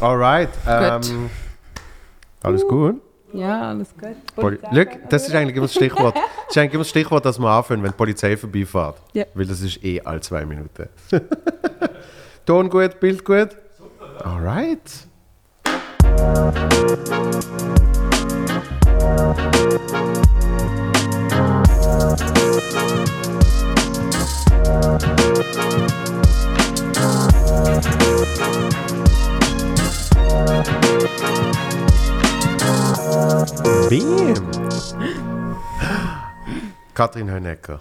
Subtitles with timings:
[0.00, 0.50] Alright.
[0.66, 1.30] Ähm,
[2.42, 3.00] alles gut?
[3.32, 4.16] Ja, alles gut.
[4.34, 6.16] Poli Look, das ist eigentlich immer das Stichwort.
[6.46, 9.02] Das ist eigentlich immer das Stichwort, das wir anfangen, wenn die Polizei vorbeifährt.
[9.14, 9.24] Ja.
[9.34, 10.88] Weil das ist eh alle zwei Minuten.
[12.46, 13.48] Ton gut, Bild gut?
[14.22, 15.08] Alright.
[33.88, 34.34] Wem?
[36.94, 37.80] Kathrin Hönecker.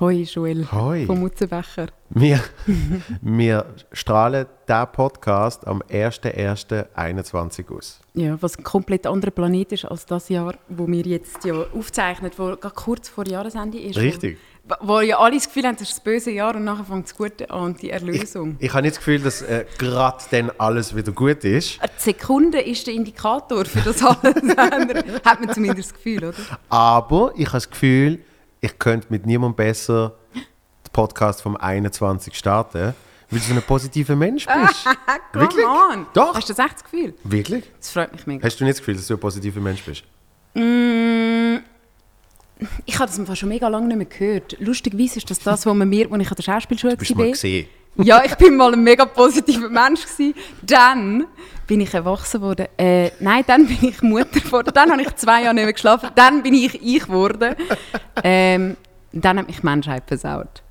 [0.00, 0.66] Hoi, Joel.
[0.72, 1.06] Hoi.
[1.06, 1.88] Vom Mutzenbecher.
[2.10, 2.40] Wir,
[3.20, 8.00] wir strahlen diesen Podcast am 1.1.21 aus.
[8.14, 12.32] Ja, was ein komplett anderer Planet ist als das Jahr, wo wir jetzt ja aufzeichnen,
[12.36, 13.96] wo gerade kurz vor Jahresende ist.
[13.96, 14.38] Richtig.
[14.38, 17.06] Wo, wo ja alle das Gefühl haben, das ist das böse Jahr und nachher fängt
[17.06, 18.56] das Gute an und die Erlösung.
[18.60, 21.80] Ich habe nicht das Gefühl, dass äh, gerade dann alles wieder gut ist.
[21.82, 25.04] Die Sekunde ist der Indikator für das alles andere.
[25.24, 26.36] Hat man zumindest das Gefühl, oder?
[26.68, 28.20] Aber ich habe das Gefühl,
[28.60, 32.94] ich könnte mit niemandem besser den Podcast vom 21 starten,
[33.30, 34.86] weil du so ein positiver Mensch bist.
[35.32, 35.66] Wirklich?
[35.66, 36.06] on!
[36.14, 36.34] Doch.
[36.36, 37.14] Hast du das echt das Gefühl?
[37.24, 37.64] Wirklich?
[37.80, 38.44] Das freut mich mega.
[38.46, 40.04] Hast du nicht das Gefühl, dass du ein positiver Mensch bist?
[40.54, 41.56] Mm,
[42.86, 44.56] ich habe das schon mega lange nicht mehr gehört.
[44.60, 47.26] Lustigerweise ist das das, was man mir, als ich an der Schauspielschule du war.
[47.26, 47.66] gesehen?
[47.96, 50.34] Ja, ich bin mal ein mega positiver Mensch gewesen.
[50.62, 51.26] Dann
[51.66, 52.66] bin ich erwachsen worden.
[52.78, 54.70] Äh, nein, dann bin ich Mutter geworden.
[54.74, 56.08] Dann habe ich zwei Jahre nicht mehr geschlafen.
[56.14, 57.54] Dann bin ich ich geworden.
[58.24, 58.76] Ähm,
[59.12, 60.62] dann hat mich die Menschheit versaut.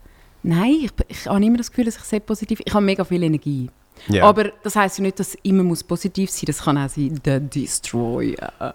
[0.43, 3.21] Nein, ich, ich habe immer das Gefühl, dass ich sehr positiv Ich habe mega viel
[3.21, 3.69] Energie.
[4.07, 4.25] Ja.
[4.25, 6.57] Aber das heisst ja nicht, dass immer muss positiv sein muss.
[6.57, 8.51] Das kann auch sein, der Destroyer.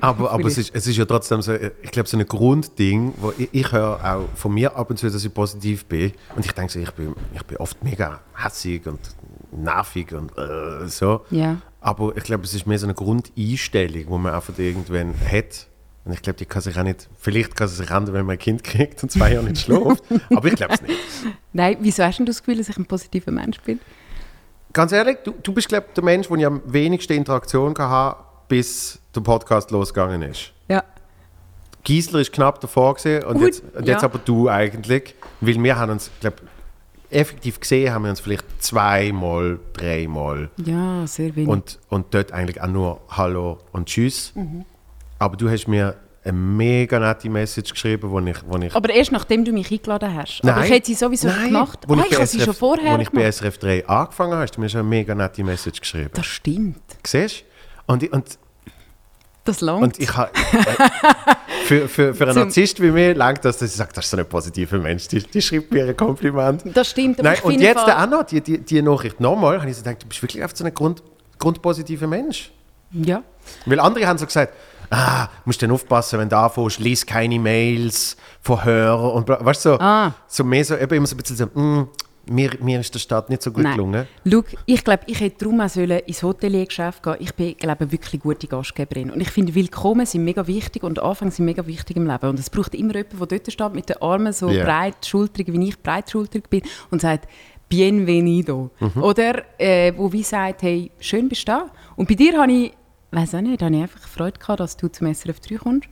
[0.00, 3.32] Aber, aber es, ist, es ist ja trotzdem so, ich glaube, so ein Grundding, wo
[3.36, 6.12] ich, ich höre auch von mir ab und zu, dass ich positiv bin.
[6.36, 8.98] Und ich denke so, ich bin, ich bin oft mega hässig und
[9.52, 11.22] nervig und äh, so.
[11.30, 11.56] Ja.
[11.80, 15.66] Aber ich glaube, es ist mehr so eine Grundeinstellung, die man einfach irgendwann hat.
[16.04, 18.34] Und ich glaube, die kann sich auch nicht, vielleicht kann sie sich ändern, wenn man
[18.34, 20.02] ein Kind kriegt und zwei Jahre nicht schläft.
[20.34, 20.98] aber ich glaube es nicht.
[21.52, 23.80] Nein, wieso hast du das Gefühl, dass ich ein positiver Mensch bin?
[24.72, 28.16] Ganz ehrlich, du, du bist, glaube ich, der Mensch, der ich am wenigsten Interaktion hatte,
[28.48, 30.52] bis der Podcast losgegangen ist.
[30.68, 30.84] Ja.
[31.82, 34.08] Giesler ist knapp davor gesehen und, Gut, jetzt, und jetzt ja.
[34.08, 36.36] aber du eigentlich, weil wir haben uns, glaube
[37.10, 41.48] effektiv gesehen haben wir uns vielleicht zweimal, dreimal Ja, sehr wenig.
[41.48, 44.32] und, und dort eigentlich auch nur Hallo und Tschüss.
[44.36, 44.64] Mhm.
[45.18, 49.10] Aber du hast mir eine mega nette Message geschrieben, wo ich, wo ich Aber erst
[49.12, 50.42] nachdem du mich eingeladen hast.
[50.44, 51.78] Aber ich hätte sie sowieso Nein, gemacht.
[51.86, 53.30] Wo ah, ich, ich habe sie schon vorher Wo ich bei.
[53.30, 56.10] SRF 3 angefangen habe, hast du mir schon eine mega nette Message geschrieben.
[56.12, 56.82] Das stimmt.
[57.06, 57.44] Siehst
[57.86, 57.92] du?
[57.92, 58.38] Und, und,
[59.44, 59.82] Das langt.
[59.82, 60.30] und ich habe...
[60.34, 64.10] Äh, für, für, für einen Narzisst wie mir langt das, dass ich sage, das ist
[64.10, 66.62] so ein positiver Mensch, die, die schreibt mir ein Kompliment.
[66.74, 67.22] das stimmt.
[67.22, 70.02] Nein, und jetzt Fall- auch noch, die, die, die Nachricht nochmal, habe ich so gedacht,
[70.02, 71.02] du bist wirklich einfach so ein Grund,
[71.38, 72.50] grundpositiver Mensch.
[72.92, 73.22] Ja.
[73.66, 74.52] Weil andere haben so gesagt,
[74.90, 79.70] ah, musst dann aufpassen, wenn du anfängst, lies keine Mails von Hörern und weißt du,
[79.70, 80.12] so, Ah.
[80.26, 81.88] so mehr so, eben immer so ein bisschen so, mm,
[82.26, 83.72] mir, mir ist der Start nicht so gut Nein.
[83.76, 84.06] gelungen.
[84.30, 87.92] Schau, ich glaube, ich hätte darum auch sollen ins Hoteliergeschäft gehen Ich bin, glaube ich,
[87.92, 89.10] wirklich gute Gastgeberin.
[89.10, 92.28] Und ich finde, Willkommen sind mega wichtig und Anfang sind mega wichtig im Leben.
[92.28, 94.64] Und es braucht immer jemanden, der dort steht, mit den Armen so Ja.
[94.64, 97.26] breitschultrig, wie ich breitschultrig bin, und sagt,
[97.68, 98.70] Bienvenido.
[98.80, 99.02] Mhm.
[99.02, 101.66] Oder äh, wo wie sagt, hey, schön bist du da.
[101.96, 102.72] Und bei dir habe ich,
[103.10, 105.88] weiß auch nicht, habe ich einfach Freude gehabt, dass du zum SRF 3 kommst.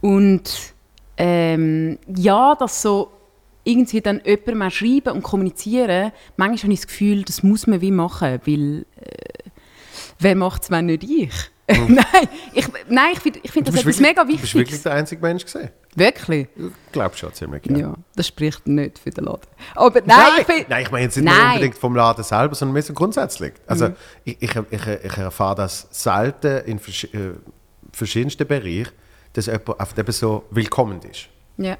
[0.00, 0.74] Und
[1.16, 3.10] ähm, ja, dass so
[3.64, 7.80] irgendwie dann jemandem auch schreiben und kommunizieren, manchmal habe ich das Gefühl, das muss man
[7.80, 9.50] wie machen, weil äh,
[10.18, 11.32] wer macht es, wenn nicht ich?
[11.88, 15.20] nein, ich, nein, ich finde ich find das etwas mega Du bist wirklich der einzige
[15.20, 15.68] Mensch gesehen.
[15.94, 16.48] Wirklich?
[16.56, 17.76] Ich glaube schon ziemlich Ja.
[17.76, 17.94] gerne.
[18.16, 19.42] das spricht nicht für den Laden.
[19.74, 20.64] Aber nein, ich bin...
[20.68, 21.36] nein, ich meine jetzt nicht Nein.
[21.36, 21.52] Mhm.
[21.52, 23.52] unbedingt vom Laden selber, sondern mehr so grundsätzlich.
[23.66, 23.90] Also
[24.24, 27.32] ich, ich, ich, ich erfahre das selten in vers äh,
[27.92, 28.88] verschiedensten Bereichen,
[29.34, 31.28] dass jemand einfach eben so willkommen ist.
[31.58, 31.76] Ja.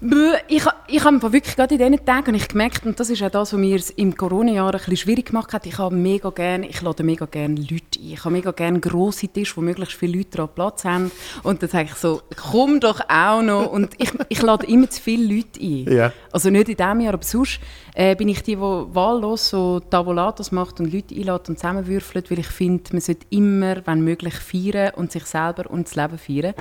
[0.00, 3.30] Ich, ha- ich habe wirklich gerade in diesen Tagen ich gemerkt, und das ist auch
[3.30, 6.80] das, was mir im Corona-Jahr ein bisschen schwierig gemacht hat, ich habe mega gerne, ich
[6.82, 8.12] lade mega gerne Leute ein.
[8.12, 11.10] Ich habe mega gerne grosse Tische, wo möglichst viele Leute daran Platz haben.
[11.42, 13.72] Und dann sage ich so, komm doch auch noch.
[13.72, 15.92] Und ich, ich lade immer zu viele Leute ein.
[15.92, 16.12] Ja.
[16.30, 17.58] Also nicht in diesem Jahr, aber sonst
[17.94, 22.38] äh, bin ich die, die wahllos so Tavolatos macht und Leute einlädt und zusammenwürfelt, weil
[22.38, 26.54] ich finde, man sollte immer, wenn möglich, feiern und sich selber und das Leben feiern.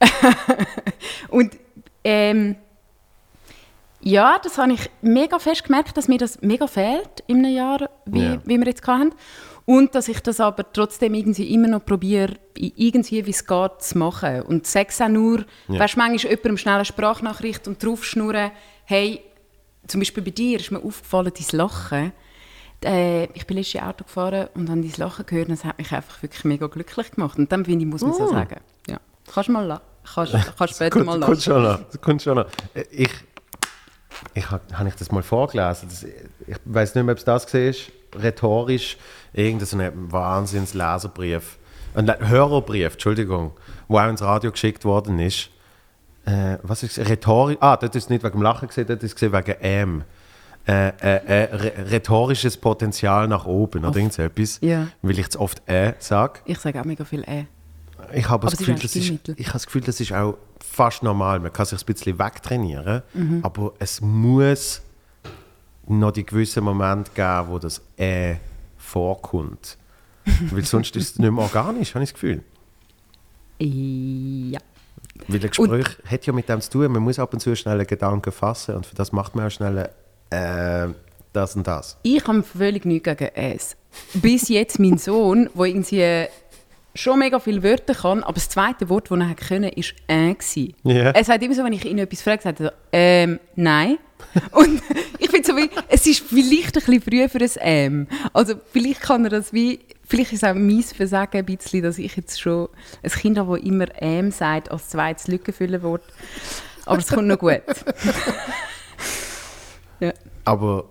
[1.28, 1.52] und
[2.08, 2.56] ähm,
[4.08, 7.90] ja, das habe ich mega fest gemerkt, dass mir das mega fehlt in einem Jahr,
[8.04, 8.38] wie, Ja.
[8.44, 9.12] wie wir jetzt hatten.
[9.64, 13.98] Und dass ich das aber trotzdem irgendwie immer noch probiere, irgendwie, wie es geht, zu
[13.98, 14.42] machen.
[14.42, 15.80] Und sage es auch nur, Ja.
[15.80, 18.52] weißt du, manchmal jemandem schnell eine Sprachnachricht und draufschnurren,
[18.84, 19.20] hey,
[19.88, 22.12] zum Beispiel bei dir ist mir aufgefallen, dein Lachen,
[22.84, 25.90] Äh, ich bin letztes Auto gefahren und habe dein Lachen gehört und das hat mich
[25.92, 27.38] einfach wirklich mega glücklich gemacht.
[27.38, 28.30] Und dann finde ich, muss man so Oh.
[28.30, 28.60] sagen.
[28.86, 28.98] Ja.
[29.32, 29.82] Kannst du mal lachen.
[30.14, 31.32] Kannst, kannst später mal lachen.
[32.02, 32.46] kommt schon noch.
[32.74, 33.10] Äh, Ich,
[34.36, 35.88] ich habe hab ich das mal vorgelesen.
[35.88, 38.22] Das, ich weiß nicht mehr, ob es das war.
[38.22, 38.96] Rhetorisch
[39.32, 41.58] irgendein wahnsinns Leserbrief.
[41.94, 43.52] Ein Hörerbrief, Entschuldigung,
[43.88, 45.50] wo auch ins Radio geschickt worden ist.
[46.26, 46.98] Äh, was ist?
[46.98, 47.56] Rhetorisch.
[47.60, 50.04] Ah, das ist nicht wegen dem Lachen gesehen, das ist gesehen wegen M.
[50.68, 50.92] Äh, äh,
[51.44, 54.60] äh, rhe- rhetorisches Potenzial nach oben oder irgend so etwas.
[55.02, 56.40] Weil ich zu oft äh sage.
[56.44, 57.44] Ich sage auch mega viel äh.
[58.14, 61.40] Ich habe das Gefühl, das ist, ich habe das Gefühl, das ist auch fast normal.
[61.40, 63.40] Man kann sich ein bisschen wegtrainieren, Mhm.
[63.42, 64.82] aber es muss
[65.88, 68.36] noch die gewissen Momente geben, wo das «äh»
[68.76, 69.78] vorkommt.
[70.50, 72.42] Weil sonst ist es nicht mehr organisch, habe ich das Gefühl.
[73.58, 74.58] Ja.
[75.28, 77.78] Weil ein Gespräch hat ja mit dem zu tun, man muss ab und zu schnell
[77.78, 79.88] einen Gedanken fassen und für das macht man auch schnell
[80.30, 80.88] äh,
[81.32, 81.96] das und das.
[82.02, 83.76] Ich habe völlig nichts gegen es.
[84.14, 86.26] Bis jetzt mein Sohn, der irgendwie
[86.96, 90.34] schon mega viele Wörter kann, aber das zweite Wort, das er hat können, war «äh».
[90.34, 90.74] gewesen.
[90.82, 91.10] Ja.
[91.10, 93.98] Er sagt immer so, wenn ich ihn etwas frage, sagt er so, ähm, nein.
[94.52, 94.82] Und
[95.18, 98.06] ich finde so wie, es ist vielleicht ein bisschen früh für ein «ähm».
[98.32, 101.98] Also vielleicht kann er das wie, vielleicht ist es auch mein Versagen ein bisschen, dass
[101.98, 102.68] ich jetzt schon
[103.02, 106.04] ein Kind habe, das immer «ähm» sagt, als zweites Lückenfüllerwort.
[106.86, 107.50] Aber es kommt noch gut.
[110.00, 110.12] ja.
[110.44, 110.84] Aber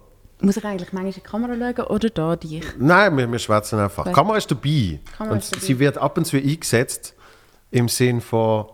[0.46, 2.64] Muss ich eigentlich manchmal in die Kamera schauen oder da dich?
[2.78, 4.06] Nein, wir, wir schwätzen einfach.
[4.06, 5.00] Die Kamera ist dabei.
[5.18, 5.66] Kamera und ist dabei.
[5.66, 7.16] sie wird ab und zu eingesetzt
[7.72, 8.68] im Sinn von,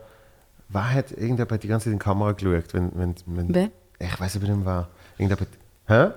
[0.68, 2.74] wer hat irgendjemand hat die ganze Zeit in die Kamera geschaut?
[2.74, 3.72] Wenn, wenn, wenn, Wer?
[4.00, 4.88] Ich weiß nicht mehr, wer.
[5.18, 5.50] Irgendjemand.
[5.88, 6.10] Hä?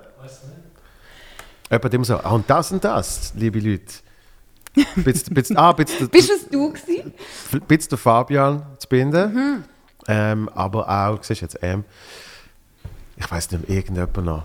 [1.71, 3.93] Jemand immer so, ah, und das und das, liebe Leute.
[4.97, 7.13] Bist, bist, ah, bist, Bist es du gewesen?
[7.65, 9.33] bist der Fabian zu binden.
[9.33, 9.63] Mhm.
[10.07, 11.85] Ähm, aber auch, siehst du jetzt, ähm,
[13.15, 14.43] ich weiß nicht mehr, irgendjemand noch.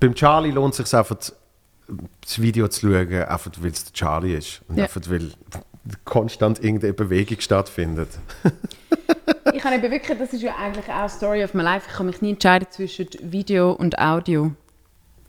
[0.00, 4.34] Beim Charlie lohnt es sich einfach, das Video zu schauen, einfach weil es der Charlie
[4.34, 4.62] ist.
[4.68, 4.84] Und Ja.
[4.84, 5.30] einfach weil
[6.04, 8.08] konstant irgendeine Bewegung stattfindet.
[9.52, 11.86] Ich habe eben wirklich, das ist ja eigentlich auch Story of my life.
[11.90, 14.52] Ich kann mich nie entscheiden zwischen Video und Audio.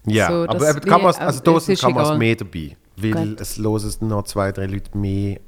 [0.06, 2.17] Ja, So, aber eben Kameras, also da sind Kameras egal.
[2.17, 2.77] mehr dabei.
[2.97, 3.41] Weil Gut.
[3.41, 5.39] es hören noch zwei, drei Leute mehr,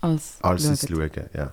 [0.00, 1.10] Als, als es schauen.
[1.34, 1.52] Ja.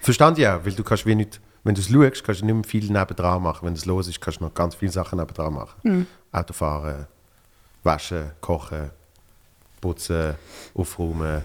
[0.00, 2.64] Verstand auch, weil du kannst wie nicht, wenn du es schaust, kannst du nicht mehr
[2.64, 3.66] viel nebendran machen.
[3.66, 5.74] Wenn du es los ist, kannst du noch ganz viele Sachen nebendran machen.
[5.84, 6.06] Mhm.
[6.34, 7.06] Autofahren,
[7.82, 8.90] waschen, kochen,
[9.80, 10.34] putzen,
[10.74, 11.42] aufräumen.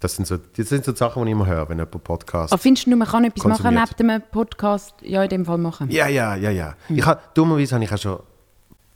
[0.00, 2.52] Das sind, so, das sind so die Sachen, die ich immer höre, wenn jemand Podcast
[2.52, 3.98] Aber findest du, man kann etwas machen Konsumiert.
[3.98, 4.94] neben dem Podcast?
[5.02, 5.90] Ja, in dem Fall machen.
[5.90, 6.76] Ja, ja, ja, ja.
[6.86, 6.98] Hm.
[6.98, 8.20] Ich hab, dummerweise habe ich auch schon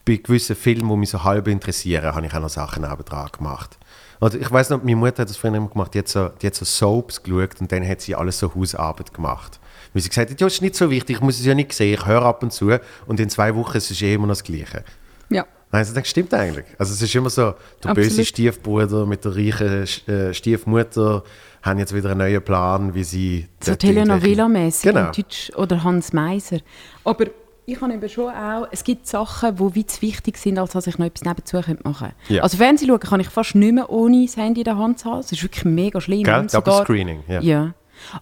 [0.04, 3.78] bei gewissen Filmen, die mich so halb interessieren, habe ich auch noch Sachen nebendran gemacht.
[4.20, 6.46] Also ich weiß noch, meine Mutter hat das früher immer gemacht, die hat, so, die
[6.46, 9.58] hat so Soaps geschaut und dann hat sie alles so Hausarbeit gemacht.
[9.92, 11.72] Weil sie gesagt hat, ja, das ist nicht so wichtig, ich muss es ja nicht
[11.72, 12.70] sehen, ich höre ab und zu
[13.06, 14.84] und in zwei Wochen ist es eh immer noch das Gleiche.
[15.34, 15.46] Ja.
[15.70, 16.66] Also das stimmt eigentlich.
[16.78, 17.96] Also es ist immer so, der Absolut.
[17.96, 21.22] böse Stiefbruder mit der reichen äh, Stiefmutter
[21.62, 23.46] haben jetzt wieder einen neuen Plan, wie sie...
[23.60, 25.10] So Telenovela-mäßig Genau.
[25.12, 26.58] Deutsch oder Hans Meiser.
[27.04, 27.26] Aber
[27.64, 30.88] ich habe eben schon auch, es gibt Sachen, die wie zu wichtig sind, als dass
[30.88, 32.14] ich noch etwas nebenzu machen könnte.
[32.28, 32.42] Ja.
[32.42, 35.18] Also Fernsehen schauen kann ich fast nicht mehr ohne das Handy in der Hand haben.
[35.22, 36.24] Das ist wirklich mega schlimm.
[36.24, 36.40] Gell?
[36.40, 37.40] Und sogar- Double-Screening, ja.
[37.40, 37.74] ja.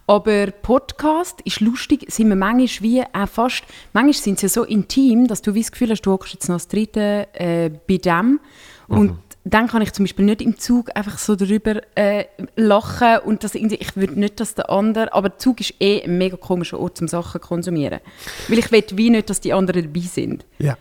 [0.07, 3.63] Aber Podcast ist lustig, sind wir manchmal wie auch fast,
[3.93, 6.55] manchmal sind sie so intim, dass du wie das Gefühl hast, du hockst jetzt noch
[6.55, 8.39] das dritte äh, bei dem
[8.87, 12.25] und dann kann ich zum Beispiel nicht im Zug einfach so darüber äh,
[12.55, 16.03] lachen und das irgendwie, ich würde nicht, dass der andere, aber der Zug ist eh
[16.03, 18.01] ein mega komischer Ort, um Sachen zu konsumieren.
[18.47, 20.45] Weil ich will wie nicht, dass die anderen dabei sind.
[20.59, 20.77] Ja.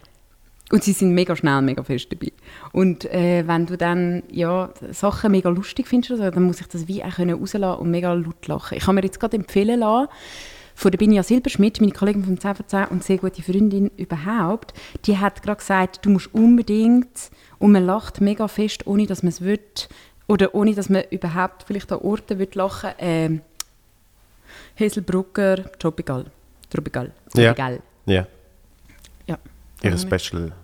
[0.70, 2.32] Und sie sind mega schnell, mega fest dabei.
[2.72, 6.68] Und äh, wenn du dann ja, Sachen mega lustig findest, oder so, dann muss ich
[6.68, 8.78] das wie auch können rauslassen und mega laut lachen.
[8.78, 10.08] Ich habe mir jetzt gerade empfehlen lassen,
[10.76, 14.72] von der Binja Silberschmidt, meine Kollegin vom 10 von 10 und sehr gute Freundin überhaupt,
[15.04, 19.28] die hat gerade gesagt, du musst unbedingt, und man lacht mega fest, ohne dass man
[19.28, 19.60] es will,
[20.26, 23.40] oder ohne dass man überhaupt vielleicht an Orten will lachen ähm,
[24.76, 26.26] Heselbrucker, Tropical.
[26.70, 27.12] Tropical.
[27.34, 27.52] Ja.
[27.52, 27.82] Tropical.
[28.06, 28.26] Ja.
[29.26, 29.38] Ja.
[29.82, 29.98] Ihr Mhm.
[29.98, 30.59] Special Ja.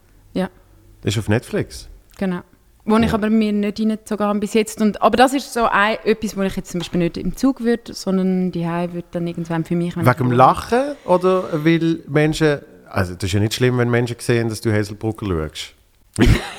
[1.06, 1.88] Ist auf Netflix.
[2.18, 2.40] Genau.
[2.88, 4.80] Wo ich aber mir nicht reingezogen habe bis jetzt.
[4.80, 7.60] Und, aber das ist so ein, etwas, wo ich jetzt zum Beispiel nicht im Zug
[7.60, 9.96] würde, sondern die würde dann irgendwann für mich...
[9.96, 12.60] Wegen dem Lachen oder weil Menschen.
[12.88, 15.75] Also, das ist ja nicht schlimm, wenn Menschen sehen, dass du Hazelbrugger schaust.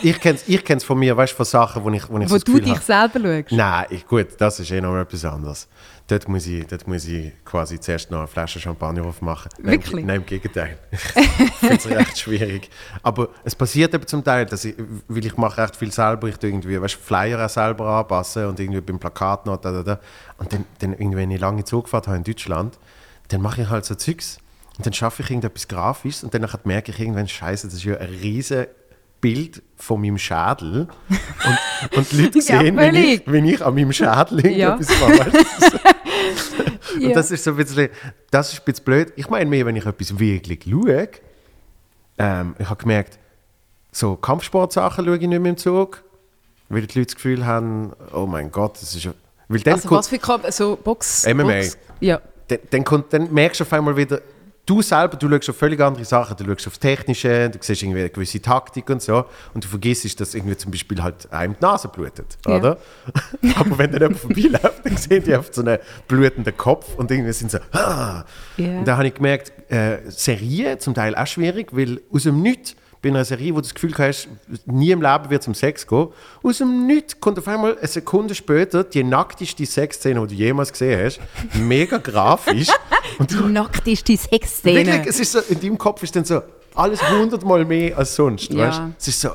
[0.04, 2.28] Ich kenne es ich kenn's von mir, weißt du, von Sachen, wo ich, wo ich
[2.28, 3.52] so Wo das du dich habe- selber schaust.
[3.54, 5.68] Nein, ich, gut, das ist eh noch etwas anderes.
[6.10, 9.50] Dort muss ich, dort muss ich quasi zuerst noch eine Flasche Champagner aufmachen.
[9.58, 10.06] Nein, Wirklich?
[10.06, 10.78] Nein, im Gegenteil.
[10.92, 12.70] ich finde es recht schwierig.
[13.04, 14.76] Aber es passiert eben zum Teil, dass ich,
[15.10, 18.80] weil ich mache recht viel selber, ich irgendwie, weißt, Flyer auch selber anpassen und irgendwie
[18.80, 20.00] beim Plakat noch da, da, da.
[20.38, 22.80] Und dann, dann irgendwie, wenn ich lange Zugfahrt habe in Deutschland,
[23.28, 24.38] dann mache ich halt so Zeugs
[24.78, 27.98] und dann schaffe ich irgendetwas Grafisches und dann merke ich irgendwann, scheiße, das ist ja
[27.98, 28.68] ein riesen
[29.22, 33.74] Bild von meinem Schädel und, und die Leute Ja, sehen, wenn ich, wenn ich an
[33.76, 34.76] meinem Schädel Ja.
[34.78, 35.32] irgendetwas mache.
[37.00, 37.10] Ja.
[37.10, 37.90] Und das ist so ein bisschen,
[38.32, 39.14] das ist ein bisschen blöd.
[39.18, 41.10] Ich meine mehr, wenn ich etwas wirklich schaue,
[42.18, 43.20] ähm, ich habe gemerkt,
[43.92, 46.04] so Kampfsportsachen schaue ich nicht mehr im Zug,
[46.70, 49.14] weil die Leute das Gefühl haben, oh mein Gott, das ist ja...
[49.48, 51.28] Weil dann Also kommt- was für Kamp so Box?
[51.28, 51.44] MMA.
[51.44, 52.20] Box, ja.
[52.48, 54.20] dann, dann, kommt, dann merkst du auf einmal wieder,
[54.68, 56.38] du selber, du schaust auf völlig andere Sachen.
[56.38, 59.26] Du schaust aufs Technische, du siehst irgendwie eine gewisse Taktik und so.
[59.56, 62.58] Und du vergisst, dass irgendwie zum Beispiel halt einem die Nase blutet, Ja.
[62.58, 62.78] oder?
[63.56, 67.34] Aber wenn dann jemand vorbeiläuft, dann sehen die oft so einen blutenden Kopf und irgendwie
[67.34, 68.24] sind so, ah.
[68.60, 72.76] Und da habe ich gemerkt, äh, Serien zum Teil auch schwierig, weil aus dem Nichts,
[73.02, 74.28] bei einer Serie, wo du das Gefühl hast,
[74.66, 76.08] nie im Leben wird es um Sex gehen,
[76.44, 80.72] aus dem Nichts kommt auf einmal eine Sekunde später die nackteste Sexszene, die du jemals
[80.72, 81.20] gesehen hast.
[81.54, 82.70] Mega grafisch.
[83.20, 84.86] und Die nackteste Sexszene.
[84.86, 86.42] Wirklich, es ist so, in deinem Kopf ist dann so
[86.76, 88.52] alles hundertmal mehr als sonst.
[88.54, 88.68] Ja.
[88.68, 88.82] Weißt?
[89.00, 89.30] Es ist so,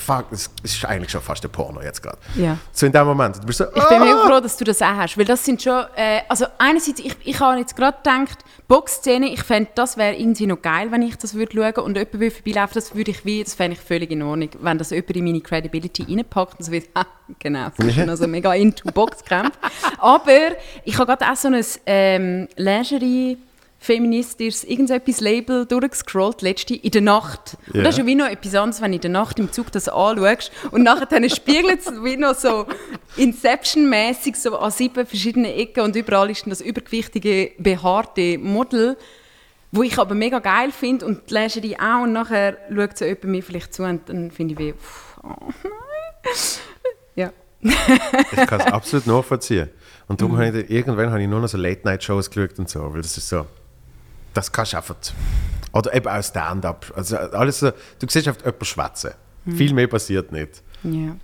[0.00, 2.18] fuck, es es ist eigentlich schon fast ein Porno jetzt gerade.
[2.36, 2.58] Ja.
[2.72, 3.36] So in dem Moment.
[3.36, 4.04] Du bist so, Ich bin ah!
[4.04, 7.16] mega froh, dass du das auch hast, weil das sind schon, äh, also einerseits, ich,
[7.24, 8.38] ich habe jetzt gerade gedacht,
[8.68, 12.20] Boxszene, ich fände, das wäre irgendwie noch geil, wenn ich das würde schauen und jemand
[12.20, 15.16] würde vorbeilaufen, das würde ich wie, das fände ich völlig in Ordnung, wenn das jemand
[15.16, 17.06] in meine Credibility reinpackt und so wie, ah,
[17.38, 19.52] genau, sie ist also mega into Boxkämpfe.
[19.98, 23.38] Aber ich habe gerade auch so ein ähm, Lingerie
[23.82, 27.56] feministisches irgendetwas Label durchgescrollt, letzte in der Nacht.
[27.68, 27.82] Und Ja.
[27.84, 29.88] das ist ja wie noch etwas anderes, wenn du in der Nacht im Zug das
[29.88, 32.66] anschaust und nachher dann spiegelt es wie noch so
[33.16, 38.96] Inception-mäßig so an sieben verschiedenen Ecken und überall ist dann das übergewichtige, behaarte Model,
[39.72, 43.24] wo ich aber mega geil finde und die Lingerie auch und nachher schaut so jemand
[43.24, 45.28] mir vielleicht zu und dann finde ich wie, pff, oh
[45.62, 46.32] nein.
[47.14, 47.32] Ja.
[47.62, 49.70] Ich kann es absolut nachvollziehen.
[50.08, 50.24] Und Mhm.
[50.24, 53.16] darum habe ich, irgendwann habe ich nur noch so Late-Night-Shows geschaut und so, weil das
[53.16, 53.46] ist so,
[54.34, 54.96] das kannst du einfach,
[55.72, 59.10] oder eben auch Stand-up, also alles so, du siehst einfach jemanden schwätzen.
[59.44, 59.56] Mhm.
[59.56, 60.62] Viel mehr passiert nicht.
[60.82, 61.16] Ja.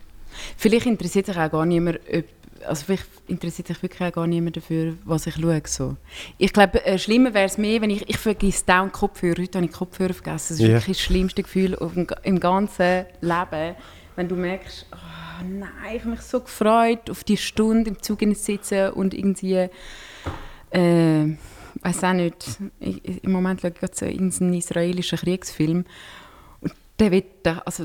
[0.57, 2.25] Vielleicht interessiert sich auch gar niemand, ob,
[2.67, 5.63] also vielleicht interessiert sich wirklich auch gar niemand dafür, was ich schaue.
[5.67, 5.97] So.
[6.39, 9.43] Ich glaube, äh, schlimmer wäre es mehr, wenn ich, ich vergesse dauernd Kopfhörer.
[9.43, 10.49] Heute habe ich Kopfhörer vergessen.
[10.49, 10.69] Das ist Ja.
[10.69, 13.75] wirklich das schlimmste Gefühl auf im ganzen Leben.
[14.17, 18.21] Wenn du merkst, oh nein, ich habe mich so gefreut, auf die Stunde im Zug
[18.21, 19.69] zu sitzen und irgendwie,
[20.71, 21.37] äh,
[21.87, 25.85] weiß auch nicht, ich, im Moment schaue ich gerade so irgendeinen israelischen Kriegsfilm
[26.61, 27.85] und der wird, also,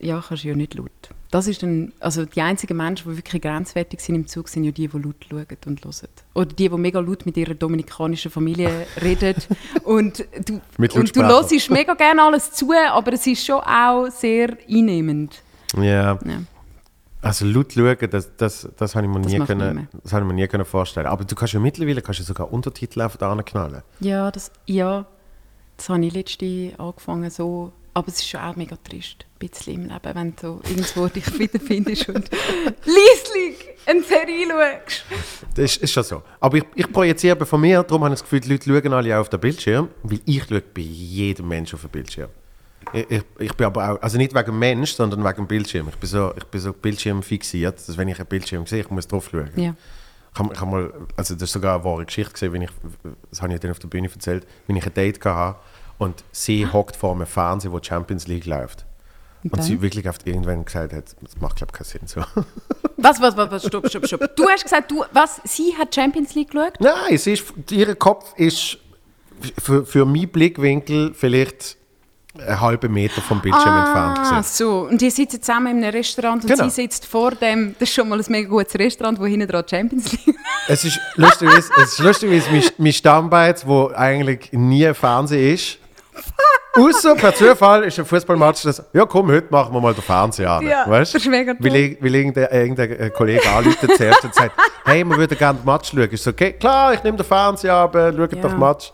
[0.00, 0.90] ja, kannst du ja nicht laut.
[1.30, 4.70] Das ist dann, also die einzigen Menschen, die wirklich grenzwertig sind im Zug, sind ja
[4.70, 6.08] die, die laut schauen und hören.
[6.34, 9.36] Oder die, die mega laut mit ihrer dominikanischen Familie reden.
[9.84, 14.08] und du, Mit und du hörst mega gerne alles zu, aber es ist schon auch
[14.10, 15.42] sehr einnehmend.
[15.76, 16.18] Ja.
[16.22, 16.42] Ja.
[17.22, 20.28] Also laut schauen, das, das, das habe ich mir Das nie, können, das habe ich
[20.28, 21.06] mir nie können vorstellen.
[21.06, 23.82] Aber du kannst ja mittlerweile kannst du sogar Untertitel auf da knallen.
[24.00, 25.06] Ja, das, ja,
[25.76, 27.72] das habe ich letzte angefangen so.
[27.94, 31.38] Aber es ist schon auch mega trist, ein bisschen im Leben, wenn du irgendwo dich
[31.38, 32.30] wiederfindest und
[32.86, 35.04] leislich eine Serie schaust.
[35.54, 36.22] Das ist, ist schon so.
[36.40, 39.20] Aber ich, ich projiziere von mir, darum habe ich das Gefühl, die Leute schauen alle
[39.20, 42.30] auf den Bildschirm, weil ich schaue bei jedem Menschen auf den Bildschirm.
[42.92, 45.88] Ich, ich, bin aber auch, also nicht wegen Mensch, sondern wegen Bildschirm.
[45.88, 48.90] Ich bin so, ich bin so Bildschirm fixiert, dass wenn ich einen Bildschirm sehe, ich
[48.90, 49.50] muss drauf schauen.
[49.56, 49.74] Ja.
[50.34, 52.70] Ich habe, ich habe mal, also das ist sogar eine wahre Geschichte gesehen, wenn ich,
[53.30, 55.58] das habe ich dann auf der Bühne erzählt, wenn ich ein Date hatte
[55.98, 58.86] und sie hockt vor einem Fernseher, wo die Champions League läuft.
[59.44, 59.62] Und, dann?
[59.62, 62.22] sie wirklich auf irgendwann gesagt hat, das macht glaube ich keinen Sinn so.
[62.98, 64.36] Was, was, was, was, stopp, stopp, stopp.
[64.36, 66.74] Du hast gesagt, du, was, sie hat Champions League geschaut?
[66.78, 68.78] Nein, sie ist, ihr Kopf ist
[69.60, 71.78] für, für meinen Blickwinkel vielleicht
[72.38, 74.18] einen halben Meter vom Bildschirm entfernt.
[74.20, 74.42] Ah, Gewesen.
[74.44, 74.86] so.
[74.88, 76.64] Und ihr sitzt zusammen in einem Restaurant und Genau.
[76.64, 79.64] sie sitzt vor dem, das ist schon mal ein mega gutes Restaurant, wo hinten dran
[79.68, 80.34] Champions League
[80.68, 85.78] Es ist lustigerweise, es ist lustigerweise mein, mein Stammbeiz, wo eigentlich nie Fernsehen ist.
[86.74, 90.50] Außer per Zufall ist ein Fußballmatch, das, ja komm, heute machen wir mal den Fernseher
[90.52, 90.66] an.
[90.66, 91.14] Ja, weißt?
[91.14, 91.70] das ist mega toll.
[91.70, 94.52] Weil, weil irgendein, irgendein äh, Kollege anruft zuerst und sagt,
[94.86, 96.08] hey, wir würden gerne den Match schauen.
[96.10, 98.40] Ich so, okay, klar, ich nehme den Fernseher ab, äh, schaut Ja.
[98.40, 98.90] doch den Match.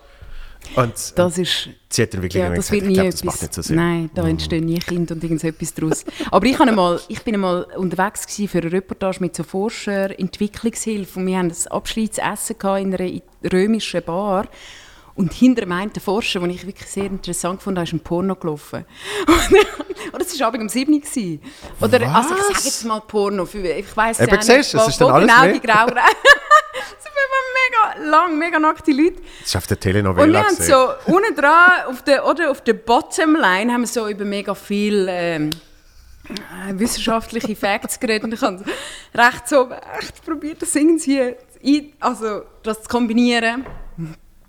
[0.76, 3.54] Und Das ist sie hat dann wirklich Ja, das gesagt, ich glaube, das macht nicht
[3.54, 3.76] so Sinn.
[3.76, 6.04] Nein, da entstehen nie Kinder und irgendetwas daraus.
[6.30, 11.26] Aber ich, einmal, ich bin einmal unterwegs für eine Reportage mit so Forscher, Entwicklungshilfe und
[11.26, 13.20] wir haben ein Abschiedsessen in einer
[13.52, 14.48] römischen Bar.
[15.18, 18.36] Und hinter dem einen Forscher, den ich wirklich sehr interessant fand, da ist ein Porno
[18.36, 18.84] gelaufen.
[20.12, 21.38] Und das war abends um 7 Uhr.
[21.80, 22.46] Oder, also ich Was?
[22.46, 25.42] sage jetzt mal Porno, ich weiss Eben, ja nicht, siehst es ist dann alles genau
[25.42, 25.52] mehr.
[25.54, 26.00] die.
[27.00, 29.20] Es immer mega lang, mega nackte Leute.
[29.40, 32.62] Das ist auf der Und Telenovela wir haben so unten dran, auf der, oder auf
[32.62, 35.50] der Bottomline, haben wir so über mega viel ähm,
[36.28, 38.22] äh, wissenschaftliche Facts geredet.
[38.22, 38.64] Und ich habe
[39.16, 41.34] recht so echt probiert, das irgendwie
[41.98, 43.66] also, das zu kombinieren.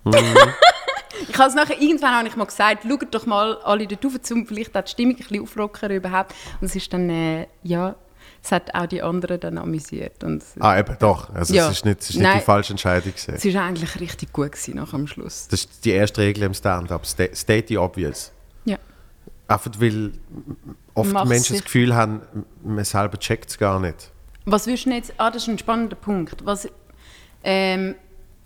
[0.06, 4.14] Ich habe es nachher, irgendwann habe ich mal gesagt, schaut doch mal alle dort rauf,
[4.32, 6.34] um vielleicht auch die Stimmung ein bisschen auflockern überhaupt.
[6.62, 7.96] Und es ist dann, äh, ja,
[8.42, 10.24] es hat auch die anderen dann amüsiert.
[10.24, 11.34] Und Ah, eben, doch.
[11.34, 11.68] Also Ja.
[11.68, 12.40] es ist nicht, es ist nicht Nein.
[12.40, 13.34] die falsche Entscheidung gewesen.
[13.36, 15.48] es war eigentlich richtig gut gewesen, nach am Schluss.
[15.50, 17.06] Das ist die erste Regel im Stand-up.
[17.06, 18.32] Stay, stay the obvious.
[18.66, 18.78] Ja.
[19.48, 20.14] Einfach weil
[20.94, 22.22] oft Mach's Menschen das Gefühl haben,
[22.64, 24.12] man selber checkt es gar nicht.
[24.46, 26.46] Was würdest du jetzt, ah, das ist ein spannender Punkt.
[26.46, 26.68] Was,
[27.44, 27.96] ähm,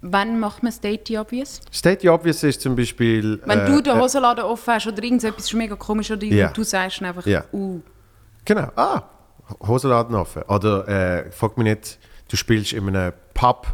[0.03, 1.59] wann macht man State the Obvious?
[1.71, 3.41] Stay the obvious ist zum Beispiel...
[3.45, 6.49] Wenn äh, du den äh, Hosenladen offen hast oder irgendetwas ist mega komisch oder Ja.
[6.49, 7.43] du sagst einfach, Ja.
[7.53, 7.81] uh,
[8.45, 8.67] Genau.
[8.75, 9.03] Ah,
[9.65, 10.41] Hosenladen offen.
[10.43, 13.67] Oder äh, frag mich nicht, du spielst in einem Pub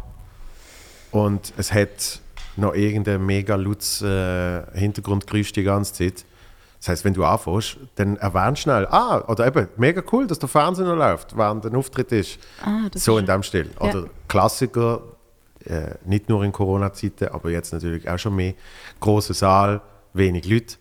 [1.10, 2.20] und es hat
[2.56, 6.24] noch irgendein mega lautes äh, Hintergrundgeräusch die ganze Zeit.
[6.78, 10.48] Das heißt, wenn du anfängst, dann erwähnst schnell, ah, oder eben, mega cool, dass der
[10.48, 12.38] Fernsehen noch läuft, während ein Auftritt ist.
[12.64, 13.70] Ah, so ist- in dem Stil.
[13.82, 13.88] Ja.
[13.90, 15.02] Oder Klassiker,
[15.64, 18.54] äh, nicht nur in Corona-Zeiten, aber jetzt natürlich auch schon mehr.
[19.00, 19.80] Großer Saal,
[20.12, 20.76] wenig Leute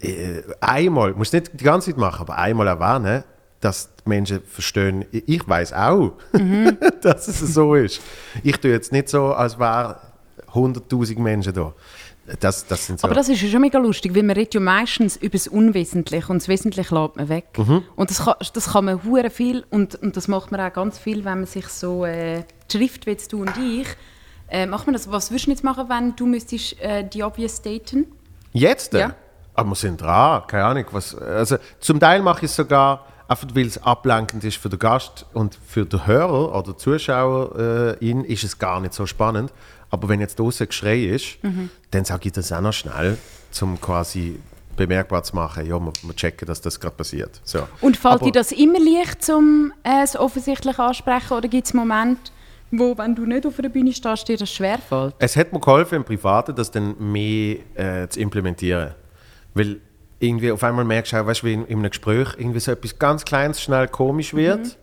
[0.00, 3.24] äh, einmal, musst nicht die ganze Zeit machen, aber einmal erwähnen,
[3.60, 6.76] dass die Menschen verstehen, ich weiß auch, Mhm.
[7.02, 8.00] dass es so ist.
[8.42, 9.96] Ich tue jetzt nicht so, als wären
[10.52, 11.72] 100.000 Menschen da.
[12.40, 12.94] Das, das so.
[13.02, 16.26] Aber das ist ja schon mega lustig, weil man redet ja meistens über das Unwesentliche
[16.32, 17.46] und das Wesentliche lässt man weg.
[17.56, 17.84] Mhm.
[17.94, 20.98] Und das kann, das kann man hure viel und, und das macht man auch ganz
[20.98, 23.86] viel, wenn man sich so äh, die Schrift, wie jetzt du und ich,
[24.48, 25.10] äh, macht man das.
[25.10, 28.06] Was würdest du jetzt machen, wenn du müsstest äh, die Obvious daten?
[28.52, 28.92] Jetzt?
[28.92, 29.14] Ja.
[29.54, 30.84] Aber wir sind dran, keine Ahnung.
[30.92, 34.78] Was, also, zum Teil mache ich es sogar, einfach weil es ablenkend ist für den
[34.78, 39.52] Gast und für den Hörer oder Zuschauer äh, ihn, ist es gar nicht so spannend.
[39.90, 41.70] Aber wenn jetzt draußen Geschrei ist, Mhm.
[41.90, 43.16] dann sage ich das auch noch schnell,
[43.62, 44.38] um quasi
[44.76, 47.40] bemerkbar zu machen, ja, wir, wir checken, dass das gerade passiert.
[47.44, 47.66] So.
[47.80, 51.72] Und fällt Aber- dir das immer leicht, zum äh, das offensichtlich ansprechen oder gibt es
[51.72, 52.30] Momente,
[52.70, 55.14] wo, wenn du nicht auf einer Bühne stehst, dir das schwerfällt?
[55.18, 58.94] Es hat mir geholfen, im Privaten das dann mehr äh, zu implementieren.
[59.54, 59.80] Weil
[60.18, 62.98] irgendwie auf einmal merkst du auch, weißt, wie in, in einem Gespräch irgendwie so etwas
[62.98, 64.78] ganz Kleines schnell komisch wird.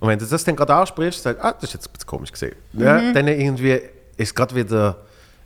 [0.00, 2.06] Und wenn du das dann gerade ansprichst, sagst du, ah, das ist jetzt ein bisschen
[2.06, 2.56] komisch gesehen.
[2.72, 4.96] Ja, dann irgendwie ist es gerade wieder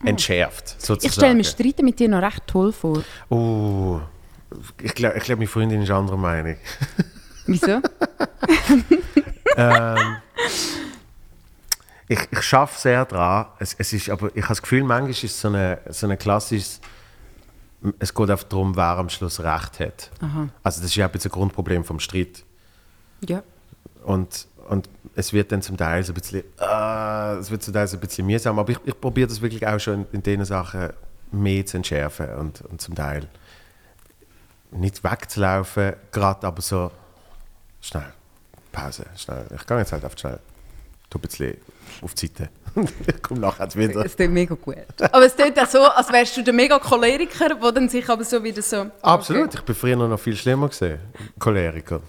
[0.05, 1.07] entschärft, sozusagen.
[1.07, 3.03] Ich stelle mir Streiten mit dir noch recht toll vor.
[3.29, 4.01] Oh,
[4.83, 6.57] ich glaube, ich glaub, meine Freundin ist anderer Meinung.
[7.47, 7.81] Wieso?
[12.09, 13.47] Ich, ich schaffe sehr daran.
[13.59, 16.17] Es, es ist, aber ich habe das Gefühl, manchmal ist es so ein so eine
[16.17, 16.81] klassisches.
[17.99, 20.11] Es geht einfach darum, wer am Schluss Recht hat.
[20.63, 22.45] Also, das ist ja ein bisschen ein Grundproblem vom Streit.
[23.27, 23.43] ja.
[24.05, 26.45] Und, und es wird dann zum Teil so ein bisschen.
[26.61, 28.59] äh, es wird zum Teil so ein bisschen mühsam.
[28.59, 30.91] Aber ich, ich probiere das wirklich auch schon in, in diesen Sachen
[31.33, 32.29] mehr zu entschärfen.
[32.37, 33.27] Und, und zum Teil
[34.71, 36.91] nicht wegzulaufen, gerade aber so.
[37.81, 38.13] Schnell.
[38.73, 39.07] Pause.
[39.17, 39.47] Schnell.
[39.55, 40.39] Ich gehe jetzt halt einfach schnell.
[41.11, 41.57] Tu ein bisschen
[42.03, 42.49] auf die Seite.
[43.07, 44.05] ich komme nachher wieder.
[44.05, 44.77] Es klingt mega gut.
[45.01, 48.25] Aber es klingt auch so, als wärst du der mega Choleriker, der dann sich aber
[48.25, 48.87] so wieder so...
[49.03, 49.45] Absolut.
[49.47, 49.57] Okay.
[49.59, 50.99] Ich bin früher noch viel schlimmer gesehen.
[51.39, 52.01] Choleriker.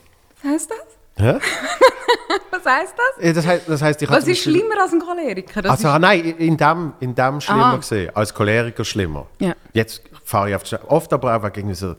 [0.42, 1.24] Was heisst das?
[1.24, 1.40] Hä?
[2.52, 3.26] Was heisst das?
[3.26, 5.62] Ja, Das heißt, das heißt ich habe Was ist schlimmer als ein Choleriker?
[5.62, 7.78] Das Also, nein, in dem, in dem schlimmer Aha.
[7.78, 8.16] gesehen.
[8.16, 9.28] Als Choleriker schlimmer.
[9.40, 9.54] Ja.
[9.74, 10.90] Jetzt fahre ich Schnelle.
[10.90, 11.96] Oft aber auch wegen irgendwie so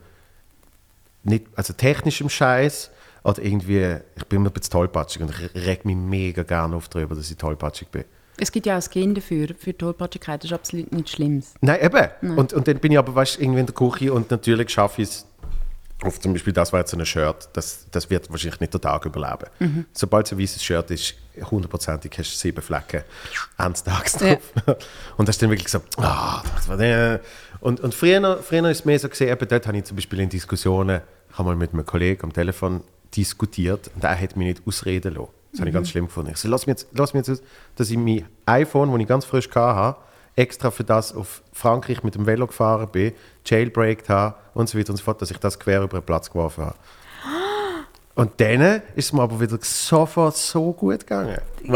[1.24, 2.90] nicht, also technischem Scheiß
[3.24, 6.88] oder irgendwie, ich bin immer ein bisschen tollpatschig und ich reg mich mega gerne auf
[6.88, 8.04] darüber, dass ich tollpatschig bin.
[8.38, 10.42] es gibt ja auch ein Gen dafür, für Tollpatschigkeit.
[10.44, 11.54] Das ist absolut nichts Schlimmes.
[11.60, 12.36] Nein, eben.
[12.38, 15.08] Und, und dann bin ich aber weißt, irgendwie in der Küche und natürlich schaffe ich
[15.08, 15.26] es,
[16.04, 19.04] auf zum Beispiel das war jetzt ein Shirt, das, das wird wahrscheinlich nicht den Tag
[19.04, 19.86] überleben.
[19.92, 21.14] Sobald es ein weißes Shirt ist,
[21.50, 23.02] hundertprozentig hast du sieben Flecken
[23.56, 24.34] eines Tages Ja.
[24.36, 24.76] drauf.
[25.16, 27.20] Und das ist dann wirklich so, ah, das war der.
[27.60, 30.20] Und, und früher, früher ist es mehr so gesehen, eben dort habe ich zum Beispiel
[30.20, 31.00] in Diskussionen,
[31.32, 32.84] ich habe mal mit einem Kollegen am Telefon
[33.16, 35.28] diskutiert und er hat mich nicht ausreden lassen.
[35.52, 36.30] Das habe ich ganz schlimm gefunden.
[36.32, 37.42] Ich so, lass mich jetzt, lass mich jetzt
[37.76, 39.98] dass ich mein iPhone, das ich ganz frisch hatte,
[40.36, 43.12] extra für das auf Frankreich mit dem Velo gefahren bin,
[43.44, 46.30] jailbreakt habe und so weiter und so fort, dass ich das quer über den Platz
[46.30, 46.76] geworfen habe.
[48.14, 48.60] Und dann
[48.96, 51.38] ist es mir aber wieder sofort so gut gegangen.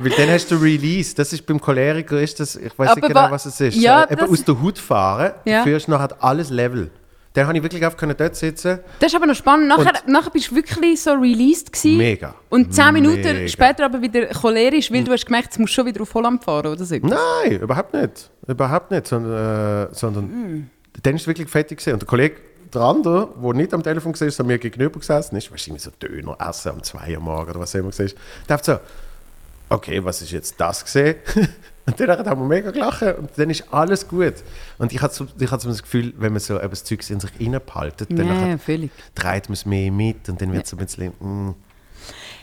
[0.00, 1.14] Weil dann hast du Release.
[1.14, 3.76] Das ist beim Choleriker, ist das, ich weiß nicht genau, wa- was es ist.
[3.76, 5.58] Ja, Eben das- aus der Hut fahren, Ja.
[5.58, 6.90] dafür ist nachher alles Level.
[7.38, 9.68] Dann habe ich wirklich einfach können dort sitzen Das ist aber noch spannend.
[9.68, 11.96] Nachher, Und- nachher bist du wirklich so released gewesen.
[11.98, 12.34] Mega.
[12.48, 13.46] Und zehn Minuten Mega.
[13.48, 16.66] später aber wieder cholerisch, weil du hast gemerkt, du musst schon wieder auf Holland fahren
[16.72, 16.96] oder so.
[16.96, 18.30] Nein, überhaupt nicht.
[18.46, 19.06] Überhaupt nicht.
[19.06, 20.70] Sondern, äh, sondern Mm.
[21.02, 21.92] dann ist es wirklich fertig gewesen.
[21.94, 22.36] Und der Kollege,
[22.74, 26.36] der andere, der nicht am Telefon war, ist mir gegenüber gesessen ist, wahrscheinlich so Döner
[26.40, 28.08] essen um 2 Uhr morgens oder was immer der
[28.54, 28.78] hat so,
[29.68, 31.14] okay, was ist jetzt das gesehen?
[31.88, 34.34] Und dann haben wir mega gelacht und dann ist alles gut.
[34.76, 37.08] Und ich hatte so, ich hatte so das Gefühl, wenn man so eben das Zeug
[37.08, 38.90] in sich reinbehaltet, dann nachher völlig.
[39.14, 41.54] dreht man es mehr mit und dann wird es ein bisschen, mm,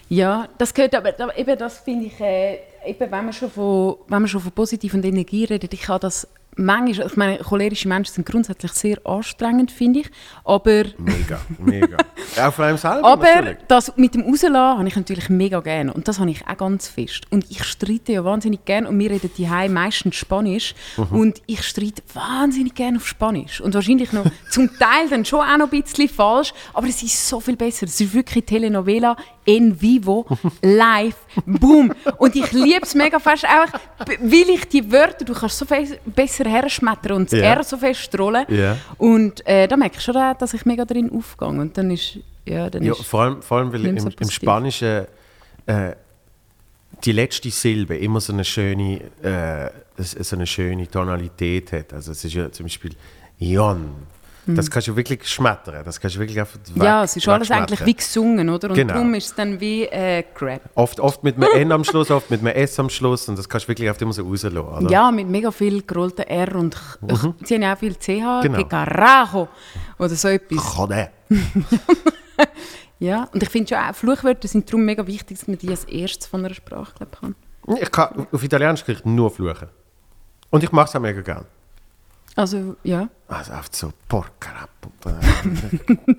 [0.10, 3.98] Ja, das gehört aber, aber eben das finde ich, äh, eben wenn man schon von,
[4.08, 7.88] wenn man schon von positiv und Energie redet, ich habe das manchmal, ich meine, cholerische
[7.88, 10.10] Menschen sind grundsätzlich sehr anstrengend, finde ich,
[10.44, 10.86] aber...
[10.98, 11.98] Mega, mega.
[12.40, 13.58] Auch vor allem selber Aber natürlich.
[13.68, 16.88] das mit dem Rauslassen habe ich natürlich mega gerne und das habe ich auch ganz
[16.88, 17.24] fest.
[17.30, 21.06] Und ich streite ja wahnsinnig gerne und wir reden die meistens Spanisch Mhm.
[21.18, 25.58] und ich streite wahnsinnig gerne auf Spanisch und wahrscheinlich noch zum Teil dann schon auch
[25.58, 27.86] noch ein bisschen falsch, aber es ist so viel besser.
[27.86, 30.26] Es ist wirklich Telenovela en vivo,
[30.62, 31.94] live, boom.
[32.18, 33.80] Und ich liebe es mega fest, einfach,
[34.20, 37.46] weil ich die Wörter, du kannst so fe- besser herschmettern und das Ja.
[37.54, 38.46] R so fest rollen.
[38.50, 38.78] Ja.
[38.98, 41.48] Und äh, da merke ich schon, dass ich mega drin aufgehe.
[41.48, 44.30] Und dann ist, ja, dann Ja, ist vor allem, vor allem weil im, so im.
[44.30, 45.06] Spanischen
[45.68, 45.92] äh,
[47.04, 51.94] die letzte Silbe immer so eine schöne, äh, so eine schöne Tonalität hat.
[51.94, 52.92] Also es ist ja zum Beispiel
[53.40, 53.90] Ion.
[54.48, 55.84] Das kannst du wirklich schmettern.
[55.84, 56.84] Das kannst du wirklich einfach weg, Hm.
[56.84, 58.70] Ja, es ist alles eigentlich wie gesungen, oder?
[58.70, 58.94] Und Genau.
[58.94, 60.62] darum ist es dann wie äh, Crap.
[60.76, 63.50] Oft, oft mit einem N am Schluss, oft mit einem S am Schluss und das
[63.50, 64.58] kannst du wirklich oft immer so rauslassen.
[64.58, 64.90] Oder?
[64.92, 68.64] Ja, mit mega viel gerollten R und ch- ich, sie haben auch viel CH, Genau.
[68.66, 69.48] carajo
[69.98, 70.76] oder so etwas.
[70.78, 71.10] Joder.
[73.00, 75.84] Ja, und ich finde schon auch, Fluchwörter sind darum mega wichtig, dass man die als
[75.84, 77.36] erstes von einer Sprache glaub, kann.
[77.82, 79.68] Ich kann, auf Italienisch kann ich nur fluchen.
[80.50, 81.46] Und ich mache es auch mega gern.
[82.36, 83.08] Also, ja.
[83.28, 84.68] Also einfach so, porca.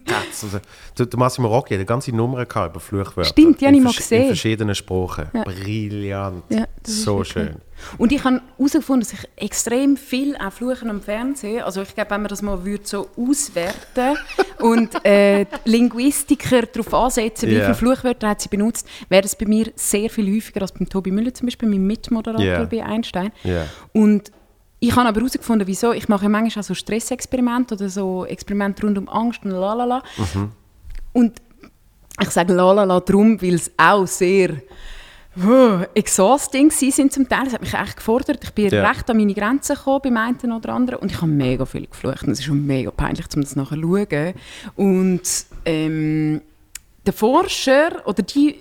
[0.07, 0.47] Cazzo.
[0.47, 3.31] Also, Der, Massimo Rocchi hat eine ganze Nummer gehabt über Fluchwörter.
[3.31, 4.23] Stimmt, die habe ich mal gesehen.
[4.23, 5.27] In verschiedenen Sprachen.
[5.33, 5.45] Ja.
[5.45, 6.43] Brillant.
[6.49, 7.57] Ja, das so schön.
[7.99, 11.63] Und ich habe herausgefunden, dass ich extrem viel auch fluchen am Fernsehen.
[11.63, 14.17] Also ich glaube, wenn man das mal würde so auswerten
[14.61, 17.65] und äh, Linguistiker darauf ansetzen, wie Ja.
[17.65, 21.11] viele Fluchwörter hat sie benutzt, wäre es bei mir sehr viel häufiger als beim Tobi
[21.11, 22.65] Müller zum Beispiel, meinem Mitmoderator Ja.
[22.65, 23.31] bei Einstein.
[23.45, 23.67] Ja.
[23.93, 24.33] Und
[24.79, 25.93] ich habe aber herausgefunden, wieso.
[25.93, 30.03] Ich mache ja manchmal auch so Stressexperimente oder so Experimente rund um Angst und lalala.
[31.13, 31.41] Und
[32.21, 34.51] ich sage lalala darum, weil es auch sehr
[35.43, 37.45] oh, exhausting gewesen sind zum Teil.
[37.45, 38.43] Das hat mich echt gefordert.
[38.45, 38.89] Ich bin Ja.
[38.89, 42.23] recht an meine Grenzen gekommen beim einen oder anderen und ich habe mega viel geflucht.
[42.25, 44.35] Und es ist schon mega peinlich, um das nachher zu schauen.
[44.77, 45.23] Und
[45.65, 46.41] ähm,
[47.07, 48.57] der Forscher oder die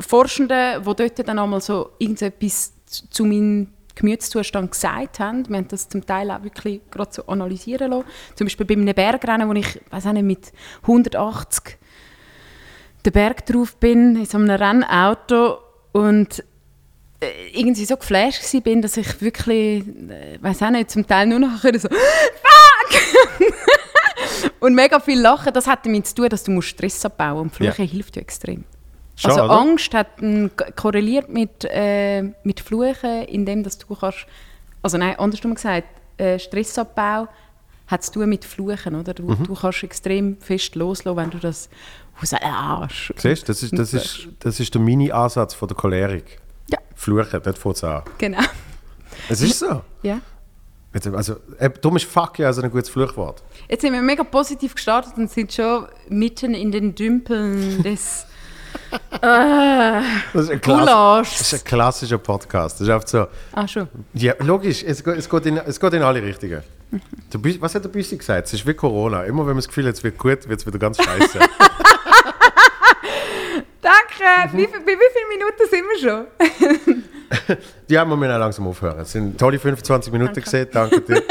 [0.00, 3.68] Forschenden, die dort dann einmal so irgendetwas zu- zu meinem
[3.98, 8.04] Gemütszustand gesagt haben, wir haben das zum Teil auch wirklich gerade so analysieren lassen.
[8.36, 11.78] Zum Beispiel bei einem Bergrennen, wo ich, weiß nicht, mit 180
[13.04, 15.58] den Berg drauf bin, in so einem Rennauto
[15.92, 16.44] und
[17.20, 21.26] äh, irgendwie so geflasht war, bin, dass ich wirklich, äh, weiß auch nicht, zum Teil
[21.26, 23.00] nur noch so «Fuck!»
[24.60, 25.52] und mega viel lachen.
[25.52, 28.64] Das hat damit zu tun, dass du musst Stress abbauen und Fluchen hilft ja extrem.
[29.20, 29.52] Schon, also oder?
[29.52, 34.26] Angst hat m, k- korreliert mit, äh, mit Fluchen, indem dass du kannst,
[34.82, 37.26] also nein, andersrum gesagt, äh, Stressabbau
[37.88, 39.14] hat zu tun mit Fluchen, oder?
[39.14, 39.44] Du, Mhm.
[39.44, 41.68] du kannst extrem fest loslassen, wenn du das
[42.20, 43.12] rauslässt.
[43.16, 46.38] Siehst du, das ist, das ist, das ist der Mini-Ansatz von der Cholerik.
[46.70, 48.02] Ja, Fluchen, dort fängt es an.
[48.18, 48.42] genau.
[49.28, 49.82] Es ist so.
[50.02, 50.20] Ja.
[50.94, 53.42] Jetzt, Also, äh, darum ist Fuck ja also ein gutes Fluchwort.
[53.68, 58.26] Jetzt sind wir mega positiv gestartet und sind schon mitten in den Dümpeln des
[59.20, 61.38] Das ist ein, Klass Gulaschs.
[61.38, 62.76] das ist ein klassischer Podcast.
[62.80, 63.88] Das ist einfach so, Ah, schon.
[64.14, 66.62] ja, logisch, es geht, es geht, in, es geht in alle Richtungen.
[67.32, 68.46] Der Büs- was hat der Büssi gesagt?
[68.46, 69.24] Es ist wie Corona.
[69.24, 71.38] Immer wenn man das Gefühl hat, es wird gut, wird es wieder ganz scheiße.
[73.80, 74.56] Danke!
[74.56, 77.58] Wie, viel- bei wie vielen Minuten sind wir schon?
[77.88, 79.00] ja, wir müssen auch langsam aufhören.
[79.00, 81.22] Es sind tolle 25 Minuten gesehen, danke dir.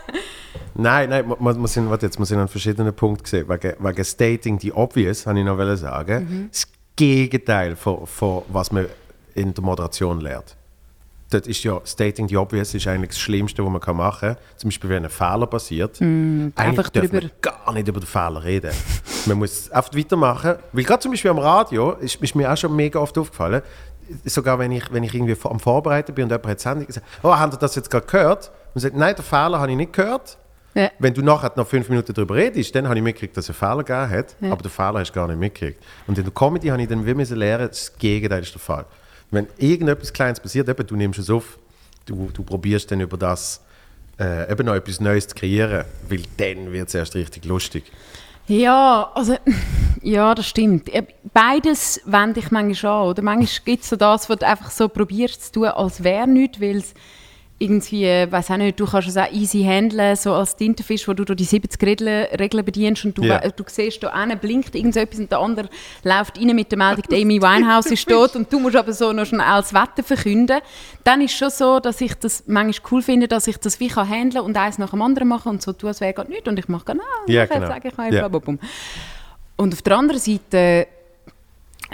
[0.74, 3.48] nein, nein, wir, wir, sind, warte jetzt, wir sind an verschiedenen Punkten gesehen.
[3.48, 6.48] Wegen, wegen Stating the Obvious, habe ich noch sagen.
[6.52, 6.66] Das
[7.00, 8.86] Gegenteil von, von was man
[9.34, 10.56] in der Moderation lernt.
[11.30, 14.36] Das ist ja, Stating the Obvious ist eigentlich das Schlimmste, was man kann machen kann.
[14.56, 16.00] Zum Beispiel, wenn ein Fehler passiert.
[16.02, 18.72] eigentlich einfach drüber- gar nicht über den Fehler reden.
[19.26, 20.56] man muss einfach weitermachen.
[20.72, 23.62] Weil gerade zum Beispiel am Radio ist, ist mir auch schon mega oft aufgefallen,
[24.24, 27.06] sogar wenn ich, wenn ich irgendwie am Vorbereiten bin und jemand hat die Sendung gesagt,
[27.22, 28.50] oh, habt ihr das jetzt gerade gehört?
[28.74, 30.36] Und sagt, nein, den Fehler habe ich nicht gehört.
[30.74, 30.90] Ja.
[31.00, 33.70] Wenn du nachher noch fünf Minuten darüber redest, dann habe ich mitgekriegt, dass es einen
[33.72, 34.52] Fehler gegeben hat, Ja.
[34.52, 35.82] aber den Fehler hast du gar nicht mitgekriegt.
[36.06, 38.84] Und in der Comedy habe ich dann wie müssen lernen, das Gegenteil ist der Fall.
[39.32, 41.58] Wenn irgendetwas Kleines passiert, eben, du nimmst es auf,
[42.06, 43.60] du, du probierst dann über das
[44.20, 47.84] äh, eben noch etwas Neues zu kreieren, weil dann wird es erst richtig lustig.
[48.46, 49.36] Ja, also,
[50.02, 50.92] ja, das stimmt.
[50.92, 51.02] Ja,
[51.32, 53.08] Beides wende ich manchmal an.
[53.08, 53.22] Oder?
[53.22, 56.60] Manchmal gibt es so das, was du einfach so probierst zu tun, als wäre nichts,
[56.60, 56.94] weil es
[57.62, 61.24] irgendwie, weiß auch nicht, du kannst es auch easy handeln, so als Tintenfisch, wo du
[61.34, 65.30] die 70 Regeln, Regeln bedienst und du, we- du siehst, da hinten blinkt irgendetwas und
[65.30, 65.68] der andere
[66.02, 69.12] läuft rein mit der Meldung, die Amy Winehouse ist tot und du musst aber so
[69.12, 70.60] noch schnell als Wetter verkünden.
[71.04, 73.88] Dann ist es schon so, dass ich das manchmal cool finde, dass ich das wie
[73.88, 76.48] kann handeln und eins nach dem anderen machen und so tun, als wäre gerade nichts
[76.48, 77.66] und ich mache genau, Ja, ich genau.
[77.66, 78.26] sage ich Ja.
[78.28, 78.54] blablabla.
[79.56, 80.86] Und auf der anderen Seite,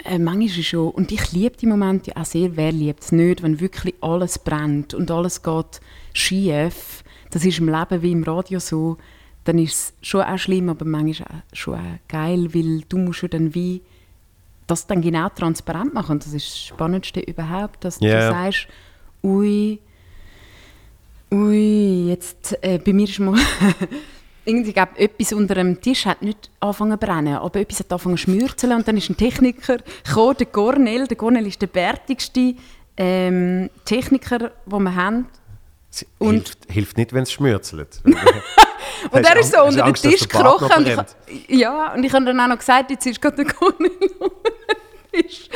[0.05, 3.59] äh, manchmal schon, und ich liebe die Momente auch sehr, wer liebt es nicht, wenn
[3.59, 5.81] wirklich alles brennt und alles geht
[6.13, 8.97] schief, das ist im Leben wie im Radio so,
[9.43, 13.21] dann ist es schon auch schlimm, aber manchmal auch schon auch geil, weil du musst
[13.21, 13.81] ja dann wie
[14.67, 16.13] das dann genau transparent machen.
[16.13, 18.19] Und das ist das Spannendste überhaupt, dass Ja.
[18.29, 18.67] du sagst,
[19.23, 19.79] ui,
[21.31, 23.39] ui, jetzt äh, bei mir ist mal
[24.47, 28.17] irgendwie glaub, etwas unter dem Tisch hat nicht angefangen zu brennen, aber etwas hat angefangen
[28.17, 31.07] zu schmürzeln und dann ist ein Techniker gekommen, der Cornel.
[31.07, 32.55] Der Cornel ist der bärtigste
[32.95, 35.27] ähm, Techniker, den wir haben.
[35.91, 38.01] Es Und- hilft, hilft nicht, wenn es schmürzelt.
[39.11, 40.71] Und er ist so unter den Tisch gekrochen.
[40.87, 40.87] Und
[41.27, 43.45] ich, ja, und ich habe dann auch noch gesagt, jetzt ist gerade der
[43.79, 45.49] den Tisch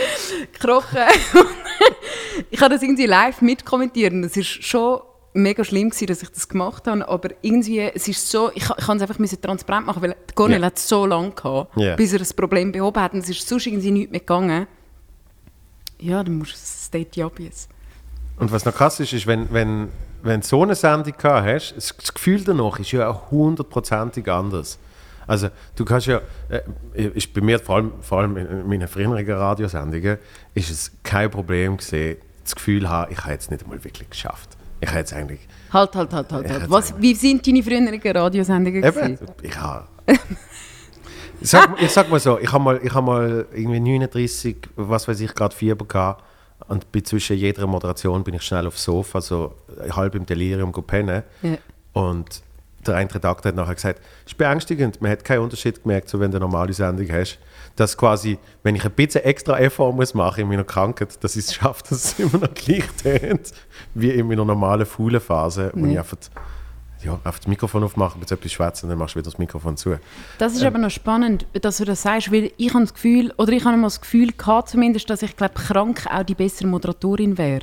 [0.54, 0.99] gekrochen.
[2.51, 4.13] ich habe das irgendwie live mitkommentiert.
[4.25, 5.01] Es ist schon
[5.33, 7.07] mega schlimm gewesen, dass ich das gemacht habe.
[7.07, 10.59] Aber irgendwie, es ist so, ich, ich kann es einfach müssen transparent machen, weil Cornel
[10.59, 10.67] Ja.
[10.67, 11.95] hat so lange gehabt, Ja.
[11.95, 13.13] bis er das Problem behoben hat.
[13.13, 14.67] Und es ist sonst irgendwie nichts mehr gegangen.
[15.99, 17.67] Ja, dann musst du es state obvious.
[18.37, 19.89] Und was noch krass ist, ist, wenn, wenn,
[20.23, 24.27] wenn du so eine Sendung gehabt hast, das das Gefühl danach ist ja auch hundertprozentig
[24.31, 24.79] anders.
[25.27, 26.61] Also du kannst ja, äh,
[27.13, 30.17] ist bei mir vor allem, vor allem in meinen früheren Radiosendungen,
[30.55, 34.57] ist es kein Problem gesehen, das Gefühl haben, ich habe jetzt nicht einmal wirklich geschafft.
[34.81, 36.49] Ich habe jetzt eigentlich, Halt, halt, halt, halt.
[36.49, 36.69] Halt.
[36.69, 38.83] Was, wie sind deine früheren Radiosendungen?
[38.83, 39.17] eben, gewesen?
[39.41, 39.87] ich habe...
[41.43, 45.21] Sag, ich sag mal so, ich habe mal, ich hab mal irgendwie 39, was weiß
[45.21, 46.23] ich, gerade Fieber gehabt
[46.67, 49.55] und zwischen jeder Moderation bin ich schnell aufs Sofa, so
[49.89, 51.23] halb im Delirium gepennt.
[51.41, 51.57] Ja.
[51.93, 52.43] Und
[52.85, 56.19] der eine Redakteur hat nachher gesagt, es ist beängstigend, man hat keinen Unterschied gemerkt, so
[56.19, 57.39] wenn du eine normale Sendung hast,
[57.75, 61.45] dass quasi, wenn ich ein bisschen extra Effort muss machen in meiner Krankheit, dass ich
[61.45, 63.51] es schaffe, dass es immer noch gleich tönt,
[63.93, 65.91] wie in meiner normalen faulen Phase, wo Ja.
[65.93, 66.17] ich einfach,
[67.03, 69.97] ja, einfach das Mikrofon aufmache, mit etwas schwätzen, dann machst du wieder das Mikrofon zu.
[70.38, 73.51] Das ist aber noch spannend, dass du das sagst, weil ich habe das Gefühl, oder
[73.53, 77.38] ich habe mal das Gefühl gehabt zumindest, dass ich glaube krank auch die bessere Moderatorin
[77.39, 77.62] wäre.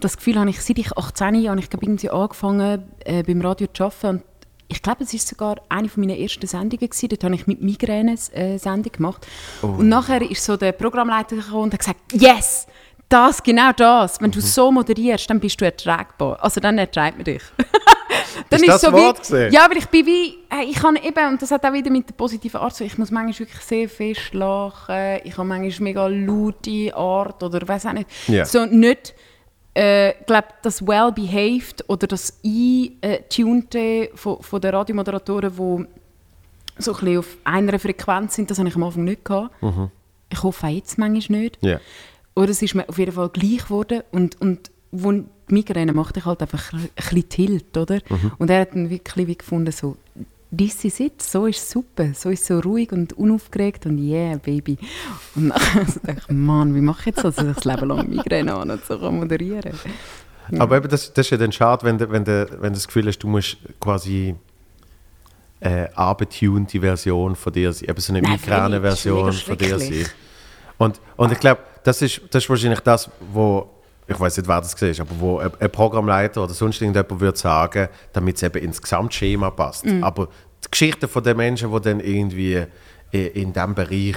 [0.00, 3.68] Das Gefühl habe ich, seit ich 18 Jahre, ich glaube irgendwie angefangen äh, beim Radio
[3.72, 4.22] zu arbeiten und
[4.68, 7.08] ich glaube, es ist sogar eine von meinen ersten Sendungen gewesen.
[7.08, 9.26] Dort habe ich mit Migräne eine äh, Sendung gemacht.
[9.62, 12.66] Und nachher ist so der Programmleiter gekommen und hat gesagt, yes,
[13.08, 14.20] das, genau das.
[14.20, 16.38] Wenn du so moderierst, dann bist du erträgbar.
[16.42, 17.42] Also dann erträgt man dich.
[18.50, 21.42] dann Ist das so Wort wie, ja, aber ich bin wie, ich kann eben, und
[21.42, 23.88] das hat auch wieder mit der positiven Art zu tun, ich muss manchmal wirklich sehr
[23.88, 28.08] fest lachen, ich habe manchmal mega laute Art oder weiß auch nicht.
[28.26, 28.44] Ja.
[28.44, 29.14] So nicht,
[29.74, 35.86] äh, glaube das well-behaved oder das eintunte von, von den Radiomoderatoren, die
[36.78, 39.62] so ein bisschen auf einer Frequenz sind, das habe ich am Anfang nicht gehabt.
[39.62, 39.90] Mhm.
[40.30, 41.58] Ich hoffe auch jetzt manchmal nicht.
[41.60, 41.80] Ja.
[42.34, 44.02] Oder es ist mir auf jeden Fall gleich geworden.
[44.10, 48.00] Und, und wo die Migräne macht ich halt einfach ein bisschen Tilt, oder?
[48.08, 48.32] Mhm.
[48.38, 49.96] Und er hat dann wirklich wie gefunden, so,
[50.56, 53.98] this is it, so ist es super, so ist es so ruhig und unaufgeregt und
[53.98, 54.78] yeah, Baby.
[55.34, 57.88] Und dann so dachte ich, Mann, wie mache ich jetzt das, dass ich das Leben
[57.88, 59.72] lang Migräne habe und so kann moderieren
[60.58, 62.86] Aber eben, das, das ist ja dann schade, wenn du, wenn, du, wenn du das
[62.86, 64.34] Gefühl hast, du musst quasi
[65.60, 70.06] äh, abgetunte Version von dir sein, eben so eine Migräne-Version von dir sein.
[70.78, 73.70] Und, und ich glaube, das ist, das ist wahrscheinlich das, wo,
[74.06, 77.88] ich weiß nicht, wer das gesehen aber wo ein, Programmleiter oder sonst irgendjemand würde sagen,
[78.12, 79.86] damit es eben ins Gesamtschema passt.
[79.86, 80.04] Mhm.
[80.04, 80.28] Aber
[80.64, 82.66] die Geschichten von den Menschen, die dann irgendwie
[83.10, 84.16] in, in diesem Bereich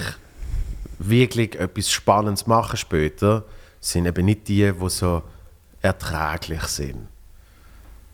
[1.00, 3.43] wirklich etwas Spannendes machen später,
[3.80, 5.23] sind eben nicht die, die so
[5.82, 7.08] erträglich sind.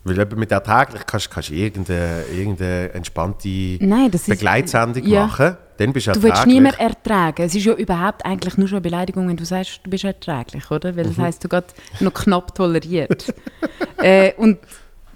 [0.06, 5.28] Weil eben mit erträglich kannst kannst du irgendeine, irgendeine entspannte Nein, das ist- Begleitsendung ja.
[5.28, 5.58] machen.
[5.78, 6.34] Dann bist du Du erträglich.
[6.36, 7.42] willst niemand ertragen.
[7.44, 10.70] Es ist ja überhaupt eigentlich nur schon eine Beleidigung, wenn du sagst, du bist erträglich,
[10.70, 10.96] oder?
[10.96, 11.68] Weil das heisst, du gerade
[12.00, 13.34] noch knapp toleriert.
[13.98, 14.60] äh, und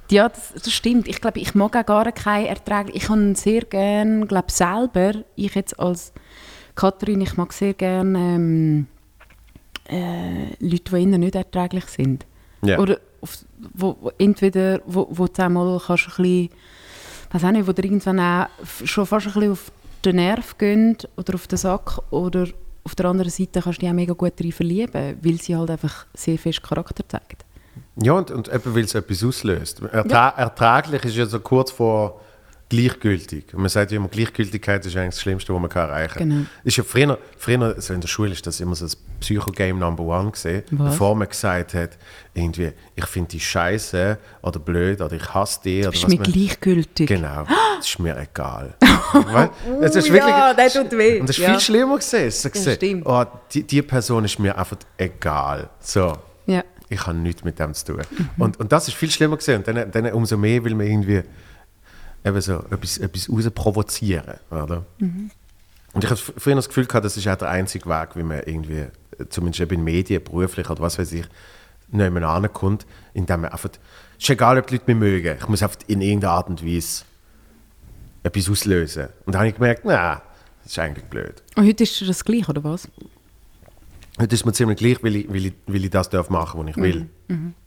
[0.10, 1.08] ja, das, das stimmt.
[1.10, 2.96] Ich glaube, ich mag auch gar keine erträglich.
[2.96, 6.14] Ich kann sehr gerne, glaube selber, ich jetzt als
[6.76, 8.88] Katharin, ich mag sehr gerne ähm,
[9.90, 12.26] äh, Leute, die innen nicht erträglich sind.
[12.64, 12.80] Ja.
[12.80, 13.38] Oder auf,
[13.74, 16.50] wo, entweder, wo, wo du einmal kannst ein bisschen,
[17.32, 18.48] weiß auch nicht, wo dir irgendwann auch
[18.84, 19.72] schon fast ein bisschen auf
[20.06, 22.48] den Nerv gehen oder auf den Sack oder
[22.84, 25.70] auf der anderen Seite kannst du dich auch mega gut darin verlieben, weil sie halt
[25.70, 27.46] einfach sehr fest Charakter zeigt.
[28.02, 29.82] Ja, und, und eben, weil es etwas auslöst.
[29.82, 32.22] Ertra Erträglich ist ja so kurz vor
[32.70, 33.54] gleichgültig.
[33.54, 36.30] Und man sagt ja immer, Gleichgültigkeit ist eigentlich das Schlimmste, was man kann erreichen kann.
[36.30, 36.46] Genau.
[36.64, 40.04] Ist ja früher, früher also in der Schule ist das immer so das Psycho-Game Number
[40.04, 41.92] One gesehen, bevor man gesagt hat,
[42.34, 45.60] irgendwie, ich finde die scheiße oder blöd oder ich hasse.
[45.80, 47.08] Oder Bist was mir man- gleichgültig.
[47.08, 47.46] Genau,
[47.78, 48.76] das ist mir egal.
[49.82, 51.20] Es ist wirklich, ja, das tut weh.
[51.22, 51.52] Und das ist Ja.
[51.52, 52.30] viel schlimmer gesehen.
[52.32, 53.06] So gesehen, stimmt.
[53.06, 55.70] oh, die, die Person ist mir einfach egal.
[55.80, 56.14] So,
[56.46, 56.64] Ja.
[56.90, 58.02] ich habe nichts mit dem zu tun.
[58.38, 59.64] Und, und das ist viel schlimmer gesehen.
[59.64, 61.22] Und dann, dann umso mehr will man irgendwie
[62.26, 64.36] eben so etwas, etwas raus provozieren.
[64.52, 64.86] Oder?
[65.94, 68.42] Und ich habe früher das Gefühl gehabt, das ist auch der einzige Weg, wie man
[68.46, 68.86] irgendwie,
[69.18, 71.26] äh, zumindest eben in Medien, beruflich oder was weiß ich,
[71.90, 75.48] nicht mehr ankommt, indem man einfach, es ist egal, ob die Leute mich mögen, ich
[75.48, 77.04] muss einfach in irgendeiner Art und Weise
[78.24, 79.08] etwas auslösen.
[79.26, 80.20] Und dann habe ich gemerkt, nein,
[80.64, 81.42] das ist eigentlich blöd.
[81.56, 82.90] Und heute ist das gleich, oder was?
[84.20, 86.70] Heute ist mir ziemlich gleich, weil ich, weil ich, weil ich das darf machen was
[86.70, 87.08] ich will.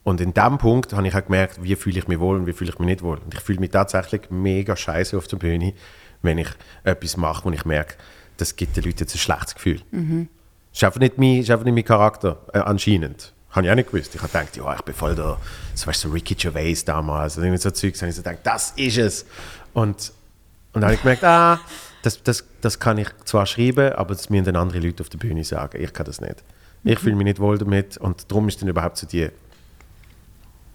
[0.02, 2.52] Und in dem Punkt habe ich auch gemerkt, wie fühle ich mich wohl und wie
[2.52, 3.18] fühle ich mich nicht wohl.
[3.18, 5.74] Und ich fühle mich tatsächlich mega scheiße auf der Bühne,
[6.22, 6.48] wenn ich
[6.82, 7.94] etwas mache, wo ich merke,
[8.36, 9.80] das gibt den Leuten jetzt ein schlechtes Gefühl.
[10.72, 13.32] Das ist einfach nicht mein, ist einfach nicht mein Charakter, äh, anscheinend.
[13.50, 14.14] Habe ich auch nicht gewusst.
[14.14, 15.38] Ich habe gedacht, ja, ich bin voll der,
[15.74, 17.36] so, weißt du, so Ricky Gervais damals.
[17.36, 18.00] Und irgendwie so Zeugs.
[18.00, 19.26] habe ich so gedacht, das ist es.
[19.72, 20.12] Und,
[20.72, 21.60] und dann habe ich gemerkt, ah,
[22.02, 25.18] das, das, das kann ich zwar schreiben, aber das müssen dann andere Leute auf der
[25.18, 25.82] Bühne sagen.
[25.82, 26.42] Ich kann das nicht.
[26.82, 29.28] Ich fühle mich nicht wohl damit und darum ist dann überhaupt so die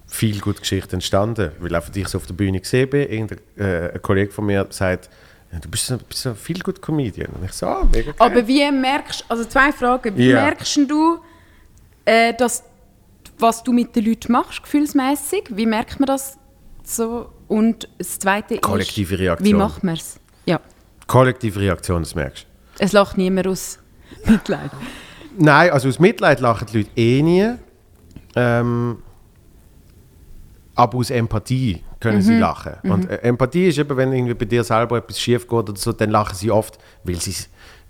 [0.07, 3.91] viel gute Geschichte entstanden, weil einfach ich so auf der Bühne gesehen bin, irgendein äh,
[3.93, 5.09] ein Kollege von mir sagt,
[5.61, 7.31] du bist so, bist so viel gut Comedian.
[7.33, 8.15] Und ich so, ah, mega geil.
[8.19, 10.15] Aber wie merkst also zwei Fragen.
[10.15, 10.43] Wie Ja.
[10.43, 11.19] merkst du,
[12.05, 12.63] äh, dass,
[13.39, 15.45] was du mit den Leuten machst, gefühlsmäßig?
[15.49, 16.37] Wie merkt man das
[16.83, 17.31] so?
[17.47, 19.47] Und das Zweite Kollektive ist, Reaktion.
[19.47, 20.19] wie macht man es?
[20.45, 20.59] Ja,
[21.07, 22.45] Kollektive Reaktion, das merkst
[22.77, 22.83] du.
[22.83, 23.79] es lacht niemand aus
[24.25, 24.71] Mitleid.
[25.37, 27.53] Nein, also aus Mitleid lachen die Leute eh nie.
[28.35, 28.97] Ähm,
[30.75, 32.73] aber aus Empathie können sie lachen.
[32.83, 35.93] Und äh, Empathie ist eben, wenn irgendwie bei dir selber etwas schief geht oder so,
[35.93, 37.33] dann lachen sie oft, weil sie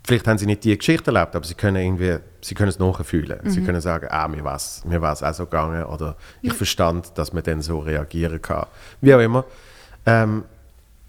[0.03, 3.39] vielleicht haben sie nicht die Geschichte erlebt, aber sie können irgendwie, sie können es nachfühlen.
[3.49, 7.17] Sie können sagen, ah, mir war es mir war's auch so gegangen oder ich verstand,
[7.17, 8.67] dass man dann so reagieren kann.
[9.01, 9.45] Wie auch immer.
[10.05, 10.43] Ähm,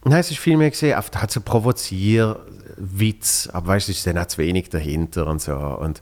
[0.09, 4.07] Nein, es ist viel mehr gesehen, oft hat so Provozierwitz, aber weißt du, es ist
[4.07, 5.57] dann auch zu wenig dahinter und so.
[5.57, 6.01] Und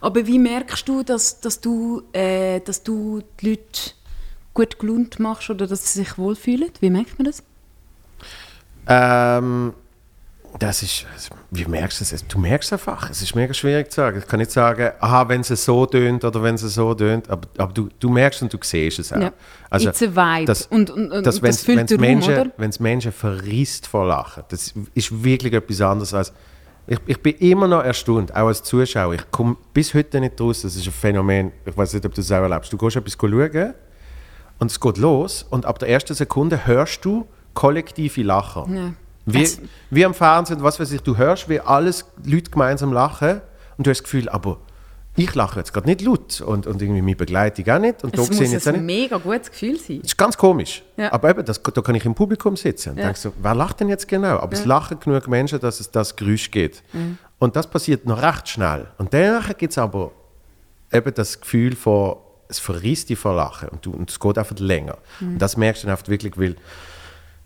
[0.00, 3.92] Aber wie merkst du, dass, dass, du, äh, dass du die Leute
[4.54, 6.70] gut gelaunt machst oder dass sie sich wohlfühlen?
[6.80, 7.42] Wie merkt man das?
[8.88, 9.74] ähm,
[10.58, 11.06] das ist,
[11.50, 12.26] wie merkst du es?
[12.26, 13.10] Du merkst es einfach.
[13.10, 14.18] Es ist mega schwierig zu sagen.
[14.18, 17.48] Ich kann nicht sagen, aha, wenn es so tönt oder wenn es so tönt, aber,
[17.58, 19.20] aber du, du merkst und du siehst es auch.
[19.20, 19.32] Ja.
[19.72, 20.46] It's a vibe.
[20.46, 22.50] Das, Und- und- und das, das wenn's, füllt wenn's Raum, oder?
[22.56, 26.32] Wenn es Menschen verrisst vor Lachen, das ist wirklich etwas anderes als.
[26.86, 29.12] Ich, ich bin immer noch erstaunt, auch als Zuschauer.
[29.14, 30.62] Ich komme bis heute nicht raus.
[30.62, 31.52] Das ist ein Phänomen.
[31.66, 32.72] Ich weiß nicht, ob du das auch erlebst.
[32.72, 33.74] Du gehst etwas schauen
[34.58, 38.66] und es geht los und ab der ersten Sekunde hörst du kollektive Lacher.
[38.72, 38.92] Ja.
[39.34, 39.58] Wie, Das-
[39.90, 43.40] wie am Fernsehen, was weiß ich, du hörst, wie alles Leute gemeinsam lachen
[43.76, 44.58] und du hast das Gefühl, aber
[45.16, 48.04] ich lache jetzt gerade nicht laut und, und irgendwie meine Begleitung auch nicht.
[48.04, 49.98] Und Es muss jetzt ein mega gutes Gefühl sein.
[50.02, 50.84] Das ist ganz komisch.
[50.96, 51.12] Ja.
[51.12, 53.04] Aber eben, das, da kann ich im Publikum sitzen und Ja.
[53.06, 54.38] denke so, wer lacht denn jetzt genau?
[54.38, 56.84] Aber es lachen genug Menschen, dass es das Geräusch gibt.
[56.92, 57.18] Mhm.
[57.40, 58.86] Und das passiert noch recht schnell.
[58.98, 60.12] Und danach gibt es aber
[60.92, 62.16] eben das Gefühl von,
[62.48, 64.98] es verrisst dich vor Lachen und, du, und es geht einfach länger.
[65.18, 65.32] Mhm.
[65.32, 66.54] Und das merkst du dann einfach wirklich, weil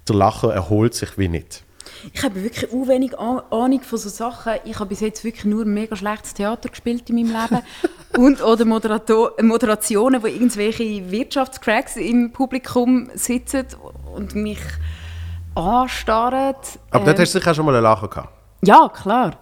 [0.08, 1.64] der Lacher erholt sich wie nicht.
[2.12, 4.54] Ich habe wirklich auch wenig Ah- Ahnung von so Sachen.
[4.64, 7.62] Ich habe bis jetzt wirklich nur mega schlechtes Theater gespielt in meinem Leben.
[8.18, 13.64] Und oder Moderato Moderationen, wo irgendwelche Wirtschaftscracks im Publikum sitzen
[14.14, 14.58] und mich
[15.54, 16.54] anstarren.
[16.90, 18.28] Aber Ähm, dort hast du sicher schon mal einen Lacher gehabt.
[18.64, 19.32] Ja, klar.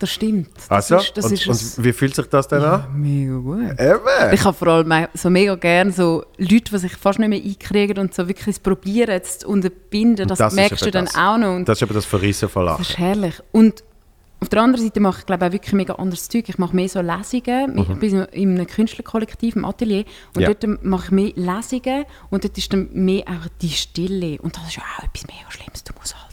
[0.00, 0.48] Das stimmt.
[0.56, 2.86] Das Also, ist, das und, ist und wie fühlt sich das denn an?
[2.94, 3.80] mega gut.
[3.80, 4.32] Eben.
[4.32, 7.98] Ich habe vor allem so mega gerne so Leute, die sich fast nicht mehr einkriegen
[7.98, 10.28] und so wirklich es probieren zu unterbinden.
[10.28, 11.16] Das, Das merkst du dann das.
[11.16, 11.56] auch noch.
[11.56, 12.78] Und Das ist eben das Verrissen von Lachen.
[12.78, 13.34] das ist herrlich.
[13.50, 13.82] Und
[14.40, 16.48] auf der anderen Seite mache ich glaube auch wirklich mega anderes Zeug.
[16.48, 17.76] Ich mache mehr so Lesungen.
[17.78, 20.04] Ich bin in einem Künstlerkollektiv, im Atelier.
[20.28, 20.42] Und Mhm.
[20.42, 20.54] Ja.
[20.54, 22.04] dort mache ich mehr Lesungen.
[22.30, 24.38] Und dort ist dann mehr auch die Stille.
[24.40, 25.82] Und das ist ja auch etwas mega Schlimmes.
[25.82, 26.27] Du musst halten.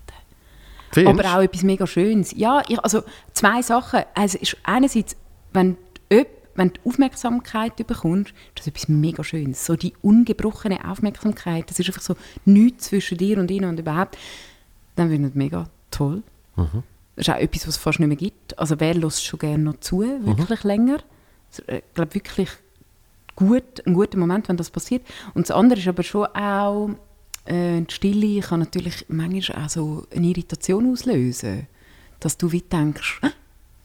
[0.96, 1.28] Findest?
[1.28, 2.32] Aber auch etwas mega Schönes.
[2.36, 3.04] Ja, ich, also
[3.34, 4.02] zwei Sachen.
[4.14, 5.16] Also ist einerseits,
[5.54, 5.78] wenn
[6.10, 9.66] du, wenn du Aufmerksamkeit bekommst, ist das etwas mega Schönes.
[9.66, 11.70] So die ungebrochene Aufmerksamkeit.
[11.70, 14.18] Das ist einfach so nichts zwischen dir und ihnen und überhaupt.
[14.96, 16.24] Dann finde ich das mega toll.
[16.56, 16.84] Mhm.
[17.18, 18.58] Das ist auch etwas, was es fast nicht mehr gibt.
[18.58, 21.00] Also wer lässt schon gerne noch zu, wirklich länger?
[21.50, 22.50] Also, Ich glaube wirklich
[23.36, 25.02] gut, ein guter Moment, wenn das passiert.
[25.34, 26.90] Und das andere ist aber schon auch,
[27.46, 31.68] äh, die Stille kann natürlich manchmal auch so eine Irritation auslösen.
[32.20, 33.30] Dass du wie denkst, «Hä?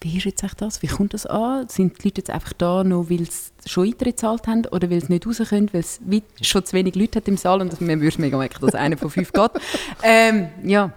[0.01, 0.83] wie ist jetzt echt das?
[0.83, 1.69] Wie kommt das an?
[1.69, 5.01] Sind die Leute jetzt einfach da, nur weil sie schon Eintritt gezahlt haben oder weil
[5.01, 6.01] sie nicht raus können, weil es
[6.41, 9.11] schon zu wenig Leute hat im Saal und man würde mega merken, dass einer von
[9.11, 9.51] fünf geht.
[10.03, 10.93] Ähm, ja,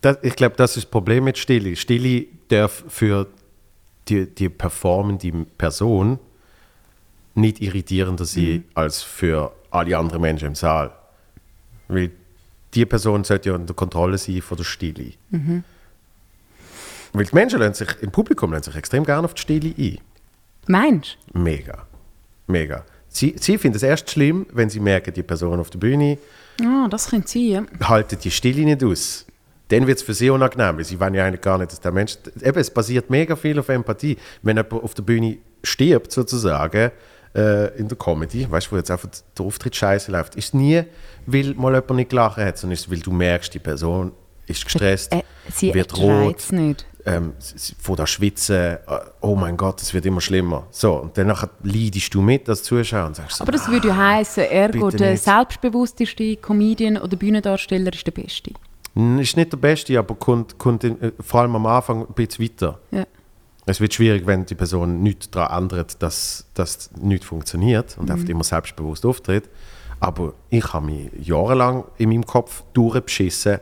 [0.00, 1.74] Das, ich glaube, das ist das Problem mit Stille.
[1.74, 3.26] Stille darf für
[4.08, 6.18] die, die performende Person
[7.34, 10.92] nicht irritierender sein als für alle anderen Menschen im Saal.
[11.88, 12.10] Weil
[12.74, 15.12] die Person sollte ja unter Kontrolle sein von der Stille.
[17.12, 19.98] Weil die Menschen lassen sich, im Publikum lassen sich extrem gerne auf die Stille ein.
[20.66, 21.38] meinst du?
[21.38, 21.86] Mega.
[22.46, 22.84] Mega.
[23.08, 26.18] Sie, sie finden es erst schlimm, wenn sie merken, die Person auf der Bühne
[26.62, 27.88] Ah, das könnte sein, ja.
[27.88, 29.24] halten die Stille nicht aus.
[29.68, 31.92] Dann wird es für sie unangenehm, weil sie wollen ja eigentlich gar nicht, dass der
[31.92, 32.16] Mensch...
[32.42, 34.16] Eben, es basiert mega viel auf Empathie.
[34.42, 36.90] Wenn jemand auf der Bühne stirbt, sozusagen,
[37.34, 40.82] äh, in der Comedy, weißt du, wo jetzt einfach der Auftritt scheiße läuft, ist nie,
[41.26, 44.12] weil mal jemand nicht gelacht hat, sondern ist, weil du merkst, die Person
[44.46, 45.22] ist gestresst, Äh,
[45.52, 46.86] sie wird rot, nicht.
[47.04, 48.78] ähm, sie- von der Schwitzen, äh,
[49.20, 50.66] oh mein Gott, es wird immer schlimmer.
[50.70, 53.96] So, und dann leidest du mit als Zuschauer und sagst so, Aber das würde ja
[53.96, 55.22] heißen, ergo der nicht.
[55.24, 58.52] selbstbewussteste Comedian oder Bühnendarsteller ist der Beste.
[58.94, 62.14] "Hm, ist nicht der Beste, aber kommt, kommt in, äh, vor allem am Anfang ein
[62.14, 62.78] bisschen weiter.
[62.90, 63.04] Ja.
[63.68, 68.26] Es wird schwierig, wenn die Person nichts daran ändert, dass das nicht funktioniert und einfach
[68.28, 69.48] immer selbstbewusst auftritt.
[70.00, 73.58] Aber ich habe mich jahrelang in meinem Kopf durchbeschissen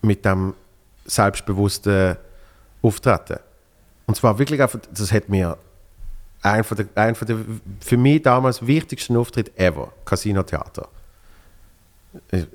[0.00, 0.54] mit dem
[1.04, 2.16] selbstbewussten
[2.80, 3.40] Auftreten.
[4.06, 5.58] Und zwar wirklich einfach, das hat mir
[6.40, 7.36] ein von der, ein von der
[7.80, 10.88] für mich damals wichtigsten Auftritt ever, Casino Theater.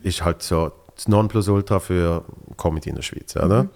[0.01, 2.26] Ist halt so das Nonplusultra für
[2.57, 3.68] Comedy in der Schweiz, oder?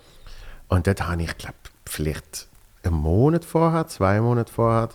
[0.70, 2.49] Und dort habe ich, glaube vielleicht
[2.84, 4.90] einen Monat vorher, zwei Monate vorher,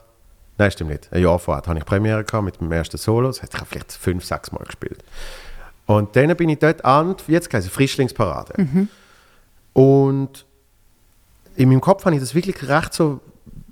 [0.59, 3.29] nein, stimmt nicht, ein Jahr vorher, habe ich Premiere gehabt mit dem ersten Solo.
[3.29, 5.03] Das hätte ich vielleicht fünf, sechs Mal gespielt.
[5.87, 8.55] Und dann bin ich dort an, jetzt heißt es Frischlingsparade.
[9.75, 10.47] Und
[11.57, 13.21] in meinem Kopf habe ich das wirklich recht so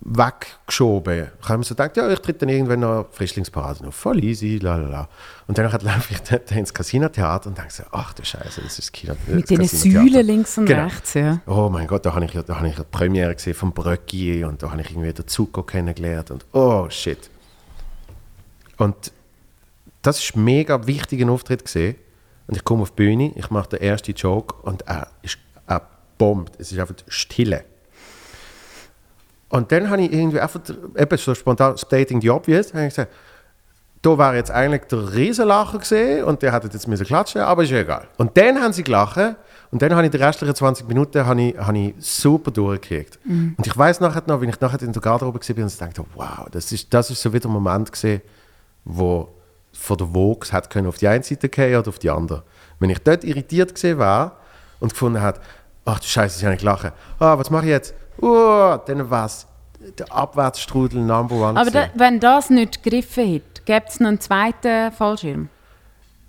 [0.04, 1.28] weggeschoben.
[1.40, 3.94] Ich habe mir so gedacht, ja, ich tritt dann irgendwann noch Frischlingsparade auf.
[3.94, 5.08] Voll easy, la la la.
[5.46, 8.78] Und dann laufe ich dort ins Casino-Theater und denke so, ach du Scheiße, das ist
[8.78, 9.14] das Kino.
[9.26, 10.10] Mit das diesen Casino-Theater.
[10.12, 10.84] Säulen links und Genau.
[10.84, 11.14] rechts.
[11.14, 11.40] Ja.
[11.46, 14.62] Oh mein Gott, da habe ich, da habe ich die Premiere gesehen von Bröcki und
[14.62, 17.30] da habe ich irgendwie den Zuko kennengelernt und oh shit.
[18.78, 19.12] Und
[20.02, 21.94] das ist ein mega wichtiger Auftritt gesehen.
[22.48, 25.38] Und ich komme auf die Bühne, ich mache den ersten Joke und er ist
[25.68, 25.80] er
[26.18, 26.54] bombt.
[26.58, 27.64] Es ist einfach Stille.
[29.52, 30.60] Und dann habe ich irgendwie einfach
[30.96, 33.12] eben so spontan stating the obvious, habe ich gesagt,
[34.00, 37.68] da war jetzt eigentlich der Riesenlacher gesehen und der hätte jetzt müssen klatschen, aber ist
[37.70, 38.08] ja egal.
[38.16, 39.36] Und dann haben sie gelacht
[39.70, 43.18] und dann habe ich die restlichen 20 Minuten habe ich, habe ich super durchgekriegt.
[43.58, 46.48] Und ich weiß nachher noch, wenn ich nachher in der Garderobe war und dachte, wow,
[46.50, 48.22] das ist, das ist so wieder ein Moment gesehen,
[48.86, 49.28] wo
[49.74, 52.42] von der Vogue hat können auf die eine Seite gehen oder auf die andere.
[52.78, 54.38] Wenn ich dort irritiert gesehen war
[54.80, 55.40] und gefunden hat,
[55.84, 56.90] ach du Scheiße, ich habe nicht gelacht.
[57.18, 57.94] Ah, was mache ich jetzt?
[58.20, 59.46] Uh, dann war es
[59.98, 61.58] der Abwärtsstrudel Number One.
[61.58, 65.48] Aber da, wenn das nicht gegriffen hätte, gäbe es noch einen zweiten Fallschirm.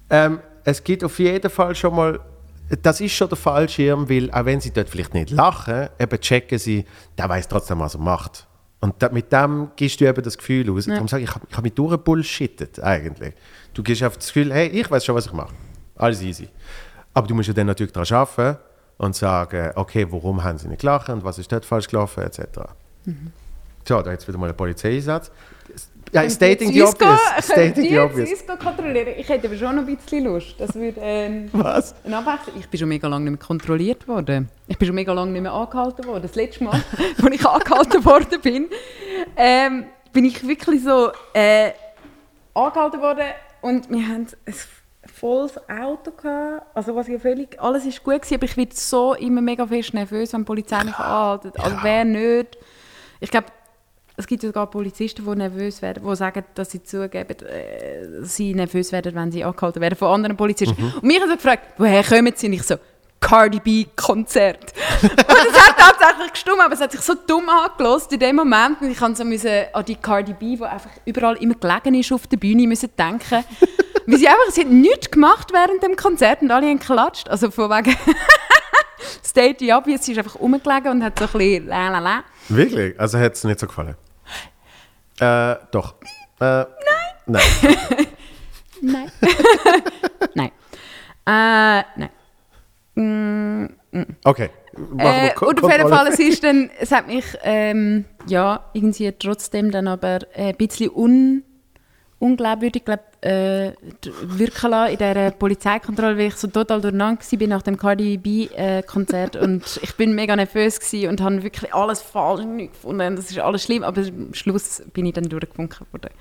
[0.10, 2.20] Ähm, es gibt auf jeden Fall schon mal,
[2.82, 6.58] das ist schon der Fallschirm, weil auch wenn sie dort vielleicht nicht lachen, eben checken
[6.58, 6.86] sie,
[7.18, 8.48] der weiß trotzdem, was er macht.
[8.80, 10.86] Und da, mit dem gibst du eben das Gefühl aus.
[10.86, 13.34] Darum sage ich, ich habe hab mich durchbullshittet eigentlich.
[13.74, 15.54] Du gibst einfach das Gefühl, hey, ich weiß schon, was ich mache.
[15.96, 16.50] Alles easy.
[17.14, 18.58] Aber du musst ja dann natürlich daran arbeiten
[18.98, 22.40] und sagen, okay, warum haben sie nicht gelacht und was ist dort falsch gelaufen, etc.
[23.88, 25.32] So, da jetzt wieder mal ein Polizeieinsatz.
[26.14, 27.20] Ja, stating the obvious.
[27.40, 28.46] Stating die the obvious.
[28.46, 29.14] gehen kontrollieren.
[29.18, 30.56] Ich hätte aber schon noch ein bisschen Lust.
[30.60, 31.96] Das würde ähm, Was?
[32.60, 34.48] Ich bin schon mega lange nicht mehr kontrolliert worden.
[34.68, 36.22] Ich bin schon mega lange nicht mehr angehalten worden.
[36.22, 36.84] Das letzte Mal,
[37.24, 38.68] als ich angehalten worden bin,
[39.36, 41.72] ähm, bin ich wirklich so äh,
[42.54, 43.26] angehalten worden
[43.62, 44.28] und wir haben
[45.14, 46.66] volles Auto gehabt.
[46.74, 49.94] Also was ja völlig, alles ist gut gewesen, aber ich werde so immer mega fest
[49.94, 51.60] nervös, wenn die Polizei mich anhaltet.
[51.60, 52.58] Also wer nicht.
[53.20, 53.48] Ich glaube,
[54.16, 58.92] es gibt sogar Polizisten, die nervös werden, die sagen, dass sie zugeben, äh, sie nervös
[58.92, 60.76] werden, wenn sie angehalten werden von anderen Polizisten.
[60.78, 60.94] Mhm.
[60.96, 62.48] Und mich hat so gefragt, woher kommen sie?
[62.48, 62.76] Und ich so,
[63.20, 64.74] Cardi B Konzert.
[65.02, 68.82] und es hat tatsächlich gestimmt, aber es hat sich so dumm angelost in dem Moment.
[68.82, 72.28] Und ich musste so an die Cardi B, die einfach überall immer gelegen ist auf
[72.28, 73.44] der Bühne, müssen denken.
[74.06, 77.30] Weil sie einfach, sie hat nichts gemacht während dem Konzert und alle haben geklatscht.
[77.30, 77.96] Also von wegen
[79.24, 82.24] State Obvious, sie ist einfach rumgelegen und hat so ein bisschen la la la.
[82.50, 83.00] Wirklich?
[83.00, 83.96] Also hat es nicht so gefallen?
[85.20, 85.96] Äh, doch.
[86.40, 86.68] Äh, nein.
[87.26, 87.42] Nein.
[88.86, 89.10] Nein.
[90.36, 90.52] nein.
[91.26, 92.10] Äh, nein.
[94.26, 94.50] Okay.
[94.76, 95.88] Machen wir Äh, und auf jeden.
[95.90, 100.56] Fall, es ist dann, es hat mich, ähm, ja, irgendwie trotzdem dann aber äh, ein
[100.58, 101.44] bisschen un,
[102.24, 103.74] unglaubwürdig, glaub, äh,
[104.22, 109.36] wirken lassen in dieser Polizeikontrolle, weil ich so total durcheinander war nach dem Cardi B-Konzert
[109.36, 113.64] und ich bin mega nervös und habe wirklich alles falsch gefunden und das ist alles
[113.64, 116.12] schlimm, aber am Schluss bin ich dann durchgewunken worden.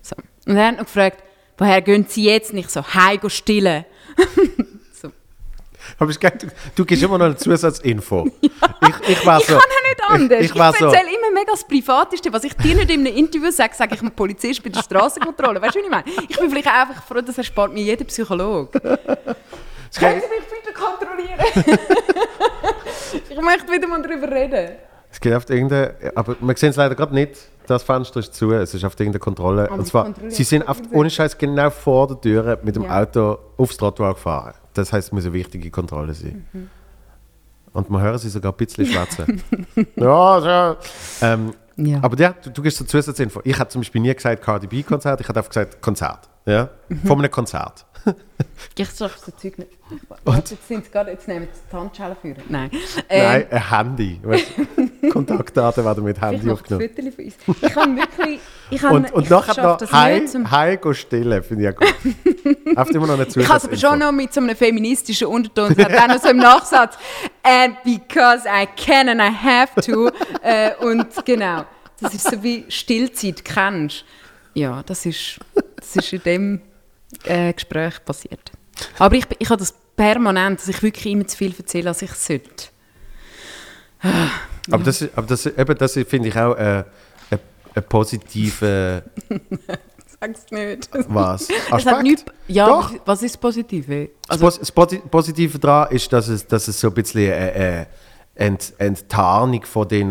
[0.00, 0.14] So.
[0.46, 1.22] Und er hat noch gefragt,
[1.58, 3.84] woher gehen Sie jetzt nicht so, heim stillen.
[5.98, 6.32] Aber es geil,
[6.74, 8.28] du, gibst immer noch eine Zusatzinfo.
[8.40, 8.50] Ich,
[9.08, 9.54] ich war Ich so.
[9.54, 10.38] kann ja nicht anders.
[10.40, 10.86] Ich, Ich, ich war so.
[10.86, 12.32] erzähle immer mega das Privateste.
[12.32, 15.60] Was ich dir nicht in einem Interview sage, sage ich einem Polizist bei der Strassenkontrolle.
[15.62, 16.04] Weißt du, was ich meine?
[16.28, 18.78] Ich bin vielleicht einfach froh, dass er spart mir jeden Psychologe.
[18.80, 18.94] Können
[20.14, 21.78] geht, Sie mich bitte kontrollieren?
[23.28, 24.76] ich möchte wieder mal darüber reden.
[25.10, 25.94] es geht auf irgendeine.
[26.14, 27.32] Aber wir sehen es leider gerade nicht.
[27.66, 28.52] Das Fenster ist zu.
[28.52, 29.64] Es ist auf irgendeine Kontrolle.
[29.66, 32.84] Aber Und die zwar, sie sind auf, ohne Scheiß genau vor der Tür mit dem
[32.84, 33.02] Ja.
[33.02, 34.54] Auto aufs Trottoir gefahren.
[34.74, 36.46] Das heißt, es muss eine wichtige Kontrolle sein.
[36.52, 36.70] Mhm.
[37.72, 39.42] Und man hören sie sogar ein bisschen schwätzen.
[39.96, 40.76] ja,
[41.20, 41.26] so.
[41.26, 42.00] Ähm, Ja.
[42.02, 43.40] Aber ja, du, du gibst so Zusatzinfo.
[43.44, 46.28] Ich habe zum Beispiel nie gesagt Cardi B-Konzert, ich habe einfach gesagt Konzert.
[46.44, 46.68] Ja?
[47.06, 47.86] Von einem Konzert.
[48.76, 49.70] Ich schaffe das Zeug nicht.
[50.24, 52.34] Warte, jetzt, sind gerade, jetzt nehmen sie die Handschellen für.
[52.48, 52.70] Nein.
[53.08, 54.20] Ähm, Nein, ein Handy.
[55.12, 56.88] Kontaktdaten werden mit Handy aufgenommen.
[57.60, 58.40] Ich habe wirklich...
[58.70, 61.72] Ich habe, Und, und ich nachher noch Hi, zum- Hi, go stillen, finde ich ja
[61.72, 62.94] gut.
[62.94, 65.76] Immer noch eine Ich habe es aber schon noch mit so einem feministischen Unterton.
[65.76, 66.96] Hat auch noch so im Nachsatz
[67.42, 70.10] «And because I can and I have to».
[70.42, 71.64] Äh, und genau,
[72.00, 74.04] das ist so wie Stillzeit, kennst
[74.54, 75.40] Ja, das ist,
[75.76, 76.60] das ist in dem
[77.24, 78.52] äh, Gespräch passiert.
[78.98, 82.12] Aber ich, ich habe das permanent, dass ich wirklich immer zu viel erzähle, als ich
[82.12, 82.66] sollte.
[84.70, 86.84] Aber das, ist- aber das, eben, das finde ich auch äh,
[87.30, 87.38] ein,
[87.74, 89.02] ein positiver
[90.20, 90.88] Sag's nicht.
[91.08, 92.02] was, Aspekt.
[92.02, 92.92] nichts, ja, Doch.
[93.04, 94.10] was- ist das Positive?
[94.28, 97.32] Also, das, Pos- das Posi- Positive daran ist, dass es, dass es so ein bisschen
[97.32, 97.86] eine, eine
[98.34, 100.10] Ent, Enttarnung von den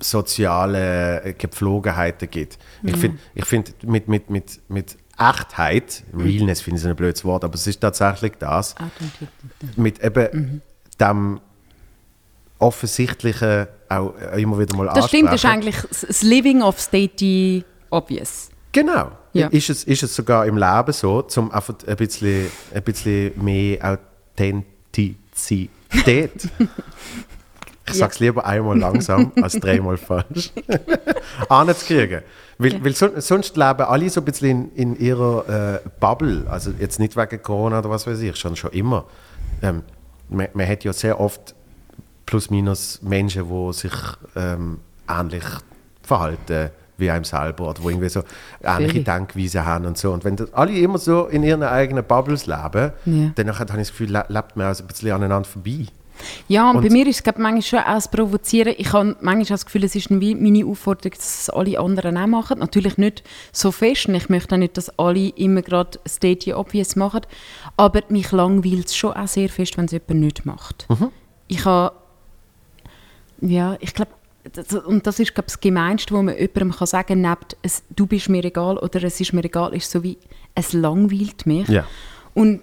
[0.00, 2.58] sozialen Gepflogenheiten gibt.
[2.82, 2.88] Mhm.
[2.88, 7.44] Ich finde, ich find, mit, mit, mit, mit Echtheit, Realness finde ich ein blödes Wort,
[7.44, 8.74] aber es ist tatsächlich das,
[9.76, 10.60] mit eben Mhm.
[11.00, 11.40] dem
[12.58, 17.64] Offensichtlichen auch äh, immer wieder mal Das stimmt, das ist eigentlich das Living of State
[17.90, 18.50] obvious.
[18.72, 19.12] Genau.
[19.32, 19.48] Ja.
[19.48, 23.98] Ist, es, ist es sogar im Leben so, um einfach ein bisschen, ein bisschen mehr
[24.38, 26.48] Authentizität.
[27.88, 30.52] ich sage es lieber einmal langsam als dreimal falsch.
[31.48, 32.22] anzukriegen.
[32.58, 36.44] Weil, weil son, sonst leben alle so ein bisschen in, in ihrer äh, Bubble.
[36.48, 39.04] Also jetzt nicht wegen Corona oder was weiß ich, schon, schon immer.
[39.62, 39.82] Ähm,
[40.28, 41.54] man, man hat ja sehr oft
[42.24, 43.92] plus minus Menschen, die sich
[44.34, 44.78] ähm,
[45.08, 45.44] ähnlich
[46.02, 48.22] verhalten wie einem selber oder wo irgendwie so
[48.62, 49.02] ähnliche.
[49.02, 50.12] Denkweisen haben und so.
[50.12, 53.30] Und wenn das alle immer so in ihren eigenen Bubbles leben, Ja.
[53.34, 55.86] dann habe ich das Gefühl, le- lebt man auch so ein bisschen aneinander vorbei.
[56.48, 58.74] Ja, und, Und- bei mir ist es glaub, manchmal schon auch das Provozieren.
[58.78, 62.58] Ich habe manchmal das Gefühl, es ist meine Aufforderung, dass es alle anderen auch machen.
[62.58, 64.06] Natürlich nicht so fest.
[64.06, 67.22] Und ich möchte auch nicht, dass alle immer gerade State Obvious machen.
[67.76, 70.86] Aber mich langweilt es schon auch sehr fest, wenn es jemand nicht macht.
[71.48, 71.94] Ich habe,
[73.40, 74.10] ja, ich glaube,
[74.52, 78.06] das, und das ist glaub, das Gemeinste, was man jemandem kann sagen kann, es, «du
[78.06, 80.18] bist mir egal» oder «es ist mir egal», ist so wie
[80.54, 81.68] «es langweilt mich».
[81.68, 81.84] Ja.
[82.32, 82.62] Und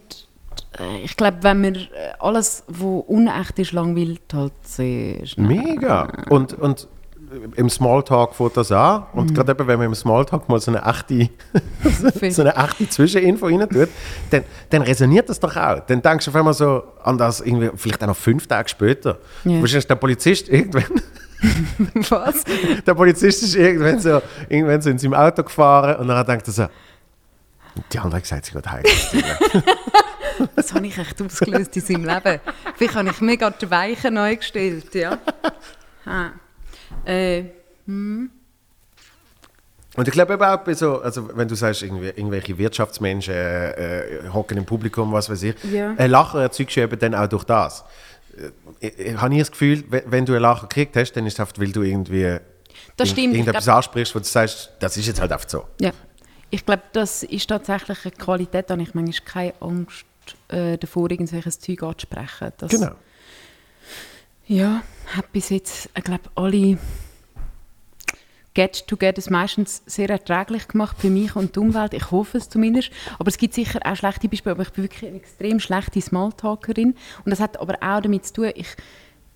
[1.03, 1.87] ich glaube, wenn man äh,
[2.19, 5.47] alles, was unecht ist, langweilt, halt sehr schnell.
[5.47, 6.07] Mega.
[6.29, 6.87] Und, und
[7.55, 9.03] im Smalltalk fängt das an.
[9.13, 9.33] Und Mhm.
[9.33, 11.29] gerade eben, wenn man im Smalltalk mal so eine echte,
[12.31, 13.89] so eine echte Zwischeninfo rein tut,
[14.29, 15.79] dann, dann resoniert das doch auch.
[15.87, 19.17] Dann denkst du auf einmal so an das, irgendwie, vielleicht auch noch fünf Tage später.
[19.45, 19.59] Ja.
[19.61, 20.83] Wahrscheinlich der Polizist irgendwann,
[22.09, 22.43] Was?
[22.85, 26.53] der Polizist ist irgendwann so, irgendwann so in seinem Auto gefahren und dann denkt er
[26.53, 26.67] so,
[27.91, 28.83] die andere hat gesagt, sie geht heim.
[30.55, 32.39] Das habe ich echt ausgelöst in seinem Leben.
[32.75, 35.17] Vielleicht habe ich mega die Weichen neu gestellt, ja.
[37.05, 37.43] Äh,
[39.95, 43.71] Und ich glaube eben auch bei so, also wenn du sagst, irgendwelche Wirtschaftsmenschen äh,
[44.25, 45.93] äh, hocken im Publikum, was weiß ich, Ja.
[45.97, 47.83] ein Lacher erzeugst du eben dann auch durch das.
[48.37, 51.25] Äh, Ich, ich habe nie das Gefühl, we- wenn du einen Lacher gekriegt hast, dann
[51.27, 52.37] ist es einfach, weil du irgendwie
[52.97, 55.65] Das stimmt, ich irgendetwas glaub- ansprichst, wo du sagst, das ist jetzt halt einfach so.
[55.79, 55.91] ja.
[56.49, 60.05] Ich glaube, das ist tatsächlich eine Qualität, da habe ich manchmal keine Angst
[60.53, 62.51] äh, davor, irgendwelches Zeug anzusprechen.
[62.57, 62.91] Das, Genau.
[64.45, 64.83] Ja,
[65.15, 66.77] hat bis jetzt, ich glaube, alle
[68.53, 71.93] Get-Togethers meistens sehr erträglich gemacht für mich und die Umwelt.
[71.93, 72.91] Ich hoffe es zumindest.
[73.17, 74.51] Aber es gibt sicher auch schlechte Beispiele.
[74.51, 76.95] Aber ich bin wirklich eine extrem schlechte Smalltalkerin.
[77.25, 78.67] Und das hat aber auch damit zu tun, ich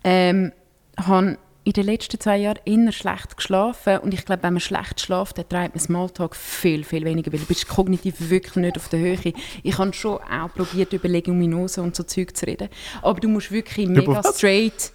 [0.04, 0.52] ähm,
[0.96, 3.98] habe in den letzten zwei Jahren eher schlecht geschlafen.
[3.98, 7.40] Und ich glaube, wenn man schlecht schläft, dann treibt man Smalltalk viel, viel weniger, weil
[7.40, 9.18] du bist kognitiv wirklich nicht auf der Höhe.
[9.62, 12.68] Ich habe schon auch probiert, über Leguminosen und so Zeug zu reden.
[13.02, 14.92] Aber du musst wirklich mega straight...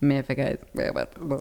[0.00, 0.58] Mehr vergessen.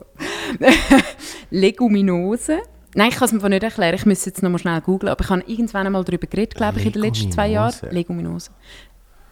[1.49, 2.59] Leguminosen.
[2.95, 3.95] Nein, ich kann es mir nicht erklären.
[3.95, 5.11] Ich müsste jetzt noch mal schnell googeln.
[5.11, 7.73] Aber ich habe irgendwann einmal darüber geredet, glaube ich, in den letzten zwei Jahren.
[7.89, 8.53] Leguminosen.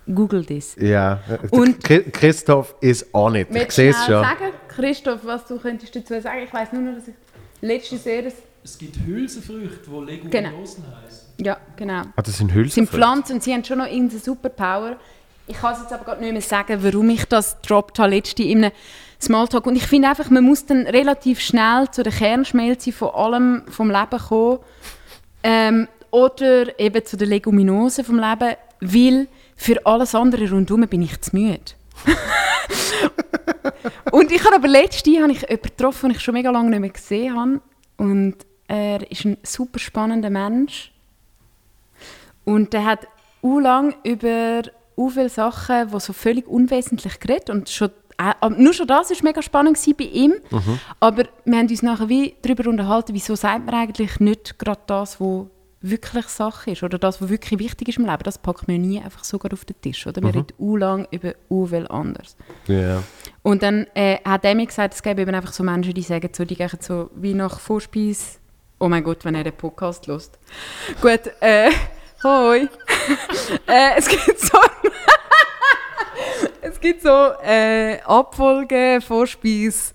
[0.08, 0.76] Google das.
[0.80, 1.20] Ja,
[1.52, 3.48] Und- Chri- Christoph ist on it.
[3.56, 4.22] Ich sehe es schon.
[4.24, 6.40] sagen, Christoph, was du könntest dazu sagen?
[6.46, 7.14] Ich weiß nur noch, dass ich
[7.62, 8.24] letztes Jahr...
[8.64, 10.30] Es gibt Hülsenfrüchte, die Leguminosen
[10.84, 10.96] Genau.
[11.04, 11.22] heißen.
[11.44, 12.02] Ja, genau.
[12.16, 12.72] Ah, das sind Es Hülsen.
[12.86, 14.98] sind Pflanzen und sie haben schon noch irgendeine Superpower.
[15.48, 18.44] Ich kann es jetzt aber gerade nicht mehr sagen, warum ich das gedroppt habe, letzte
[18.44, 18.72] in einem
[19.20, 19.66] Smalltalk.
[19.66, 23.90] Und ich finde einfach, man muss dann relativ schnell zu der Kernschmelze von allem vom
[23.90, 24.60] Leben kommen.
[25.44, 29.28] Ähm, oder eben zu der Leguminosen vom Leben, weil
[29.62, 31.60] für alles andere rundherum bin ich zu müde.
[34.12, 36.80] und ich habe aber letzte habe ich jemanden getroffen, den ich schon mega lange nicht
[36.80, 37.62] mehr gesehen habe.
[37.96, 38.38] Und
[38.68, 40.92] er ist ein super spannender Mensch.
[42.44, 43.08] Und der hat
[43.44, 44.64] u lang über
[44.98, 49.18] u viele Sachen, die so völlig unwesentlich geredet und schon äh, nur schon das war
[49.22, 50.34] mega spannend bei ihm.
[50.50, 50.80] Mhm.
[51.00, 55.22] Aber wir haben uns nachher wie darüber unterhalten, wieso sagt man eigentlich nicht gerade das,
[55.22, 55.46] was
[55.82, 58.24] wirklich Sache ist oder das, was wirklich wichtig ist im Leben.
[58.24, 60.06] Das packt man nie einfach so auf den Tisch.
[60.06, 60.22] Oder?
[60.22, 60.26] Mhm.
[60.26, 62.38] Wir reden u lang über u viel anders.
[62.68, 63.04] Ja.
[63.42, 66.30] Und dann äh, hat er mir gesagt, es gäbe eben einfach so Menschen, die sagen
[66.32, 68.40] so, die gehen so wie nach Vorspeis.
[68.80, 70.40] Oh mein Gott, wenn er den Podcast lost.
[71.02, 71.70] Gut, äh,
[72.24, 72.68] hoi.
[73.68, 74.58] äh, es gibt so...
[76.62, 79.94] es gibt so äh, Abfolgen, Vorspeis,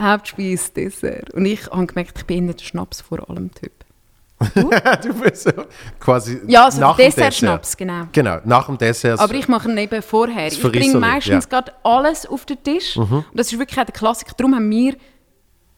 [0.00, 1.30] Hauptspeis, Dessert.
[1.34, 3.83] Und ich habe gemerkt, ich bin eher der Schnaps vor allem Typ.
[5.02, 5.52] du bist so
[6.00, 8.08] quasi Ja, also nach dem Dessert-Schnaps, genau.
[8.12, 9.20] Genau, nach dem Dessert.
[9.20, 10.44] Aber ich mache ihn eben vorher.
[10.44, 11.48] Das Ich bringe meistens ja.
[11.50, 12.96] gerade alles auf den Tisch.
[12.96, 14.32] Und das ist wirklich auch der Klassiker.
[14.36, 14.94] Darum haben wir...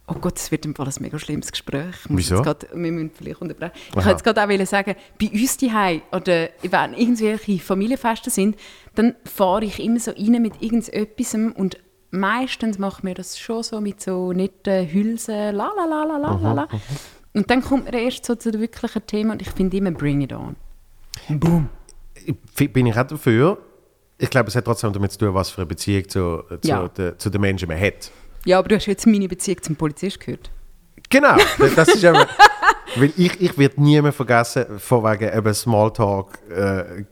[0.08, 1.96] Oh Gott, es wird im Fall ein mega schlimmes Gespräch.
[2.04, 2.40] Ich Wieso?
[2.40, 3.72] Grad, wir müssen vielleicht unterbrechen.
[3.74, 3.96] Ich Aha.
[3.96, 8.56] wollte jetzt gerade auch sagen, bei uns daheim oder wenn irgendwelche Familienfeste sind,
[8.94, 11.78] dann fahre ich immer so rein mit irgendetwas und
[12.12, 16.34] meistens machen wir das schon so mit so netten Hülsen, la la la la la
[16.36, 16.68] la la.
[17.36, 20.22] Und dann kommt man erst so zu den wirklichen Themen und ich finde immer «Bring
[20.22, 20.56] it on».
[21.28, 21.68] Boom.
[22.72, 23.58] Bin ich auch dafür.
[24.18, 26.88] Ich glaube, es hat trotzdem damit zu tun, was für eine Beziehung zu, zu, Ja.
[26.88, 28.10] de, zu den Menschen man hat.
[28.46, 30.50] Ja, aber du hast jetzt meine Beziehung zum Polizist gehört.
[31.10, 31.36] Genau,
[31.76, 32.16] das ist eben,
[32.96, 37.04] weil ich, ich werde nie mehr vergessen, von wegen eben Smalltalk äh,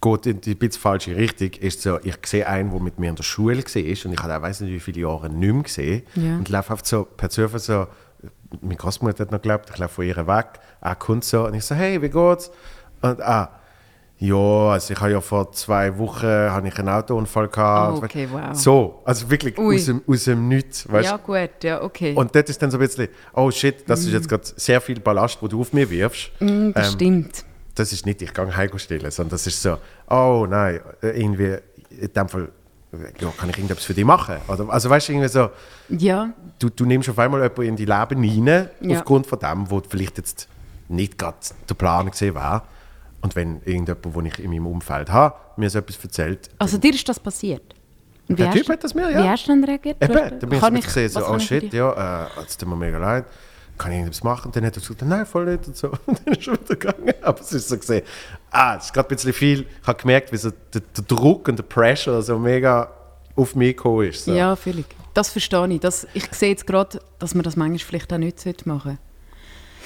[0.00, 3.16] geht in die bisschen falsche Richtung, ist so, ich sehe einen, der mit mir in
[3.16, 6.02] der Schule war und ich habe auch weiss nicht wie viele Jahre nicht mehr gesehen
[6.16, 6.36] Ja.
[6.36, 7.86] und laufe einfach so per Zufall so,
[8.60, 10.46] meine Großmutter hat noch geglaubt, ich laufe von ihr weg,
[10.80, 12.50] er kommt so und ich so, hey, wie geht's?
[13.00, 13.50] Und ah,
[14.18, 17.98] ja, also ich habe ja vor zwei Wochen habe ich einen Autounfall gehabt.
[17.98, 18.54] Oh, okay, wow.
[18.54, 19.74] So, also wirklich Ui.
[19.74, 22.14] aus dem, aus dem Nichts, weißt Ja, gut, ja, okay.
[22.14, 25.00] und das ist dann so ein bisschen, oh shit, das ist jetzt gerade sehr viel
[25.00, 26.30] Ballast, wo du auf mir wirfst.
[26.40, 27.44] Mm, das Ähm, stimmt.
[27.74, 29.78] Das ist nicht, ich gehe heim stellen, sondern das ist so,
[30.08, 31.56] oh nein, äh, irgendwie,
[31.90, 32.48] in dem Fall,
[33.20, 34.36] ja, kann ich irgendetwas für dich machen?
[34.48, 35.50] Oder, also weißt du, irgendwie so,
[35.88, 38.98] Ja, du, du nimmst auf einmal jemanden in dein Leben rein, Ja.
[38.98, 40.48] aufgrund von dem, wo vielleicht jetzt
[40.88, 41.36] nicht gerade
[41.68, 42.66] der Plan gesehen war.
[43.22, 46.92] Und wenn irgendjemand, den ich in meinem Umfeld habe, mir so etwas erzählt, also dir
[46.92, 47.62] ist das passiert.
[48.28, 49.22] Und wie Der Typ du- hat das mir, ja.
[49.24, 49.96] Wie hast du dann reagiert?
[50.02, 53.24] Eben, dann bin ich gesehen, so, oh shit, ja, äh, es tut mir mega leid,
[53.78, 54.46] kann ich irgendwas machen?
[54.46, 55.88] Und dann hat er gesagt, nein, voll nicht und so.
[56.06, 57.14] Und dann ist er wieder gegangen.
[57.22, 58.02] Aber es ist so gesehen,
[58.50, 59.66] ah, es ist gerade ein bisschen viel.
[59.80, 62.90] Ich habe gemerkt, wie so der, der Druck und der Pressure so mega
[63.34, 64.24] auf mich gekommen ist.
[64.24, 64.32] So.
[64.32, 64.86] Ja, völlig.
[65.14, 65.80] Das verstehe ich.
[65.80, 68.98] Das, ich sehe jetzt gerade, dass man das manchmal vielleicht auch nicht sollte machen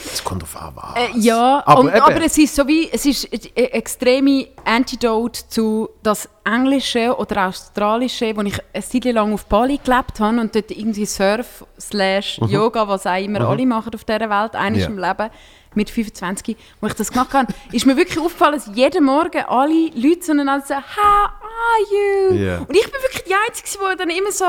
[0.05, 0.95] Es kommt auf an, was.
[0.97, 5.89] Äh, ja, aber, und, aber es ist so wie, es ist eine extreme Antidote zu
[6.03, 10.71] das Englische oder Australische, wo ich eine Zeit lang auf Bali gelebt habe und dort
[10.71, 14.87] irgendwie Surf, Slash, Yoga, was auch immer alle machen auf dieser Welt, eines Ja.
[14.89, 15.31] im Leben,
[15.75, 19.91] mit 25, wo ich das gemacht habe, ist mir wirklich aufgefallen, dass jeden Morgen alle
[19.95, 22.35] Leute sondern so, how are you?
[22.35, 22.59] Ja.
[22.61, 24.45] Und ich bin wirklich die Einzige, die dann immer so,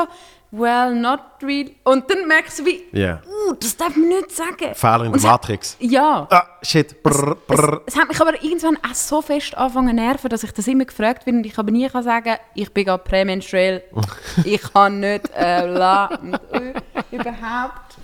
[0.52, 1.76] well, not really.
[1.84, 3.22] Und dann merkst du wie, Ja.
[3.50, 4.74] uh, das darf man nicht sagen.
[4.74, 5.76] Fehler in der es hat- Matrix.
[5.80, 6.28] Ja.
[6.30, 7.82] Ah, shit, brr, brr.
[7.86, 10.68] Es, es hat mich aber irgendwann auch so fest angefangen zu nerven, dass ich das
[10.68, 13.84] immer gefragt bin und ich aber nie kann sagen, ich bin gerade prämenstruell,
[14.46, 16.74] ich kann nicht äh, la und äh,
[17.12, 17.98] überhaupt.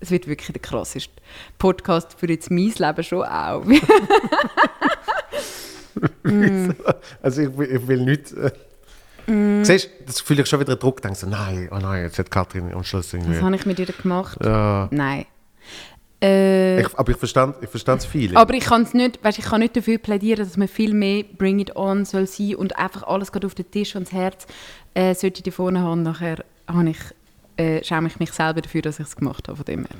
[0.00, 1.12] Es wird wirklich der krasseste
[1.58, 3.64] Podcast für jetzt mein Leben schon auch.
[7.22, 8.32] Also ich, will- ich will nicht...
[8.32, 8.50] Äh,
[9.26, 9.62] Mm.
[9.64, 11.00] Siehst du, das fühle ich schon wieder Druck.
[11.02, 13.36] Denkst du, nein, oh nein, jetzt hat Katrin am Schluss irgendwie...
[13.36, 14.38] Was habe ich mit ihr gemacht?
[14.44, 14.88] Ja.
[14.90, 15.26] Nein.
[16.22, 18.36] Äh, Ich, aber ich verstand, ich verstand das Feeling.
[18.36, 21.58] aber ich, kann's nicht, weißt, ich kann nicht dafür plädieren, dass man viel mehr Bring
[21.58, 24.46] It On soll sein und einfach alles geht auf den Tisch und das Herz
[24.94, 26.02] äh, sollte ich da vorne haben.
[26.02, 26.98] Nachher habe ich,
[27.56, 29.56] äh, schäme ich mich selber dafür, dass ich es gemacht habe.
[29.56, 29.96] Von dem her.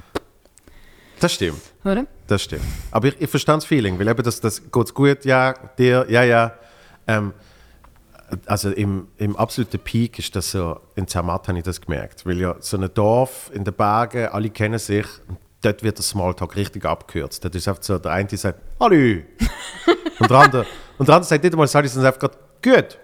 [1.21, 1.61] Das stimmt.
[1.85, 2.07] Oder?
[2.27, 2.65] Das stimmt.
[2.91, 6.23] Aber ich, ich verstehe das Feeling, weil eben das, das geht's gut, ja, dir, ja,
[6.23, 6.53] ja.
[7.07, 7.33] Ähm,
[8.47, 12.39] also im, im absoluten Peak ist das so, in Zermatt habe ich das gemerkt, weil
[12.39, 16.57] ja so ein Dorf in den Bergen, alle kennen sich, und dort wird der Smalltalk
[16.57, 17.45] richtig abgekürzt.
[17.45, 18.97] Dort ist einfach so, der eine sagt, Hallo!
[20.19, 20.67] und, der andere,
[20.99, 22.99] und der andere sagt nicht einmal Hallo, sondern einfach gerade, gut.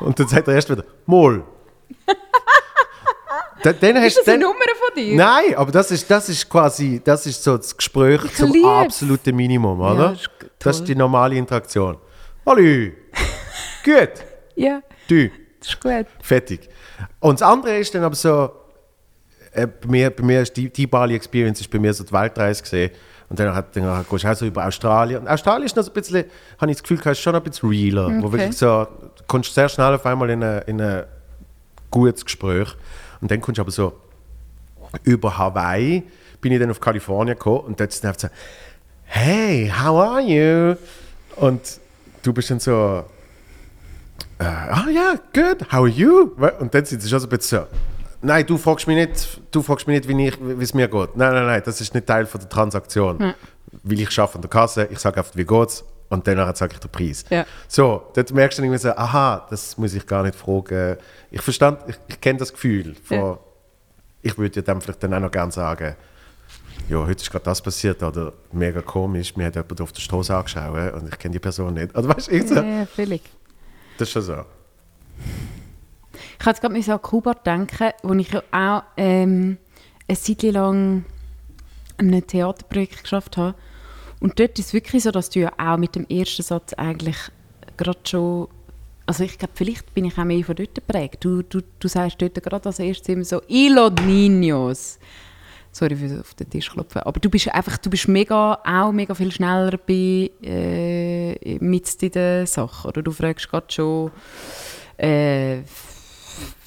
[0.00, 1.44] und dann sagt der erste wieder, Mol.
[3.60, 5.16] Dann, dann hast, Ist das eine dann, Nummer von dir?
[5.16, 8.64] Nein, aber das ist, das ist quasi, das ist so das Gespräch Ich zum lieb's.
[8.64, 10.10] absoluten Minimum, oder?
[10.10, 11.96] das ist das ist die normale Interaktion.
[12.48, 12.62] Hallo,
[13.84, 14.08] gut,
[14.56, 15.28] Ja, du,
[15.60, 16.06] das ist gut.
[16.22, 16.66] fertig.
[17.20, 18.50] Und das andere ist dann aber so,
[19.52, 22.12] äh, bei mir, bei mir ist die, die Bali Experience ist bei mir so die
[22.12, 22.90] Weltreise gesehen.
[23.28, 25.20] Und dann, hat, dann gehst du auch so über Australien.
[25.20, 26.24] Und Australien ist noch so ein bisschen,
[26.58, 28.06] habe ich das Gefühl, ist schon ein bisschen realer.
[28.22, 28.38] Wo Okay.
[28.38, 31.04] wirklich so, du kommst sehr schnell auf einmal in ein in ein
[31.90, 32.74] gutes Gespräch.
[33.20, 33.92] Und dann kommst du aber so
[35.02, 36.02] über Hawaii,
[36.40, 38.28] bin ich dann auf Kalifornien gekommen und dort ist dann einfach so,
[39.04, 40.76] hey, how are you?
[41.36, 41.60] Und
[42.28, 43.04] du bist dann so,
[44.38, 46.30] äh, ah ja, good, how are you?
[46.60, 47.66] Und dann sind sie schon so ein bisschen so,
[48.20, 51.16] nein, du fragst mich nicht, du fragst mich nicht, wie es mir geht.
[51.16, 53.18] Nein, nein, nein, das ist nicht Teil von der Transaktion.
[53.18, 53.34] Ja.
[53.82, 55.84] Weil ich arbeite an der Kasse, ich sage einfach, wie geht's?
[56.10, 57.24] Und danach sage ich den Preis.
[57.30, 57.44] Ja.
[57.66, 60.96] So, dort merkst du dann irgendwie so, aha, das muss ich gar nicht fragen.
[61.30, 63.38] Ich verstand, ich, ich kenne das Gefühl von, Ja.
[64.22, 65.96] ich würde dir dann vielleicht dann auch noch gerne sagen,
[66.88, 70.34] ja, heute ist gerade das passiert oder mega komisch, mir hat jemand auf der Straße
[70.34, 71.96] angeschaut und ich kenne die Person nicht.
[71.96, 73.22] Oder weißt du, ich so, Ja, ja, völlig.
[73.98, 74.44] das ist schon so.
[76.40, 79.58] Ich habe jetzt gerade an Kuba denken, wo ich ja auch ähm,
[80.06, 81.04] eine Zeit lang
[81.98, 83.54] an einem Theaterprojekt geschafft habe.
[84.20, 87.16] Und dort ist es wirklich so, dass du ja auch mit dem ersten Satz eigentlich
[87.76, 88.48] gerade schon
[89.08, 91.24] also ich glaube, vielleicht bin ich auch mehr von dort geprägt.
[91.24, 94.98] Du, du, du sagst dort gerade als erstes immer so «Y los niños».
[95.78, 97.02] Sorry für auf den Tisch klopfen.
[97.02, 102.10] Aber du bist einfach, du bist mega, auch mega viel schneller bei, äh, mit in
[102.10, 102.88] der Sache.
[102.88, 104.10] Oder du fragst gerade schon,
[104.96, 105.58] äh,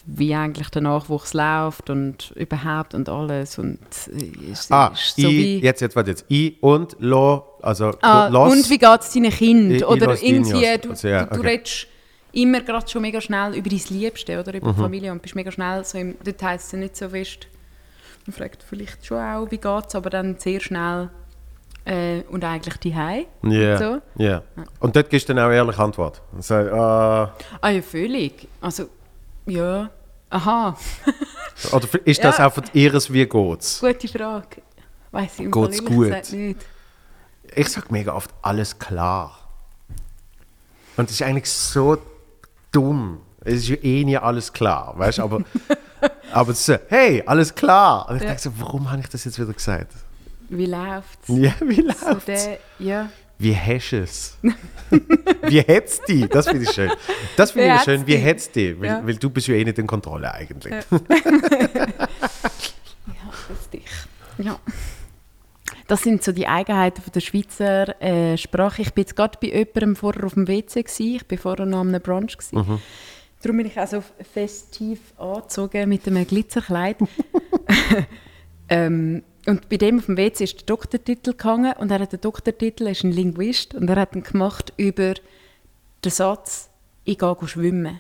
[0.06, 3.58] wie eigentlich der Nachwuchs läuft und überhaupt und alles.
[3.60, 3.80] Und
[4.14, 6.26] äh, es Ah, ist so I, jetzt, jetzt, warte jetzt.
[6.30, 8.52] I und Lo, also Ah, los.
[8.54, 9.72] und wie geht es deinen Kind?
[9.74, 11.50] I- I Oder los irgendwie, du, Also, ja, du, du okay.
[11.50, 11.88] redest
[12.34, 14.58] immer gerade schon mega schnell über dein Liebste oder Mhm.
[14.60, 17.10] über die Familie und bist mega schnell so im, dort heisst es ja nicht so
[17.10, 17.48] fest.
[18.26, 21.10] Man fragt vielleicht schon auch, wie geht es, aber dann sehr schnell
[21.86, 23.26] äh, und eigentlich die Hei.
[23.44, 24.02] Ja, So.
[24.18, 24.44] ja.
[24.80, 26.22] Und dort gibst du dann auch ehrlich Antwort.
[26.32, 28.48] Und sag, ah, Ah ja, völlig.
[28.62, 28.90] Also,
[29.48, 29.90] ja.
[30.30, 30.78] Aha,
[31.74, 32.48] oder ist das Ja.
[32.48, 33.82] auch von ihres Wie geht's?
[33.82, 34.62] gute Frage.
[35.12, 36.32] Weiß ich im Geht's Fall gut?
[36.32, 36.66] nicht.
[37.54, 39.38] Ich sag mega oft alles klar.
[40.96, 41.98] Und das ist eigentlich so
[42.72, 43.20] dumm.
[43.44, 45.24] Es ist ja eh nie alles klar, weißt du?
[45.24, 45.42] Aber,
[46.34, 48.10] aber so, hey, alles klar.
[48.10, 48.28] Und ich Ja.
[48.30, 49.94] denke so, warum habe ich das jetzt wieder gesagt?
[50.50, 51.28] Wie läuft's?
[51.28, 52.26] Ja, wie So läuft's?
[52.26, 53.10] der, ja.
[53.40, 54.38] Wie hast du es?
[55.48, 56.28] wie hätt's die?
[56.28, 56.92] Das finde ich schön.
[57.38, 58.06] Das finde ich schön.
[58.06, 58.80] Wie hätt's die?
[58.80, 59.02] Weil, Ja.
[59.06, 60.74] weil du bist ja eh nicht in Kontrolle eigentlich.
[63.48, 63.84] Das dich.
[64.38, 64.60] Ja.
[65.88, 68.82] Das sind so die Eigenheiten von der Schweizer äh, Sprache.
[68.82, 70.84] Ich bin jetzt gerade bei jemandem vorher auf dem WC.
[70.84, 71.16] Gewesen.
[71.16, 72.38] Ich war vorher noch an einem Brunch.
[72.38, 72.80] Gewesen.
[73.42, 76.98] Darum bin ich auch so festiv angezogen mit einem Glitzerkleid.
[78.70, 82.22] ähm, und bei dem auf dem WC ist der Doktortitel gehangen und er hat den
[82.22, 85.16] Doktortitel, er ist ein Linguist und er hat ihn gemacht über
[86.06, 86.70] den Satz
[87.04, 88.00] «Ich gehe schwimmen».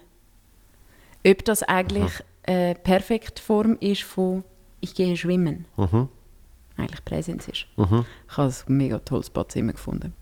[1.26, 4.44] Ob das eigentlich eine Perfektform ist von
[4.80, 5.66] «Ich gehe schwimmen».
[5.78, 6.10] Mhm.
[6.78, 7.66] Eigentlich Präsens ist.
[7.78, 8.06] Mhm.
[8.30, 10.14] Ich habe ein mega tolles Badzimmer gefunden.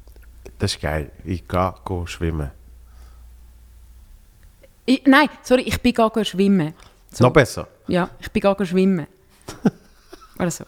[0.58, 1.12] Das ist geil.
[1.26, 1.74] Ich gehe
[2.06, 2.52] schwimmen.
[4.90, 6.74] Ich, nein, sorry, ich bin gegangen schwimmen.
[7.14, 7.24] So.
[7.26, 7.68] Noch besser.
[7.88, 9.08] Ja, ich bin gegangen schwimmen.
[10.40, 10.64] Also,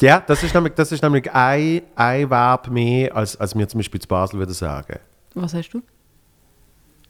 [0.00, 3.78] Ja, das ist nämlich, das ist nämlich ein, ein Verb mehr, als, als wir zum
[3.78, 4.98] Beispiel zu Basel würden sagen.
[5.34, 5.82] was hast du?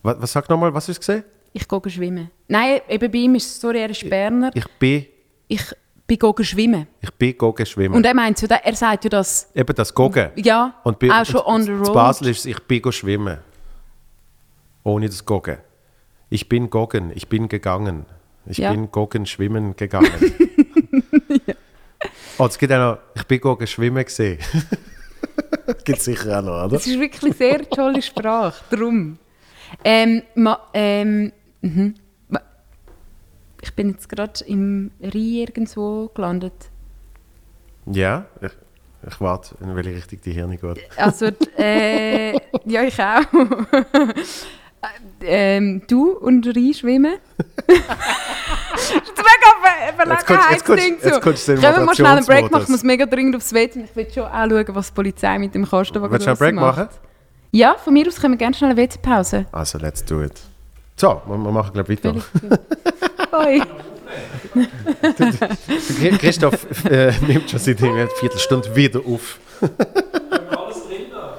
[0.02, 1.24] Was, was sag nochmal, was ist gesehen?
[1.52, 2.30] Ich gehe schwimmen.
[2.48, 4.50] Nein, eben bei ihm ist es, sorry, er ist Berner.
[4.54, 5.06] Ich bin,
[5.48, 5.62] Ich
[6.06, 6.86] bin gegangen schwimmen.
[7.00, 7.94] ich bin go schwimmen.
[7.94, 10.30] Und er meint ja, er sagt ja das, Eben das Gogen.
[10.36, 11.94] ja, Und bei, auch schon on the Zu road.
[11.94, 13.38] Basel ist es, ich bin schwimmen.
[14.86, 15.58] Ohne das Gogen.
[16.30, 18.06] Ich bin Gogen, ich bin gegangen.
[18.46, 18.70] Ich Ja.
[18.70, 20.12] bin Gogen schwimmen gegangen.
[22.38, 24.38] Oh, es gibt auch noch, ich bin Gogen schwimmen gesehen.
[25.84, 26.68] gibt sicher auch noch, oder?
[26.76, 29.18] Das ist wirklich eine sehr tolle Sprache, darum.
[29.82, 31.32] Ähm, ma, ähm,
[31.62, 31.94] mhm.
[33.62, 36.70] Ich bin jetzt gerade im Rhein irgendwo gelandet.
[37.86, 38.52] Ja, ich,
[39.08, 40.86] ich warte, in welche Richtung die Hirne geht.
[40.98, 42.34] Also, äh,
[42.66, 43.22] ja, ich auch.
[45.22, 47.16] ähm, du und Rhein schwimmen?
[47.66, 47.76] das
[48.86, 52.62] ist mega Jetzt jetzt jetzt kommst du den Können wir mal schnell einen Break machen?
[52.64, 53.84] Ich muss mega dringend aufs WC.
[53.84, 56.54] Ich will schon auch schauen, was die Polizei mit dem Kastenwagen Willst du einen Break
[56.54, 56.76] macht.
[56.76, 56.88] machen?
[57.52, 59.46] Ja, von mir aus können wir gerne schnell eine WC-Pause.
[59.52, 60.40] Also, let's do it.
[60.96, 62.14] So, wir, wir machen gleich weiter.
[63.32, 63.62] Hoi.
[65.98, 69.38] Chri- Christoph äh, nimmt schon seit einer Viertelstunde wieder auf.
[69.60, 71.36] Alles drin da.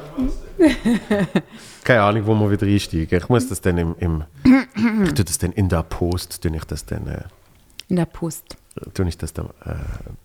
[1.87, 3.17] Keine Ahnung, wo wir wieder einsteigen.
[3.17, 4.23] Ich muss das dann im, im
[5.05, 7.21] ich tue das dann in der Post, tue ich das dann, äh,
[7.87, 8.57] In der Post.
[8.93, 9.75] tue ich das dann äh,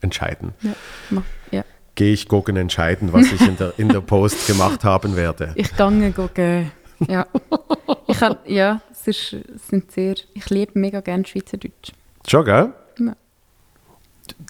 [0.01, 0.55] entscheiden.
[0.63, 0.73] Ja.
[1.11, 1.65] mach- ja.
[1.95, 5.53] Gehe ich gucken entscheiden, was ich in der, in der Post gemacht haben werde.
[5.55, 6.73] Ich gehe gucken.
[7.07, 7.27] Ja.
[8.09, 10.17] Ich kann, ja, es, ist, es sind sehr.
[10.35, 11.93] Ich liebe mega gerne Schweizerdeutsch.
[12.27, 12.73] Schon, gell?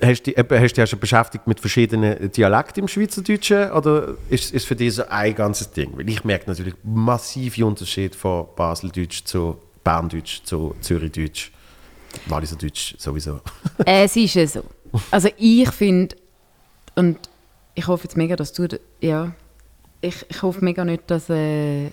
[0.01, 0.09] Ja.
[0.09, 4.64] Hast du hast du auch schon beschäftigt mit verschiedenen Dialekten im Schweizerdeutschen oder ist es
[4.64, 5.93] für dich so ein ganzes Ding?
[5.97, 11.51] Weil ich merke natürlich massive Unterschiede von Baseldeutsch zu Berndeutsch zu Zürichdeutsch,
[12.26, 13.41] Walliserdeutsch sowieso.
[13.85, 14.62] Es ist ja so.
[15.11, 16.16] Also ich finde,
[16.95, 17.18] und
[17.74, 18.68] ich hoffe jetzt mega, dass du,
[19.01, 19.33] ja,
[20.01, 21.87] ich, ich hoffe mega nicht, dass, äh,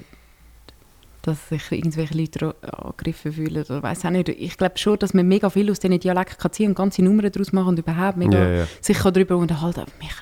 [1.29, 4.29] dass sich irgendwelche Leute angegriffen fühlen oder weiß auch nicht.
[4.29, 7.31] Ich glaube schon, dass man mega viel aus diesen Dialekten kann ziehen und ganze Nummern
[7.31, 8.67] daraus machen und überhaupt mega Ja, ja.
[8.81, 9.81] sich kann darüber unterhalten.
[9.81, 10.15] Aber mich,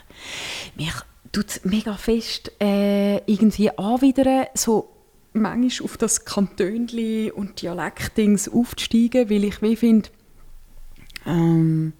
[0.75, 0.93] mich
[1.31, 4.89] tut es mega fest äh, irgendwie anwidern, so
[5.33, 10.09] manchmal auf das Kantönli und Dialektdings aufzusteigen, weil ich wie finde,
[11.25, 11.93] ähm,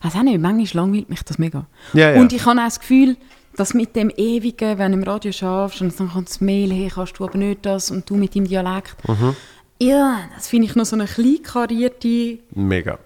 [0.00, 1.66] weiß auch nicht, manchmal langweilt mich das mega.
[1.92, 2.14] Ja.
[2.20, 3.16] Und ich habe auch das Gefühl,
[3.58, 6.90] dass mit dem Ewigen, wenn du im Radio schaffst und dann kommt das Mail, hey,
[6.94, 8.96] kannst du aber nicht das und du mit deinem Dialekt.
[9.08, 9.34] Mhm.
[9.80, 12.98] Ja, das finde ich noch so eine kleinkarierte Mega.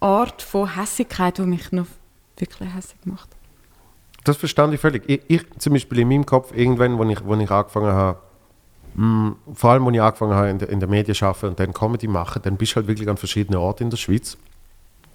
[0.00, 1.86] Art von Hässigkeit, die mich noch
[2.38, 3.28] wirklich hässig macht.
[4.24, 5.02] Das verstand ich völlig.
[5.06, 8.18] Ich, ich zum Beispiel in meinem Kopf, irgendwann, wo ich, wo ich angefangen habe,
[8.94, 11.60] mh, vor allem, als ich angefangen habe, in der, in der Medien zu arbeiten und
[11.60, 14.38] dann Comedy machen, dann bist du halt wirklich an verschiedenen Orten in der Schweiz.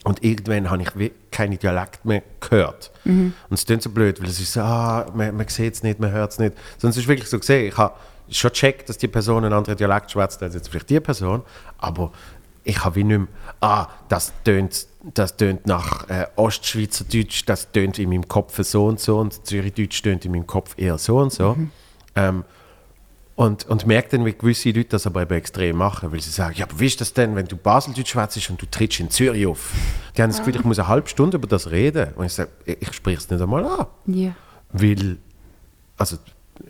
[0.08, 2.92] Und irgendwann habe ich wie keine Dialekt mehr gehört.
[3.04, 6.00] Und es klingt so blöd, weil es ist so, ah, man, man sieht es nicht,
[6.00, 6.54] man hört es nicht.
[6.78, 7.94] Sondern es ist wirklich so gesehen, ich habe
[8.30, 11.42] schon gecheckt, dass die Person einen anderen Dialekt schwätzt als jetzt vielleicht die Person,
[11.78, 12.14] aber
[12.64, 13.28] ich habe wie nicht mehr,
[13.60, 19.02] ah, das tönt, das tönt nach äh, Ostschweizerdeutsch, das tönt in meinem Kopf so und
[19.02, 21.58] so und Zürichdeutsch tönt in meinem Kopf eher so und so.
[22.16, 22.46] Ähm,
[23.38, 26.56] und, und merke dann, wie gewisse Leute das aber eben extrem machen, weil sie sagen,
[26.58, 29.46] ja, aber wie ist das denn, wenn du Baseldeutsch schwätzt und du trittst in Zürich
[29.46, 29.74] auf?
[30.18, 32.14] Die haben das Gefühl, ich muss eine halbe Stunde über das reden.
[32.16, 33.86] Und ich sage, ich, spreche es nicht einmal an.
[34.08, 34.32] Ja.
[34.72, 35.20] Weil,
[35.98, 36.18] also,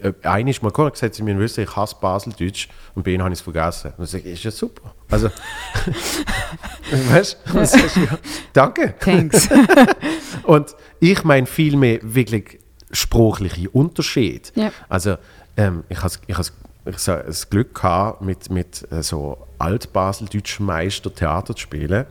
[0.01, 3.11] äh, einer ist mal gekommen und gesagt, sie müssen wissen, ich hasse Baseldeutsch und bei
[3.11, 3.93] ihnen habe ich es vergessen.
[3.97, 4.93] Und ich sage, ist ja super.
[5.09, 5.29] Also,
[6.91, 7.59] weißt du,
[8.01, 8.19] ja,
[8.51, 8.93] danke.
[8.99, 9.47] Thanks.
[10.43, 12.59] Und ich meine vielmehr wirklich
[12.91, 14.51] sprachliche Unterschied.
[14.55, 14.71] Ja.
[14.89, 15.17] Also
[15.57, 16.53] ähm, ich habe ich has,
[16.85, 22.05] ich so, das Glück gehabt, mit, mit äh, so altbaseldeutschen Meister Theater zu spielen,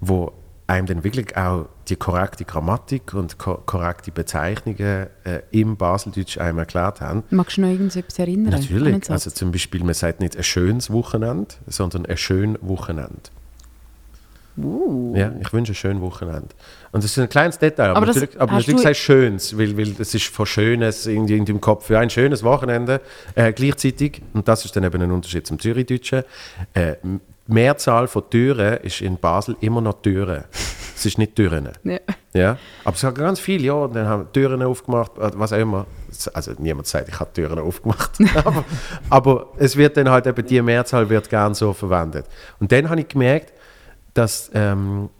[0.00, 0.32] wo
[0.66, 6.58] einem dann wirklich auch die korrekte Grammatik und ko korrekte Bezeichnungen äh, im Baseldeutsch einem
[6.58, 7.22] erklärt haben.
[7.30, 8.50] Magst du noch irgendetwas erinnern?
[8.50, 9.10] Natürlich.
[9.10, 13.30] Also zum Beispiel, man sagt nicht ein schönes Wochenende, sondern ein schön Wochenende.
[14.56, 15.14] Uh.
[15.16, 16.48] Ja, ich wünsche ein schönes Wochenende.
[16.92, 19.76] Und das ist ein kleines Detail, aber, Aber das natürlich, aber natürlich du schönes, weil,
[19.76, 23.00] weil das ist von Schönes irgendwie in deinem Kopf für ein schönes Wochenende.
[23.34, 26.22] Äh, gleichzeitig, und das ist dann eben ein Unterschied zum Zürichdeutschen,
[26.74, 27.18] äh, die
[27.52, 30.44] Mehrzahl von Türen ist in Basel immer noch Türen.
[30.96, 31.70] es ist nicht Türen.
[31.82, 31.98] Ja.
[32.32, 35.58] Ja, aber es hat ganz viel, ja, und dann haben Türen aufgemacht, äh, was auch
[35.58, 35.86] immer.
[36.32, 38.12] Also niemand sagt, ich habe Türen aufgemacht.
[38.44, 38.64] aber,
[39.10, 42.26] aber es wird dann halt eben, die Mehrzahl wird gern so verwendet.
[42.60, 43.52] Und dann habe ich gemerkt,
[44.14, 45.10] dass, ähm,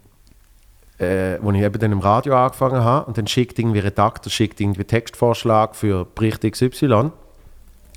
[0.97, 4.59] äh, als ich eben dann im Radio angefangen habe, und dann schickt irgendwie Redakteur schickt
[4.59, 7.11] irgendwie Textvorschlag für Bericht XY,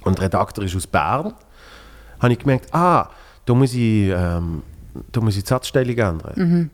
[0.05, 1.34] und der Redakteur ist aus Bern,
[2.20, 3.09] habe ich gemerkt, ah,
[3.46, 4.62] da muss ich, ähm,
[5.12, 6.70] da muss ich die Satzstellung ändern.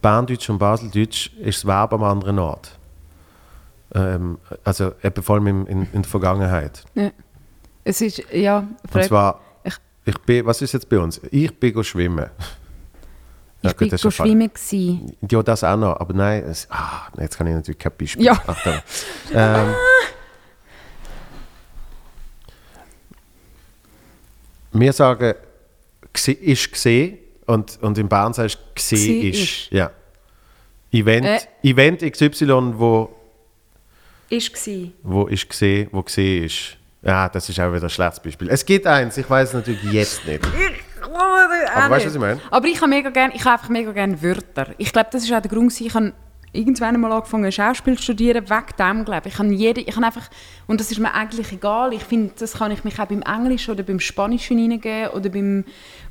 [0.00, 2.78] Berndeutsch und Baseldeutsch ist das Verb am anderen Ort.
[3.94, 6.84] Ähm, also eben vor allem in, in, in der Vergangenheit.
[6.94, 7.10] Ja.
[7.84, 9.74] Es ist, ja, Und zwar, ich,
[10.04, 11.20] ich bin, was ist jetzt bei uns?
[11.30, 11.82] Ich bin go
[13.60, 13.62] schwimmen.
[13.62, 15.16] Ja, ich bin gut, schwimmen gewesen.
[15.30, 18.24] Ja, das auch noch, aber nein, es, ah, jetzt kann ich natürlich kein Beispiel.
[18.24, 18.32] Ja.
[18.46, 18.74] Achtung.
[19.34, 19.74] Ähm,
[24.72, 25.34] wir sagen,
[26.14, 29.40] ist gesehen und, und in Bern sagst du, gesehen Gsi ist.
[29.40, 29.70] ist.
[29.72, 29.90] Ja.
[30.92, 31.68] Event, Äh.
[31.70, 33.10] Event XY, wo,
[34.30, 34.92] Ist gewesen.
[35.02, 36.76] wo ist gesehen, wo gesehen ist.
[37.02, 38.48] Ja, das ist auch wieder ein schlechtes Beispiel.
[38.50, 40.40] Es gibt eins, ich weiß es natürlich jetzt nicht.
[41.74, 42.40] Aber weißt du, was ich meine?
[42.50, 44.68] Aber ich habe mega gern, ich habe einfach mega gerne Wörter.
[44.78, 46.12] Ich glaube, das ist auch der Grund, gewesen, ich habe
[46.52, 49.34] irgendwann einmal angefangen Schauspiel zu studieren, wegen dem, glaube ich.
[49.34, 50.28] Ich habe, jede, ich habe einfach,
[50.66, 53.68] und das ist mir eigentlich egal, ich finde, das kann ich mich auch beim Englisch
[53.68, 55.64] oder beim Spanischen hineingeben oder beim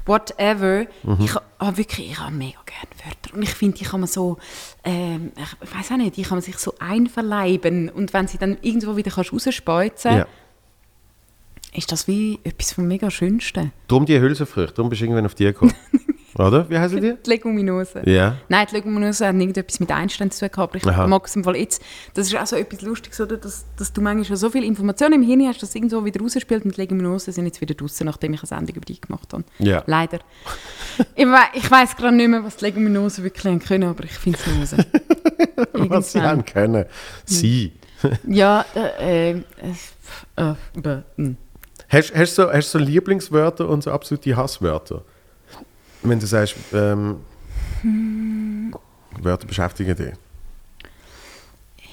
[0.06, 0.86] whatever.
[1.04, 1.18] Mhm.
[1.20, 3.36] Ich habe wirklich, ich habe mega gerne Wörter.
[3.36, 4.38] Und ich finde, die kann man so,
[4.84, 7.90] ähm, ich weiß auch nicht, die kann man sich so einverleiben.
[7.90, 10.28] Und wenn sie dann irgendwo wieder kannst rausspeuzen Ja.
[11.78, 13.72] Ist das wie etwas vom mega Schönsten.
[13.88, 15.74] Darum die Hülsenfrüchte, darum bist du irgendwann auf die gekommen.
[16.38, 16.70] Oder?
[16.70, 17.16] Wie heißen die?
[17.26, 18.08] Die Leguminosen.
[18.08, 18.38] Ja.
[18.48, 21.08] Nein, die Leguminosen haben irgendetwas mit Einstein zu tun gehabt, aber ich Aha.
[21.08, 21.82] mag es im Fall jetzt.
[22.14, 23.38] Das ist auch so etwas Lustiges, oder?
[23.38, 26.22] Dass, dass du manchmal schon so viel Informationen im Hirn hast, dass es irgendwo wieder
[26.22, 29.34] rausspielt und die Leguminosen sind jetzt wieder draußen, nachdem ich eine Sendung über die gemacht
[29.34, 29.46] habe.
[29.58, 29.84] Ja.
[29.88, 30.20] Leider.
[31.16, 34.12] ich we ich weiß gerade nicht mehr, was die Leguminosen wirklich haben können, aber ich
[34.12, 34.86] finde es raus.
[35.74, 36.86] Was sie haben können.
[37.26, 37.74] Sie.
[38.28, 39.42] Ja, äh, äh, äh,
[40.36, 40.52] äh,
[41.18, 41.36] äh,
[41.90, 45.04] Hast, hast, du so, hast so Lieblingswörter und so absolute Hasswörter?
[46.04, 47.18] Wenn du sagst, ähm,
[49.22, 50.14] Wörter beschäftigen dich.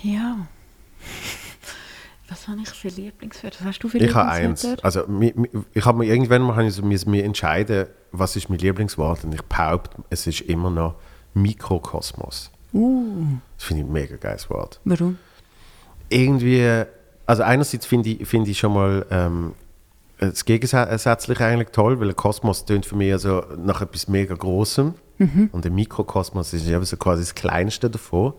[0.02, 0.46] ja.
[2.28, 3.58] Was habe ich für Lieblingswörter?
[3.60, 4.62] Was hast du für Ich habe eins.
[4.62, 4.84] Lieblingswörter?
[4.84, 8.48] Also, mi, mi, ich habe mir irgendwann mal ich so, mir, mir entscheiden, was ist
[8.48, 10.96] mein Lieblingswort und ich behaupte, es ist immer noch
[11.34, 12.50] Mikrokosmos.
[12.72, 13.24] Uh,
[13.56, 14.80] Das finde ich ein mega geiles Wort.
[14.84, 15.18] warum?
[16.08, 16.84] irgendwie,
[17.26, 19.52] also einerseits finde ich, finde ich schon mal, ähm,
[20.30, 24.94] das Gegensätzliche eigentlich toll, weil ein Kosmos tönt für mich also nach etwas mega Großem
[25.52, 28.34] und ein Mikrokosmos ist eben so quasi das Kleinste davon.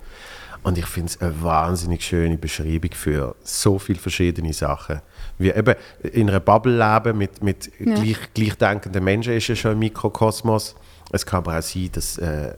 [0.64, 5.00] Und ich finde es eine wahnsinnig schöne Beschreibung für so viele verschiedene Sachen.
[5.38, 9.80] Wie eben in einer Bubble leben mit, mit gleich, gleichdenkenden Menschen ist ja schon ein
[9.80, 10.76] Mikrokosmos.
[11.12, 12.56] Es kann aber auch sein, dass äh,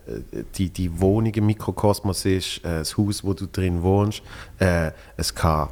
[0.55, 4.21] die, die Wohnung ein Mikrokosmos ist, äh, das Haus, wo du drin wohnst.
[4.57, 5.67] Äh, es kann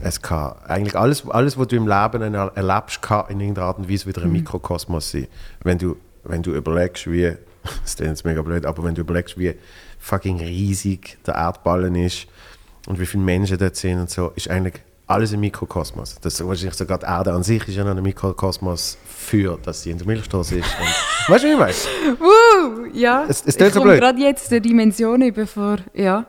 [0.00, 3.78] es kann eigentlich alles, alles, was du im Leben er- erlebst, kann in irgendeiner Art
[3.78, 5.26] und Weise wieder ein Mikrokosmos sein.
[5.62, 7.32] Wenn du, wenn du überlegst, wie,
[7.82, 9.54] das klingt jetzt mega blöd, aber wenn du überlegst, wie
[9.98, 12.26] fucking riesig der Erdballen ist
[12.86, 14.74] und wie viele Menschen dort sind und so, ist eigentlich
[15.08, 16.16] alles ein Mikrokosmos.
[16.20, 19.82] Das ist wahrscheinlich sogar die Erde an sich ist ja noch ein Mikrokosmos für, dass
[19.82, 20.68] sie in der Milchstraße ist.
[20.78, 22.18] Und, weißt du, wie ich meine?
[22.20, 23.24] Woo, ja.
[23.28, 26.26] Es- es ich so komme gerade jetzt die Dimension über vor, ja.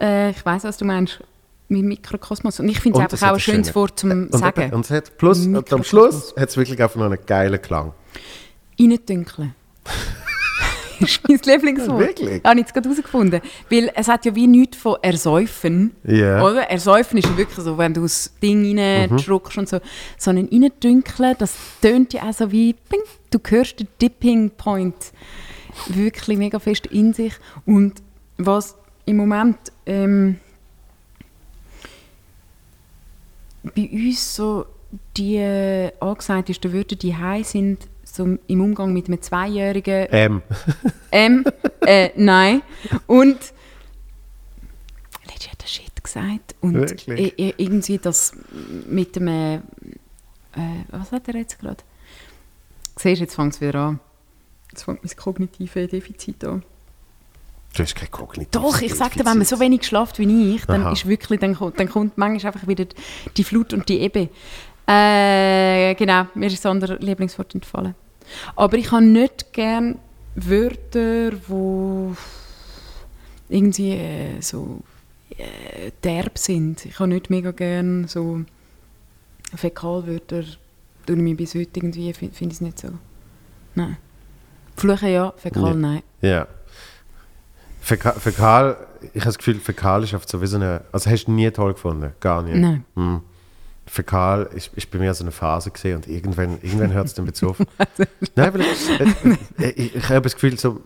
[0.00, 1.20] Äh, ich weiß, was du meinst
[1.68, 2.60] mit Mikrokosmos.
[2.60, 4.72] Und ich finde es einfach auch ein schönes schöne- Wort zum und, Sagen.
[4.72, 5.82] Und hat plus, und am.
[5.84, 7.92] Schluss hat es wirklich einfach noch einen geilen Klang.
[8.78, 9.54] Reindünkeln.
[11.00, 11.98] ist mein Lieblingswort.
[11.98, 12.42] Wirklich?
[12.44, 13.40] Habe ich jetzt gerade herausgefunden.
[13.70, 15.92] Weil es hat ja wie nichts von ersäufen.
[16.04, 16.42] Ja.
[16.42, 16.70] Oder?
[16.70, 19.16] Ersäufen ist ja wirklich so, wenn du das Ding Mhm.
[19.16, 19.80] drückst und so.
[20.18, 23.00] Sondern reindünkeln, das tönt ja auch so wie, bing,
[23.30, 24.94] du hörst den Dipping Point
[25.88, 27.34] wirklich mega fest in sich.
[27.66, 28.02] Und
[28.38, 30.38] was im Moment ähm,
[33.74, 34.66] bei uns so
[35.16, 40.42] die äh, angesagtesten Wörter, die heim sind, so im Umgang mit einem Zweijährigen, Ähm,
[41.10, 41.44] ähm,
[41.80, 42.62] äh, nein.
[43.06, 43.38] Und
[45.26, 46.54] letztens hat er Shit gesagt.
[46.60, 47.34] Und Wirklich?
[47.36, 48.32] irgendwie das
[48.88, 49.28] mit dem.
[49.28, 49.60] Äh, äh,
[50.90, 51.82] was hat er jetzt gerade?
[52.96, 54.00] Siehst du, jetzt fängt es wieder an.
[54.70, 56.62] Jetzt fängt mein kognitives Defizit an.
[57.74, 60.82] Du hast kein kognitives Doch, ich sagte, wenn man so wenig schlaft wie ich, dann
[60.82, 60.92] Aha.
[60.92, 62.86] ist wirklich, dann, kommt- dann kommt manchmal einfach wieder
[63.36, 64.28] die Flut und die Ebbe.
[64.86, 67.94] Äh, genau, mir ist das andere Lieblingswort entfallen.
[68.56, 69.98] Aber ich habe nicht gern
[70.34, 72.14] Wörter, wo
[73.48, 74.80] irgendwie äh, so
[75.36, 76.84] äh, derb sind.
[76.86, 78.42] Ich habe nicht mega gern so
[79.54, 80.42] Fäkalwörter.
[81.06, 82.88] Tue ich mich bis heute irgendwie, finde find ich es nicht so.
[83.74, 83.96] Nein.
[84.76, 85.74] Fluchen ja, Fäkal Ja.
[85.74, 86.02] nein.
[86.22, 86.46] Ja.
[87.84, 88.78] Fäka Fäkal,
[89.12, 90.80] ich habe das Gefühl, Fäkal ist oft so wie so eine.
[90.90, 92.12] Also hast du nie toll gefunden?
[92.18, 92.56] Gar nicht.
[92.56, 92.84] Nein.
[92.96, 93.20] Hm.
[93.86, 97.26] Fäkal ist, ist bei mir so eine Phase gesehen und irgendwann, irgendwann hört es dann
[97.26, 97.58] wieder auf.
[98.34, 99.00] Nein, weil ich,
[99.60, 100.80] äh, ich, ich habe das Gefühl, so,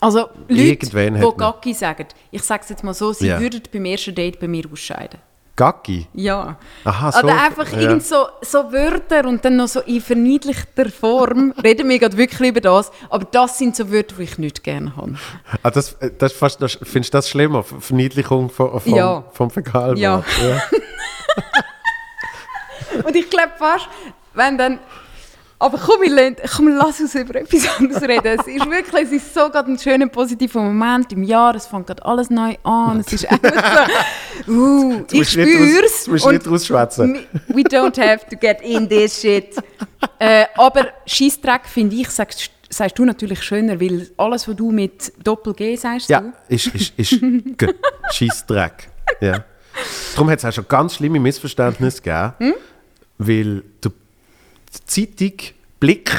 [0.00, 3.38] Also Leute, die Gacki sagen, ich sage es jetzt mal so, sie Ja.
[3.38, 5.20] würden beim ersten Date bei mir ausscheiden.
[5.62, 6.08] Gacki.
[6.14, 6.56] Ja.
[6.84, 7.18] Aha, so.
[7.20, 7.78] Oder einfach ja.
[7.82, 11.54] irgend so, so Wörter und dann noch so in verniedlichter Form.
[11.62, 12.90] Reden wir gerade wirklich über das.
[13.10, 15.14] Aber das sind so Wörter, die ich nicht gerne habe.
[15.62, 17.62] Ah, das, äh, das, fast, das, findest du das schlimmer?
[17.62, 19.22] Ver- Verniedlichung vom, vom, Ja.
[19.32, 19.98] vom Fäkalwort?
[19.98, 20.24] Ja.
[23.04, 23.88] Und ich glaube fast,
[24.34, 24.80] wenn dann...
[25.62, 28.38] Aber komm, wir lernen, komm, lass uns über etwas anderes reden.
[28.40, 31.54] Es ist wirklich, es ist so gerade ein schöner, positiver Moment im Jahr.
[31.54, 33.00] Es fängt gerade alles neu an.
[33.00, 33.88] Es ist einfach
[34.46, 36.04] so, uh, ich raus- spür's.
[36.04, 37.20] Du musst nicht rausschwätzen.
[37.48, 39.54] we don't have to get in this shit.
[40.18, 45.12] äh, aber Scheissdreck finde ich, sagst, sagst du natürlich schöner, weil alles, was du mit
[45.22, 47.68] Doppel-G sagst, Ja, du, ist, ist, ist G.
[48.10, 48.88] Scheissdreck.
[49.20, 49.44] Ja.
[50.14, 52.54] Darum hat es auch schon ganz schlimme Missverständnisse gegeben, Hm?
[53.18, 53.92] weil der
[54.80, 55.32] Zeitung
[55.80, 56.12] Blick,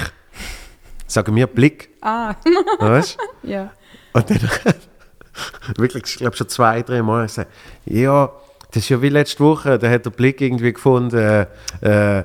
[1.07, 2.35] sagen wir Blick, ah,
[2.79, 3.71] weißt ja.
[4.13, 4.39] Und dann
[5.77, 7.51] wirklich, ich glaube schon zwei, drei Mal gesagt,
[7.85, 8.31] ja,
[8.71, 11.47] das ist ja wie letzte Woche, da hat der Blick irgendwie gefunden,
[11.81, 12.23] äh, äh,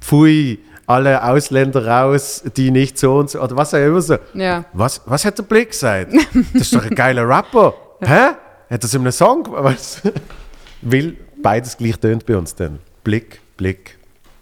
[0.00, 4.16] pfui, alle Ausländer raus, die nicht so und so, oder was auch immer so.
[4.32, 4.64] Ja.
[4.72, 6.14] Was, was hat der Blick gesagt?
[6.54, 7.74] Das ist doch ein geiler Rapper.
[8.00, 8.30] Hä?
[8.70, 9.46] Hat das in einem Song?
[9.50, 10.00] Was?
[10.80, 12.78] Weil beides gleich tönt bei uns dann.
[13.04, 13.97] Blick, Blick.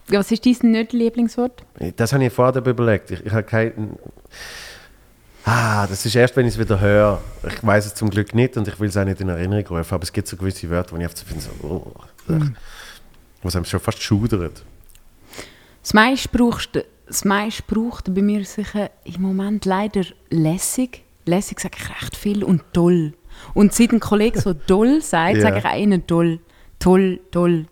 [0.08, 1.64] Was ist dein nicht Lieblingswort?
[1.96, 3.10] Das habe ich vorher überlegt.
[3.10, 3.98] Ich, ich habe kein.
[5.44, 7.20] Ah, das ist erst, wenn ich es wieder höre.
[7.46, 9.94] Ich weiß es zum Glück nicht und ich will es auch nicht in Erinnerung rufen,
[9.94, 11.92] aber es gibt so gewisse Wörter, wo ich einfach so finde, so, oh,
[13.42, 14.64] was einem schon fast schudert.
[15.82, 21.04] Das meistgebrauchte, das meistgebrauchte bei mir sicher im Moment leider lässig.
[21.26, 23.14] Lässig sage ich recht viel und toll.
[23.54, 25.42] Und seit ein Kollege so toll sagt, Ja.
[25.42, 26.40] sage ich auch ihnen toll.
[26.80, 27.66] Toll, toll,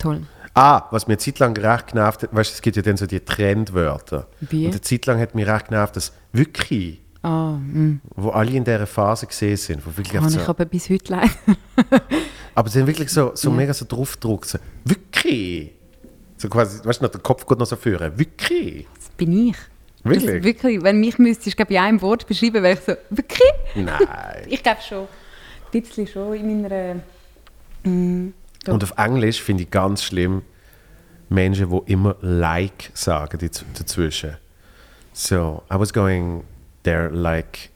[0.00, 0.22] toll.
[0.58, 3.20] Ah, was mir zeitlang recht genervt hat, weißt du, es gibt ja dann so die
[3.20, 4.26] Trendwörter.
[4.40, 4.64] Wie?
[4.64, 8.00] Und eine Zeit lang hat mich recht genervt, das wirklich, Ah, mm.
[8.14, 9.84] wo alle in dieser Phase gesehen sind.
[9.84, 11.30] Wo wirklich Habe einfach ich so, aber bis heute leider.
[12.54, 13.56] aber sie sind wirklich so, so Ja.
[13.56, 14.46] mega so draufgedruckt.
[14.48, 15.72] So, wirklich.
[16.38, 18.18] So quasi, weißt du, noch, der Kopf geht noch so führen.
[18.18, 18.86] Wirklich.
[18.94, 19.56] Das bin ich.
[20.04, 20.36] Wirklich?
[20.36, 20.82] Das, wirklich.
[20.82, 23.52] Wenn mich müsstest, glaube ich, in einem Wort beschreiben, wäre ich so, wirklich?
[23.74, 23.98] Nein.
[24.48, 25.08] Ich glaube schon.
[25.74, 26.94] Ein bisschen schon in meiner...
[27.82, 28.28] Mm,
[28.66, 28.74] doch.
[28.74, 30.42] Und auf Englisch finde ich ganz schlimm,
[31.28, 34.36] Menschen, die immer like sagen daz- dazwischen.
[35.12, 36.44] So, I was going
[36.84, 37.70] there like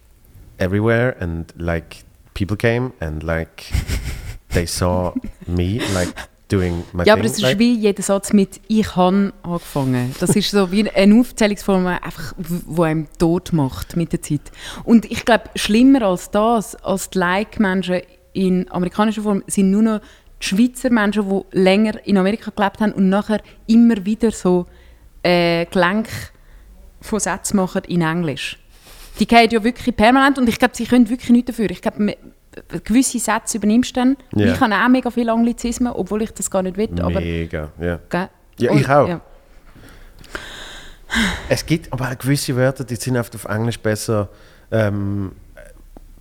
[0.59, 3.73] everywhere and like people came and like
[4.51, 5.13] they saw
[5.47, 6.13] me like
[6.49, 7.31] doing my Ja, aber thing.
[7.31, 10.15] es ist like, wie jeder Satz mit «Ich han» angefangen.
[10.21, 14.41] Das ist so wie eine Aufzählungsform, die einfach, wo einem tot macht mit der Zeit.
[14.85, 20.01] Und ich glaube, schlimmer als das, als die Like-Menschen in amerikanischer Form, sind nur noch
[20.41, 24.67] die Schweizer Menschen, die länger in Amerika gelebt haben und nachher immer wieder so
[25.23, 26.09] äh, Gelenk
[27.01, 28.59] von Sätzen machen in Englisch.
[29.19, 31.71] Die gehen ja wirklich permanent und ich glaube, sie können wirklich nichts dafür.
[31.71, 32.17] Ich glaube,
[32.85, 34.17] gewisse Sätze übernimmst du dann.
[34.35, 34.53] Ja.
[34.55, 36.89] Ich habe auch mega viele Anglizismen, obwohl ich das gar nicht will.
[37.01, 37.99] Aber, Mega, ja.
[38.09, 38.29] gell?
[38.59, 39.09] Ja, Und- ich auch.
[39.09, 39.21] ja.
[41.49, 44.29] Es gibt aber auch gewisse Wörter, die sind oft auf Englisch besser,
[44.71, 45.33] ähm,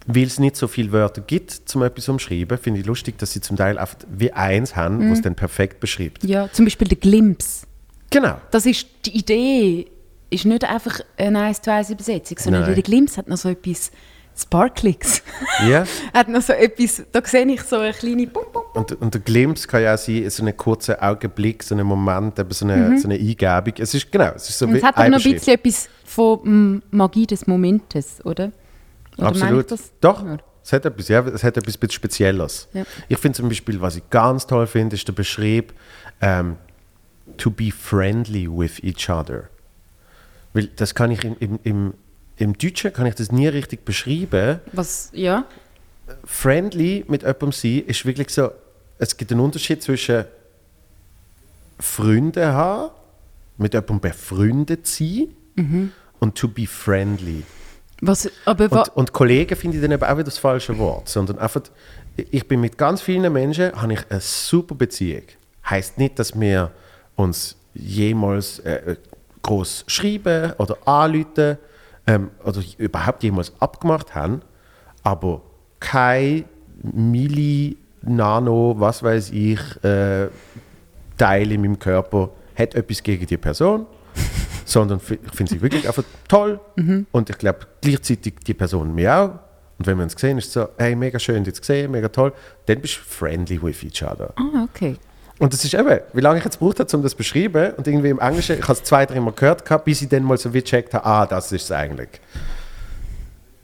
[0.08, 2.58] weil es nicht so viele Wörter gibt, zum etwas umschreiben.
[2.58, 5.10] Finde ich lustig, dass sie zum Teil oft wie eins haben, Mhm.
[5.10, 6.24] wo es dann perfekt beschreibt.
[6.24, 7.66] Ja, zum Beispiel der Glimpse.
[8.10, 8.38] Genau.
[8.52, 9.88] Das ist die Idee,
[10.32, 12.74] ist nicht einfach eine 1 zu 1 Übersetzung, sondern Nein.
[12.76, 13.91] der Glimpse hat noch so etwas
[14.36, 15.22] Sparkliges.
[15.68, 15.84] Ja.
[16.14, 18.64] hat noch so etwas, da sehe ich so eine kleine Bum, Bum.
[18.74, 22.39] Und, und der Glimpse kann ja auch sein, so einen kurzen Augenblick, so einen Moment,
[22.39, 23.74] eben so eine, so eine Eingebung.
[23.78, 24.72] Es ist genau, es ist so Mhm.
[24.74, 28.52] Und wie es hat ein noch ein bisschen etwas von Magie des Momentes, oder?
[29.20, 29.74] Oder Absolut.
[30.01, 30.38] Doch, Ja.
[30.63, 32.67] es hat etwas, ja, es hat etwas bisschen Spezielles.
[32.74, 32.84] Ja.
[33.07, 35.74] Ich finde zum Beispiel, was ich ganz toll finde, ist der Beschrieb
[36.22, 36.57] ähm,
[37.38, 39.49] to be friendly with each other.
[40.53, 41.93] Weil das kann ich im, im, im,
[42.38, 44.59] im Deutschen kann ich das nie richtig beschreiben.
[44.74, 45.45] Was, ja.
[46.26, 48.49] Friendly mit jemandem sein ist wirklich so,
[48.97, 50.26] es gibt einen Unterschied zwischen
[51.80, 52.91] Freunde haben,
[53.57, 55.91] mit jemandem befreundet sein Mhm.
[56.20, 57.43] und to be friendly.
[58.02, 61.10] Was, aber wa, Und, und Kollegen finde ich dann eben auch wieder das falsche Wort,
[61.10, 61.62] sondern einfach,
[62.16, 65.24] ich bin mit ganz vielen Menschen, habe ich eine super Beziehung.
[65.70, 66.72] Heißt nicht, dass wir
[67.16, 68.95] uns jemals äh,
[69.41, 71.58] groß schreiben oder anrufen
[72.08, 74.41] ähm, oder überhaupt jemals abgemacht haben,
[75.04, 75.41] aber
[75.80, 76.45] kein
[76.82, 80.28] Milli, Nano, was weiß ich, äh,
[81.18, 83.86] Teil in meinem Körper hat etwas gegen die Person,
[84.70, 86.59] sondern ich finde sie wirklich einfach toll
[87.11, 89.30] und ich glaube gleichzeitig die Person mir auch.
[89.80, 92.09] Und wenn wir uns sehen, ist es so, hey, mega schön, dich zu sehen, mega
[92.09, 92.34] toll.
[92.65, 94.34] Dann bist du friendly with each other.
[94.36, 94.97] ah, okay.
[95.39, 97.74] Und das ist eben, wie lange ich jetzt gebraucht habe, um das zu beschreiben.
[97.78, 100.24] Und irgendwie im Englischen, ich habe es zwei, drei Mal gehört, gehabt, bis ich dann
[100.24, 102.09] mal so wie gecheckt habe, ah, das ist es eigentlich.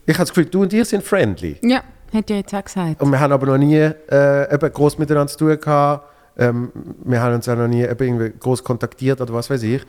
[0.06, 1.58] Ich habe das Gefühl, du und ich sind friendly.
[1.62, 3.01] Ja, hätte ich jetzt auch gesagt.
[3.01, 6.08] Und wir haben aber noch nie äh, eben groß miteinander zu tun gehabt.
[6.38, 6.72] Ähm,
[7.03, 9.82] wir haben uns auch noch nie eben irgendwie groß kontaktiert oder was weiß ich.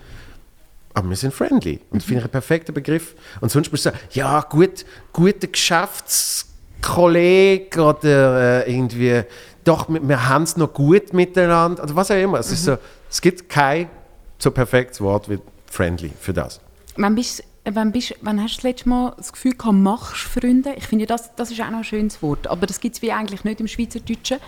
[0.96, 1.78] Aber wir sind friendly.
[1.90, 3.14] Und das finde ich einen perfekten Begriff.
[3.42, 9.24] Und sonst musst du sagen, ja, gut, guter Geschäftskollege oder äh, irgendwie,
[9.62, 12.38] doch, wir, haben es noch gut miteinander oder was auch immer.
[12.38, 12.78] Es, ist so,
[13.10, 13.90] es gibt kein
[14.38, 16.62] so perfektes Wort wie friendly für das.
[16.96, 20.72] Wann, bist, wann, bist, wann hast du das letzte Mal das Gefühl gehabt, machst Freunde?
[20.78, 22.46] Ich finde, das, das ist auch noch ein schönes Wort.
[22.46, 24.38] Aber das gibt es wie eigentlich nicht im Schweizerdeutschen.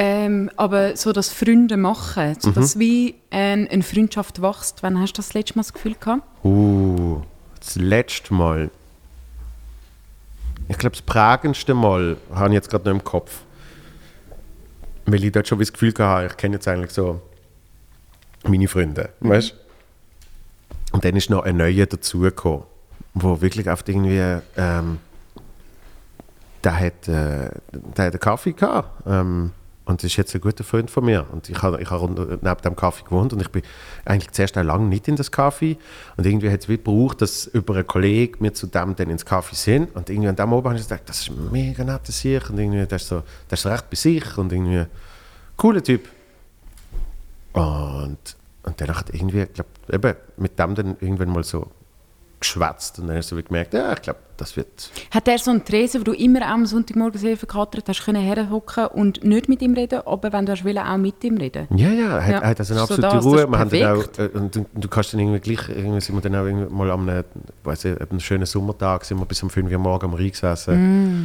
[0.00, 4.84] Ähm, aber so das Freunde machen, so dass wie ein, eine Freundschaft wächst.
[4.84, 6.22] Wann hast du das letzte Mal das Gefühl gehabt?
[6.44, 7.20] Uh,
[7.58, 8.70] das letzte Mal.
[10.68, 13.40] Ich glaube, das prägendste Mal habe ich jetzt gerade noch im Kopf.
[15.04, 17.20] Weil ich dort schon das Gefühl hatte, ich kenne jetzt eigentlich so
[18.44, 19.08] meine Freunde.
[19.18, 19.52] Weißt?
[20.92, 22.62] Und dann ist noch ein neuer dazugekommen,
[23.14, 24.40] wo wirklich oft irgendwie.
[24.56, 24.98] Ähm,
[26.62, 29.06] der hat, äh, der hat einen Kaffee gehabt.
[29.08, 29.50] Ähm,
[29.88, 31.24] und das ist jetzt ein guter Freund von mir.
[31.32, 33.62] Und ich habe ich unter- neben dem Kaffee gewohnt und ich bin
[34.04, 35.78] eigentlich zuerst auch lange nicht in das Kaffee.
[36.18, 39.56] Und irgendwie hat es gebraucht, dass über einen Kollegen wir zu dem dann ins Kaffee
[39.56, 39.96] sind.
[39.96, 42.50] Und irgendwie an dem Abend habe ich gedacht, das ist mega netter Sieg.
[42.50, 44.84] Und irgendwie, der ist, so, der ist recht bei sich und irgendwie
[45.56, 46.06] cooler Typ.
[47.54, 48.18] Und,
[48.64, 51.66] und dann hat irgendwie, ich glaube, mit dem dann irgendwann mal so
[52.40, 52.98] geschwätzt.
[52.98, 55.64] Und dann hast du so gemerkt, ja, ich glaube, das wird Hat er so einen
[55.64, 59.74] Tresen, wo du immer am Sonntagmorgen sehr verkatert hast, können herhocken und nicht mit ihm
[59.74, 61.66] reden, aber wenn du hast wollen, auch mit ihm reden?
[61.74, 63.40] Ja, ja, er hat, Ja, er hat also eine so absolute das, das Ruhe.
[63.42, 63.58] ist Wir
[63.88, 66.44] haben auch, äh, und du, du kannst dann irgendwie gleich, irgendwie sind wir dann auch
[66.46, 67.24] irgendwie mal am einem,
[67.64, 70.78] weiss ich, einem schönen Sommertag, sind wir bis um 5 Uhr morgens am Rhein gesessen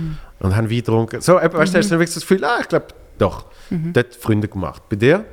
[0.09, 0.17] Mm.
[0.39, 1.21] und haben Wein getrunken.
[1.21, 1.79] So, eben, weißt du, Mhm.
[1.79, 2.87] hast du dann wirklich das Gefühl, ah, ich glaube,
[3.19, 4.81] doch, dort Freunde gemacht.
[4.89, 5.23] Bei dir?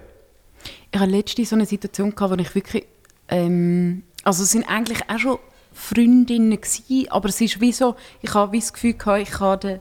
[0.93, 2.85] Ich hatte letztens so eine Situation, gehabt, wo ich wirklich...
[3.29, 5.39] Ähm, also es sind eigentlich auch schon
[5.81, 9.61] Freundinnen gewesen, aber es ist wie so, ich habe wie das Gefühl gehabt, ich kann
[9.61, 9.81] de-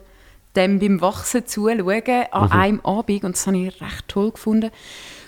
[0.56, 4.72] dem beim Wachsen zuschauen an einem Abend und das habe ich recht toll gefunden,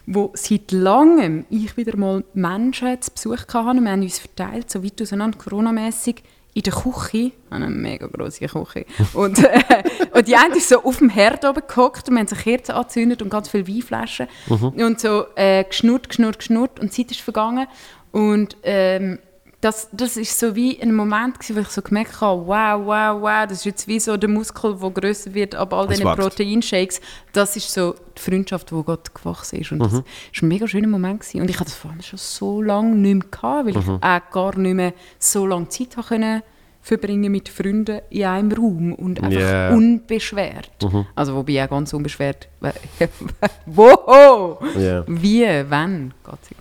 [0.07, 4.71] wo seit langem ich wieder mal Menschen zu Besuch hatte und wir haben uns verteilt,
[4.71, 6.23] so weit auseinander, coronamässig,
[6.53, 9.83] in der Küche, eine mega grosse Küche, und, äh,
[10.13, 12.73] und die eine ist so auf dem Herd oben gehockt und wir haben so Kerzen
[12.73, 14.27] angezündet und ganz viele Weinflaschen.
[14.75, 17.67] Und so äh, geschnurrt, geschnurrt, geschnurrt und die Zeit ist vergangen.
[18.11, 19.19] Und ähm,
[19.61, 23.21] das, das ist so wie ein Moment, gewesen, wo ich so gemerkt habe, wow, wow,
[23.21, 26.15] wow, das ist jetzt wie so der Muskel, der grösser wird ab all Es diesen.
[26.15, 26.99] Proteinshakes.
[27.31, 29.71] Das ist so die Freundschaft, die Gott gewachsen ist.
[29.71, 30.03] Und das war
[30.41, 31.21] ein mega schöner Moment.
[31.21, 31.41] Gewesen.
[31.41, 34.31] Und ich hatte das vor allem schon so lange nicht mehr, gehabt, weil ich auch
[34.31, 36.41] gar nicht mehr so lange Zeit können
[36.83, 39.75] verbringen mit Freunden in einem Raum und einfach Yeah.
[39.75, 40.71] unbeschwert.
[41.13, 42.49] Also wobei auch ganz unbeschwert.
[43.67, 44.59] Wow!
[44.77, 45.03] Ja.
[45.07, 46.13] Wie, wann?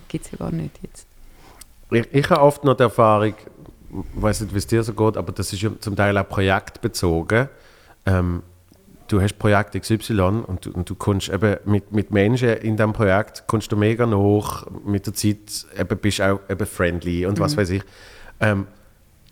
[0.07, 1.07] Gibt es ja gar nicht jetzt.
[1.91, 5.17] Ich, ich habe oft noch die Erfahrung, ich weiß nicht, wie es dir so geht,
[5.17, 7.49] aber das ist ja zum Teil auch projektbezogen.
[8.05, 8.43] Ähm,
[9.07, 12.93] du hast Projekt XY und du, und du kommst eben mit, mit Menschen in diesem
[12.93, 17.39] Projekt kommst du mega nach, mit der Zeit eben bist du auch eben friendly und
[17.39, 17.83] was weiß ich.
[18.39, 18.67] Ähm,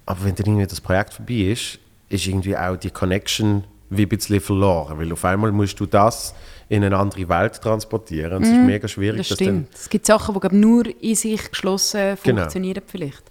[0.06, 1.80] aber wenn dann irgendwie das Projekt vorbei ist,
[2.10, 6.36] ist irgendwie auch die Connection wie ein bisschen verloren, weil auf einmal musst du das
[6.70, 9.74] in eine andere Welt transportieren und es ist mega schwierig, Das stimmt.
[9.74, 12.42] Es gibt Sachen, die nur in sich geschlossen Genau.
[12.42, 13.24] funktionieren vielleicht.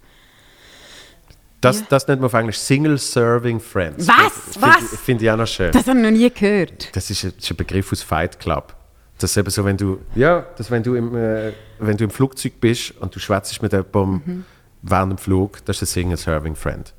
[1.61, 1.87] Das, Ja.
[1.89, 4.07] das nennt man auf Englisch Single Serving Friends.
[4.07, 4.55] Was?
[4.55, 4.93] Finde Was?
[4.93, 5.73] ich, finde ich auch noch schön.
[5.73, 6.95] Das habe ich noch nie gehört.
[6.95, 8.75] Das ist ein, das ist ein Begriff aus Fight Club.
[9.19, 12.11] Das ist eben so, wenn du, ja, dass wenn du im, äh, wenn du im
[12.11, 14.45] Flugzeug bist und du schwätzt mit jemandem Mhm.
[14.83, 16.93] während dem Flug, das ist ein Single Serving Friend.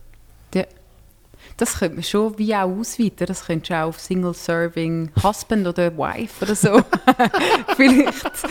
[1.59, 3.27] Das könnte man schon wie auch ausweiten.
[3.27, 6.81] Das könntest du auch auf Single Serving Husband oder Wife oder so.
[7.75, 8.47] Vielleicht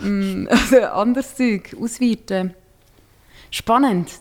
[0.00, 2.54] mm, oder anderes Zeug ausweiten.
[3.50, 4.12] Spannend.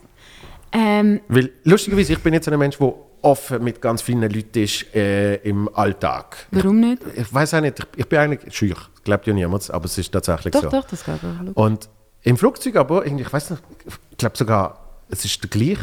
[0.71, 4.95] Ähm, Weil, lustigerweise, ich bin jetzt ein Mensch, der offen mit ganz vielen Leuten ist
[4.95, 6.47] äh, im Alltag.
[6.51, 7.03] warum nicht?
[7.15, 8.77] Ich weiß auch nicht, ich, ich bin eigentlich schüch.
[9.03, 10.69] Glaubt ja niemand, aber es ist tatsächlich Doch, so.
[10.69, 11.55] doch, das geht auch.
[11.55, 11.87] Und
[12.23, 14.79] im Flugzeug aber, ich weiß nicht, ich glaube sogar,
[15.09, 15.79] es ist der gleich.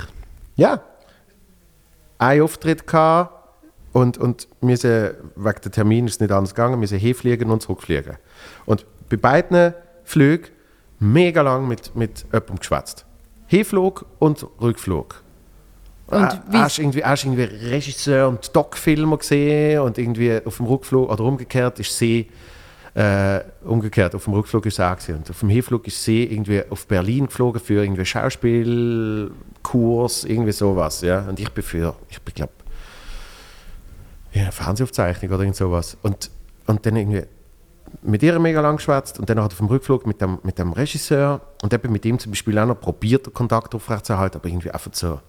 [0.56, 0.82] Ja.
[2.18, 3.32] Ein Auftritt gehabt
[3.92, 7.50] und, und wir sind, wegen der Termin ist es nicht anders gegangen, wir sind hinfliegen
[7.50, 8.16] und zurückfliegen.
[8.66, 9.74] Und bei beiden
[10.04, 10.48] Flügen
[10.98, 13.04] mega lang mit, mit jemandem geschwätzt.
[13.46, 15.22] Hinflug und Rückflug.
[16.06, 21.10] Und wie- hast irgendwie, hast irgendwie Regisseur und Doc-Filme gesehen und irgendwie auf dem Rückflug
[21.10, 22.28] oder umgekehrt ist sie
[22.94, 25.16] äh, umgekehrt auf dem Rückflug ist gewesen.
[25.16, 31.00] und auf dem Hinflug ist sie irgendwie auf Berlin geflogen für irgendwie Schauspielkurs irgendwie sowas
[31.00, 32.52] ja und ich bin für ich glaube
[34.32, 36.30] ja Fernsehaufzeichnung oder irgend sowas und
[36.66, 37.24] und dann irgendwie
[38.02, 40.72] mit ihr mega lang geschwätzt und dann hat auf dem Rückflug mit dem, mit dem
[40.72, 44.70] Regisseur und eben mit ihm zum Beispiel auch noch probiert, den Kontakt aufrechtzuerhalten, aber irgendwie
[44.70, 45.20] einfach so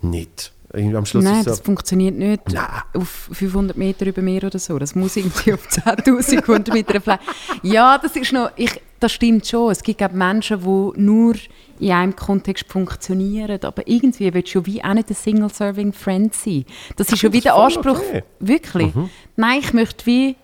[0.00, 0.52] nicht.
[0.72, 2.66] Irgendwie am Schluss Nein, ist das so, funktioniert nicht Nein.
[2.92, 4.78] auf 500 Meter über Meer oder so.
[4.78, 7.20] Das muss irgendwie auf 10'000 Quadratmeter Fläche.
[7.62, 9.72] Ja, das ist noch, ich, das stimmt schon.
[9.72, 11.34] Es gibt Menschen, die nur
[11.80, 16.66] in einem Kontext funktionieren, aber irgendwie willst du wie auch nicht ein Single-Serving-Friend sein.
[16.96, 17.98] Das ist schon das wie der voll Anspruch.
[18.00, 18.24] okay.
[18.38, 18.92] Wirklich.
[19.36, 20.36] Nein, ich möchte wie...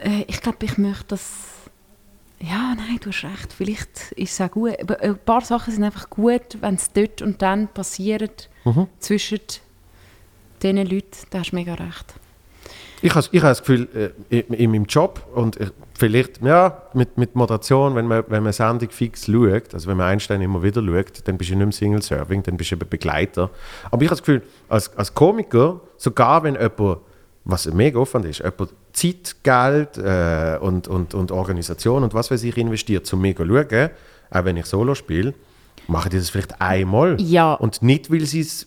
[0.00, 1.47] Äh, ich glaube, ich möchte das...
[2.40, 3.52] Ja, nein, du hast recht.
[3.52, 4.80] Vielleicht ist es auch gut.
[4.80, 8.48] Aber ein paar Sachen sind einfach gut, wenn es dort und dann passiert
[9.00, 9.40] zwischen
[10.62, 11.08] diesen Leuten.
[11.30, 12.14] Da hast du mega recht.
[13.02, 17.18] ich habe ich das Gefühl, äh, in, in meinem Job und ich, vielleicht ja, mit,
[17.18, 20.82] mit Moderation, wenn man, wenn man Sendung fix schaut, also wenn man Einstein immer wieder
[20.82, 23.50] schaut, dann bist du nicht mehr Single-Serving, dann bist du eben Begleiter.
[23.90, 26.98] Aber ich habe das Gefühl, als, als Komiker, sogar wenn jemand,
[27.44, 32.42] was mega Aufwand ist, jemand Zeit, Geld äh, und, und, und Organisation und was weiß
[32.42, 33.90] ich investiert, um mega zu schauen,
[34.30, 35.34] auch wenn ich Solo spiele,
[35.86, 37.16] machen die das vielleicht einmal.
[37.20, 37.54] Ja.
[37.54, 38.66] Und nicht, weil sie es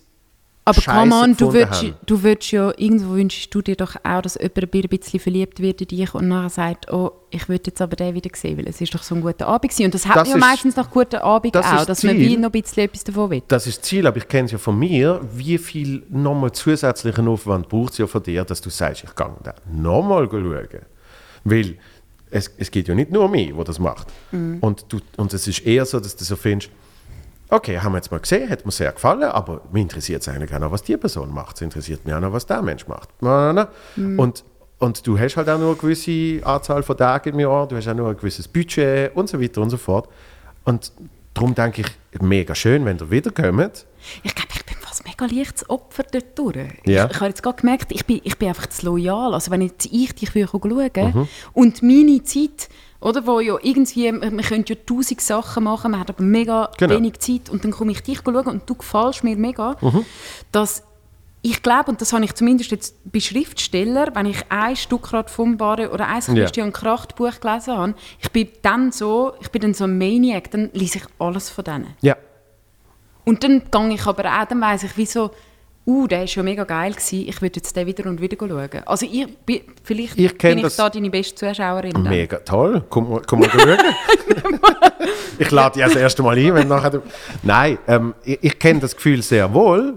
[0.63, 1.95] Aber Scheisse come on, du haben.
[2.05, 5.81] du würdest ja, irgendwo wünschst du dir doch auch, dass jemand ein bisschen verliebt wird
[5.81, 8.79] in dich und nachher sagt, oh, ich würde jetzt aber den wieder sehen, weil es
[8.79, 9.85] ist doch so ein guter Abend gewesen.
[9.85, 12.15] Und das hat Das man ja ist- meistens nach guten Abend das auch, dass man
[12.15, 12.29] Ziel.
[12.29, 13.41] wie noch ein bisschen etwas davon will.
[13.47, 17.27] Das ist das Ziel, aber ich kenne es ja von mir, wie viel nochmal zusätzlichen
[17.27, 20.67] Aufwand braucht es ja von dir, dass du sagst, ich kann da nochmal schauen.
[21.43, 21.77] Weil
[22.29, 24.07] es, es geht ja nicht nur um mich, der das macht.
[24.31, 26.69] Und, du, und es ist eher so, dass du so findest,
[27.51, 30.53] okay, haben wir jetzt mal gesehen, hat mir sehr gefallen, aber mich interessiert es eigentlich
[30.53, 31.57] auch noch, was die Person macht.
[31.57, 33.09] Es interessiert mich auch noch, was der Mensch macht.
[33.21, 34.21] Na, na, na.
[34.23, 34.43] Und,
[34.79, 37.87] und du hast halt auch nur eine gewisse Anzahl von Tagen im Jahr, du hast
[37.87, 40.07] auch nur ein gewisses Budget und so weiter und so fort.
[40.63, 40.91] Und
[41.33, 43.85] darum denke ich, mega schön, wenn ihr wiederkommt.
[44.23, 46.55] Ich glaube, ich bin fast mega leichtes Opfer dort durch.
[46.85, 47.05] Ja.
[47.05, 49.33] Ich, ich habe jetzt gerade gemerkt, ich bin, ich bin einfach zu loyal.
[49.33, 51.27] Also wenn jetzt ich dich schauen Mhm.
[51.53, 52.69] und meine Zeit,
[53.01, 56.95] oder, wo ja irgendwie, man könnte ja tausend Sachen machen, man hat aber mega Genau.
[56.95, 60.05] wenig Zeit und dann komme ich dich schauen und du gefällst mir mega, Mhm.
[60.51, 60.83] dass
[61.43, 65.57] ich glaube, und das habe ich zumindest jetzt bei Schriftstellern, wenn ich ein Stuckrad vom
[65.57, 66.21] Barre oder ein.
[66.21, 70.51] Christian Kracht Buch gelesen habe, ich bin dann so, ich bin dann so ein Maniac,
[70.51, 71.95] dann lese ich alles von denen.
[72.01, 72.15] Ja.
[73.25, 75.31] Und dann gehe ich aber auch, dann weiss ich, wieso,
[75.85, 77.27] uh, der war schon mega geil, gewesen.
[77.27, 78.69] ich würde jetzt den wieder und wieder schauen.
[78.85, 81.91] Also ich, bin- vielleicht Ich bin ich da deine beste Zuschauerin.
[81.93, 82.03] dann.
[82.03, 82.83] Mega toll.
[82.89, 83.77] Komm, mal- komm mal schauen.
[85.39, 87.01] ich lade dich das erste Mal ein, wenn nachher...
[87.43, 89.95] Nein, ähm, ich, ich kenne das Gefühl sehr wohl.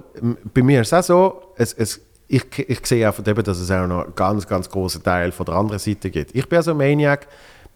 [0.54, 3.70] Bei mir ist es auch so, es, es, ich, ich sehe einfach eben, dass es
[3.70, 6.34] auch noch einen ganz, ganz großen Teil von der anderen Seite gibt.
[6.34, 7.26] Ich bin also ein Maniac.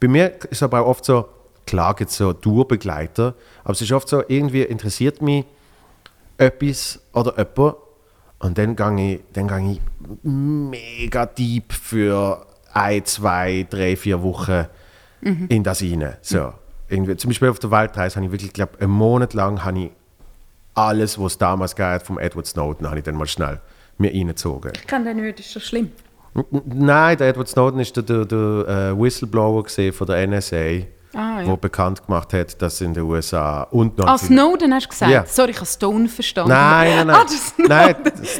[0.00, 1.28] Bei mir ist es aber auch oft so,
[1.66, 5.44] klar gibt es so Tourbegleiter, aber es ist oft so, irgendwie interessiert mich
[6.38, 7.76] etwas oder jemand
[8.40, 9.80] und dann gehe ich, dann gehe ich
[10.22, 14.66] mega deep für ein, zwei, drei, vier Wochen
[15.48, 16.16] in das rein.
[16.22, 16.52] So.
[16.88, 19.90] Irgendwie, zum Beispiel auf der Weltreise habe ich wirklich, glaube einen Monat lang habe ich
[20.74, 23.60] alles, was es damals gab vom Edward Snowden, habe ich dann mal schnell
[23.98, 24.72] mir reingezogen.
[24.74, 25.90] Ich kenne den nicht, ist das schlimm?
[26.50, 28.38] Nein, der Edward Snowden ist der, der, der
[28.92, 30.86] äh, Whistleblower von der NSA,
[31.18, 31.46] Ah, ja.
[31.46, 35.10] der bekannt gemacht hat, dass in den USA und noch Ah, Snowden hast du gesagt?
[35.10, 35.26] Ja.
[35.26, 36.52] Sorry, ich habe Stone verstanden.
[36.52, 37.16] Nein, nein, nein.
[37.16, 37.62] Ah.
[37.66, 37.96] Nein,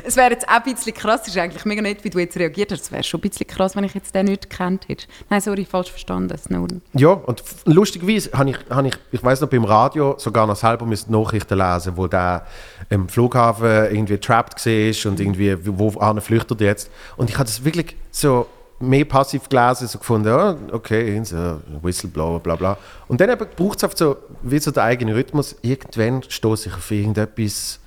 [0.06, 2.36] es wäre jetzt auch ein bisschen krass, es ist eigentlich mega nett, wie du jetzt
[2.36, 2.82] reagiert hast.
[2.82, 5.06] Es wäre schon ein bisschen krass, wenn ich jetzt den nicht gekannt hätte.
[5.28, 6.80] Nein, sorry, falsch verstanden, Snowden.
[6.92, 10.86] Ja, und lustigerweise habe ich, hab ich, ich weiß noch, beim Radio sogar noch selber
[11.08, 12.46] Nachrichten lesen, wo der
[12.90, 15.90] im Flughafen irgendwie trapped war und irgendwie, wo
[16.20, 16.92] flüchtet er jetzt.
[17.16, 18.46] Und ich habe das wirklich so
[18.80, 22.78] mehr passiv gelesen, so gefunden, ja, okay, so Whistleblower, bla bla.
[23.08, 25.56] Und dann braucht es oft so, wie so der eigene Rhythmus.
[25.62, 27.80] Irgendwann stoße ich auf irgendetwas,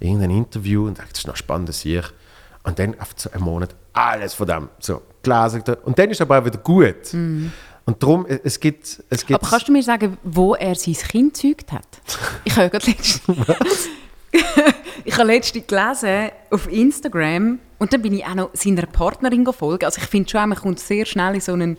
[0.00, 2.04] irgendein Interview und denke, das ist noch spannend hier.
[2.64, 5.62] Und dann auf so einen Monat alles von dem so gelesen.
[5.84, 7.12] Und dann ist aber auch wieder gut.
[7.12, 9.02] Und darum, e- es gibt...
[9.08, 11.86] Es gibt Aber kannst du mir sagen, wo er sein Kind gezeugt hat?
[12.44, 13.88] Ich habe ja gerade letztens...
[15.04, 19.84] ich habe letztens gelesen auf Instagram und dann bin ich auch noch seiner Partnerin gefolgt.
[19.84, 21.78] Also ich finde schon, man kommt sehr schnell in so einen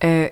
[0.00, 0.30] äh,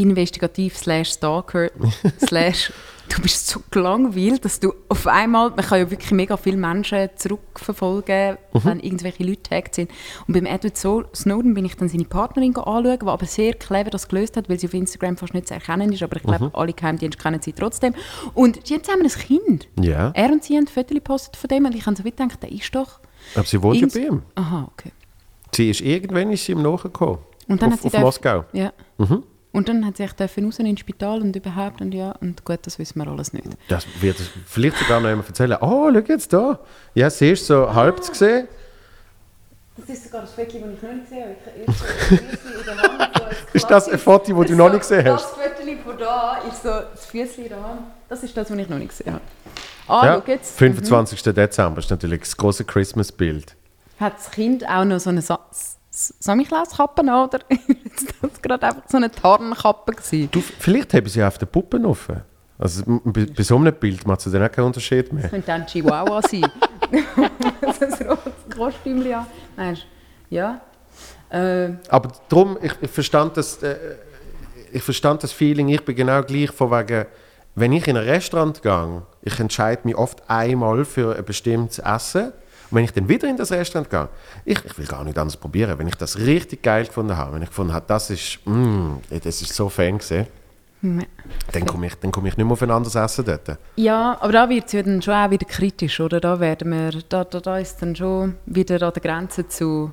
[0.00, 1.70] investigativ slash stalker
[2.26, 2.72] slash
[3.08, 7.08] du bist so gelangweilt, dass du auf einmal, man kann ja wirklich mega viele Menschen
[7.16, 9.90] zurückverfolgen, wenn irgendwelche Leute hackt sind.
[10.26, 10.76] Und beim Edward
[11.16, 14.58] Snowden bin ich dann seine Partnerin anschauen, die aber sehr clever das gelöst hat, weil
[14.58, 17.52] sie auf Instagram fast nicht zu erkennen ist, aber ich glaube, alle Geheimdienste kennen sie
[17.52, 17.94] trotzdem.
[18.34, 19.68] Und die haben zusammen ein Kind.
[19.80, 22.52] Ja, Er und sie haben Fotos gepostet von dem und ich habe so gedacht, der
[22.52, 23.00] ist doch...
[23.34, 24.22] aber sie wohnt ja bei ihm.
[24.34, 24.92] Aha, okay.
[25.54, 27.18] Sie ist irgendwann ist sie ihm nachgekommen.
[27.48, 28.44] Und dann auf, hat sie auf Moskau.
[28.52, 28.72] Ja.
[29.52, 32.60] Und dann hat sie sich dürfen raus ins Spital und überhaupt und ja, und gut,
[32.62, 33.46] das wissen wir alles nicht.
[33.68, 35.56] Das wird es vielleicht sogar noch jemand erzählen.
[35.60, 36.58] Oh, schau jetzt da.
[36.94, 38.46] Ja, siehst du so halb zu sehen.
[39.76, 41.36] Das ist sogar das Foto, das ich noch nicht gesehen habe.
[41.62, 43.16] Ich habe in der Hand.
[43.16, 45.24] So Ist das ein Foto, das du noch nicht gesehen hast?
[45.24, 47.80] Das Foto von da ist so das Füßchen in der Hand.
[48.08, 49.22] Das ist das, was ich noch nicht gesehen habe.
[49.86, 50.58] Ah, Ja, schau jetzt.
[50.58, 51.22] 25.
[51.22, 53.54] Dezember ist natürlich das große Christmas-Bild.
[53.98, 55.38] Hat das Kind auch noch so eine Sa
[55.98, 57.40] S- Samichlauskappe an, oder?
[57.48, 60.28] Ist das gerade einfach so eine Tarnkappe gewesen?
[60.30, 62.22] Du, vielleicht haben sie auf den Puppen offen.
[62.56, 65.22] Also bei, bei so einem Bild macht es dann auch keinen Unterschied mehr.
[65.22, 66.44] Das könnte ein Chihuahua sein.
[66.92, 69.26] so ein rotes Kostümchen an.
[69.56, 69.82] Weißt
[70.30, 70.34] du?
[70.36, 70.60] Ja.
[71.30, 73.76] Äh, Aber darum, ich, ich, verstand das, äh,
[74.72, 77.06] ich verstand das Feeling, ich bin genau gleich von wegen,
[77.54, 82.32] wenn ich in ein Restaurant gehe, ich entscheide mich oft einmal für ein bestimmtes Essen.
[82.70, 84.08] Und wenn ich dann wieder in das Restaurant gehe,
[84.44, 85.78] ich, ich will gar nicht anders probieren.
[85.78, 89.40] Wenn ich das richtig geil gefunden habe, wenn ich gefunden habe, das ist, mm, das
[89.42, 90.26] ist so Fan gewesen,
[90.80, 93.58] dann komme ich, dann komme ich nicht mehr auf ein anderes Essen dort.
[93.76, 96.20] Ja, aber da wird es ja dann schon auch wieder kritisch, oder?
[96.20, 99.92] Da, werden wir, da, da, da ist dann schon wieder an der Grenze zu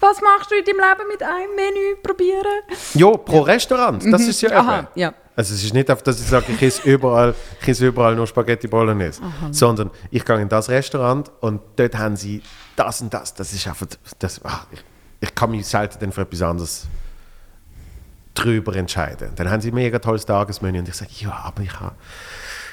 [0.00, 2.62] «Was machst du in deinem Leben mit einem Menü probieren?»
[2.94, 4.88] Ja, pro Restaurant, das ist ja Aha, eben.
[4.94, 5.12] ja.
[5.38, 7.32] Also es ist nicht auf, dass ich sage, ich esse überall,
[7.62, 12.16] ich esse überall nur Spaghetti Bolognese, sondern ich gehe in das Restaurant und dort haben
[12.16, 12.42] sie
[12.74, 13.34] das und das.
[13.34, 13.86] Das ist einfach,
[14.18, 14.82] das, ach, ich,
[15.20, 16.88] ich kann mich selten dann für etwas anderes
[18.34, 19.30] drüber entscheiden.
[19.36, 21.94] Dann haben sie ein mega tolles Tagesmenü und ich sage, ja, aber ich habe,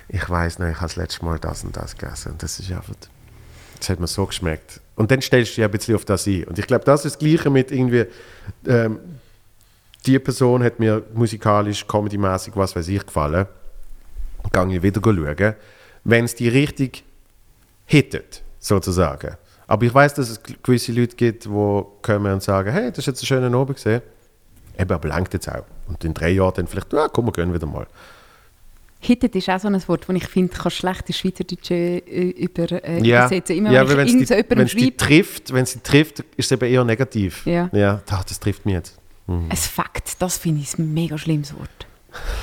[0.08, 2.72] ich weiß noch, ich habe das letzte Mal das und das gegessen und das ist
[2.72, 2.96] einfach,
[3.78, 4.82] das hat mir so geschmeckt.
[4.96, 6.46] Und dann stellst du dich ein bisschen auf das ein.
[6.46, 8.06] Und ich glaube, das ist das Gleiche mit irgendwie,
[8.66, 9.15] ähm,
[10.06, 13.48] die Person hat mir musikalisch, comedymäßig, was weiß ich, gefallen.
[14.52, 15.56] Gehe ich wieder schauen.
[16.04, 17.04] Wenn es die richtig
[17.86, 19.36] hittet, sozusagen.
[19.68, 23.08] Aber ich weiß, dass es gewisse Leute gibt, die kommen und sagen, hey, das ist
[23.08, 24.02] jetzt ein schöner Abend gesehen.
[24.78, 25.64] Eben, aber langt jetzt auch.
[25.88, 27.88] Und in drei Jahren dann vielleicht, ja, komm, wir gehen wieder mal.
[29.00, 33.04] «Hittet» ist auch so ein Wort, das ich finde, kann schlecht in Schweizerdeutsch äh, äh,
[33.04, 33.58] Ja, übersetzen.
[33.58, 34.08] Immer ja wenn
[34.60, 37.46] es die, die trifft, wenn sie trifft, ist es eben eher negativ.
[37.46, 37.70] Ja.
[37.72, 39.00] Ja, da, das trifft mich jetzt.
[39.28, 41.88] Ein Fakt, das finde ich ein mega schlimmes Wort.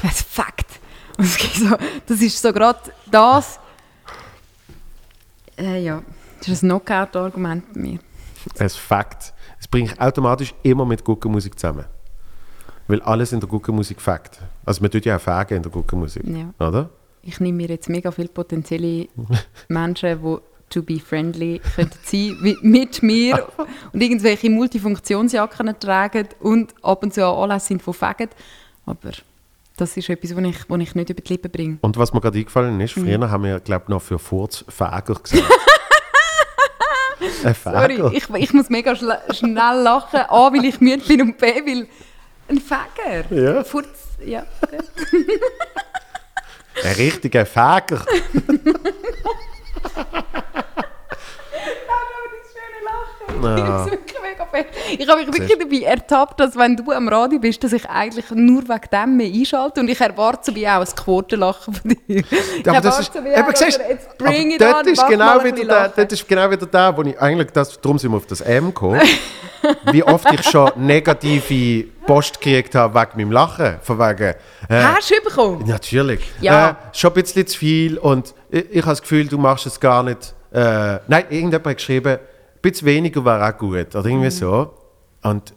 [0.03, 0.67] Ein Fakt.
[1.19, 1.77] Und es gibt so,
[2.07, 2.79] das ist so gerade
[3.11, 3.61] das.
[5.59, 6.03] Äh, ja,
[6.41, 7.99] das ist ein Knockout-Argument bei mir.
[8.59, 9.33] Ein Fakt.
[9.61, 11.85] Es bringt automatisch immer mit Guckenmusik zusammen.
[12.89, 14.41] Weil alles in der Guckenmusik Fakt.
[14.65, 16.53] Also man tut ja auch Fägen in der Guckenmusik, Ja.
[16.67, 16.91] oder?
[17.25, 19.07] ich nehme mir jetzt mega viele potenzielle
[19.69, 20.39] Menschen, die
[20.73, 23.49] to be friendly könnten sein mit mir
[23.93, 28.31] und irgendwelche Multifunktionsjacken tragen und ab und zu auch Anlässe sind von Fegen.
[28.87, 29.11] Aber
[29.77, 31.79] das ist etwas, was ich, was ich nicht über die Lippen bringe.
[31.81, 33.05] Und was mir gerade eingefallen ist, Mhm.
[33.05, 35.43] früher haben wir, glaube ich, noch für Furz Fäger gesagt.
[37.45, 40.21] Ein Sorry, ich, ich muss mega schnell lachen.
[40.29, 41.87] A, weil ich müde bin und B, weil
[42.49, 43.25] ein Fäger.
[43.31, 43.63] Ja.
[43.65, 43.87] Furz,
[44.25, 44.45] ja.
[46.85, 48.05] Ein richtiger Fäger.
[53.43, 54.67] Das ist wirklich mega fett.
[54.99, 58.31] Ich habe mich wirklich dabei ertappt, dass wenn du am Radio bist, dass ich eigentlich
[58.31, 61.97] nur wegen dem mehr einschalte und ich erwarte so wie auch ein Quotenlachen von dir.
[62.09, 65.45] Ich Aber das ist, so wie eben, siehst, jetzt bring it dort on, ist genau
[65.45, 68.27] wieder der, dort ist genau wieder da, wo ich eigentlich, das, darum sind wir auf
[68.27, 69.01] das M gekommen,
[69.91, 73.77] wie oft ich schon negative Post gekriegt habe wegen meinem Lachen.
[73.83, 74.35] Von wegen,
[74.69, 75.65] äh, Hast du bekommen?
[75.67, 76.21] Natürlich.
[76.41, 76.71] Ja.
[76.71, 79.79] Äh, schon ein bisschen zu viel und ich, ich habe das Gefühl, du machst es
[79.79, 80.35] gar nicht.
[80.53, 82.19] Äh, nein, irgendjemand hat geschrieben,
[82.63, 84.73] bisschen weniger wäre auch gut oder irgendwie so.
[85.23, 85.53] Und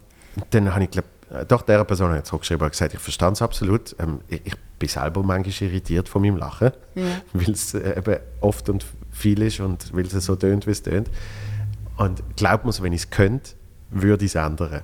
[0.51, 3.41] dann habe ich, glaub, äh, doch dieser Person ich zurückgeschrieben und gesagt, ich verstehe es
[3.41, 3.95] absolut.
[3.99, 7.03] Ähm, ich, ich bin selber manchmal irritiert von meinem Lachen, Ja.
[7.33, 10.83] weil es äh, eben oft und viel ist und weil es so tönt, wie es
[10.83, 11.09] tönt.
[11.97, 13.51] Und glaub mir, wenn ich es könnte,
[13.91, 14.81] würde ich es ändern.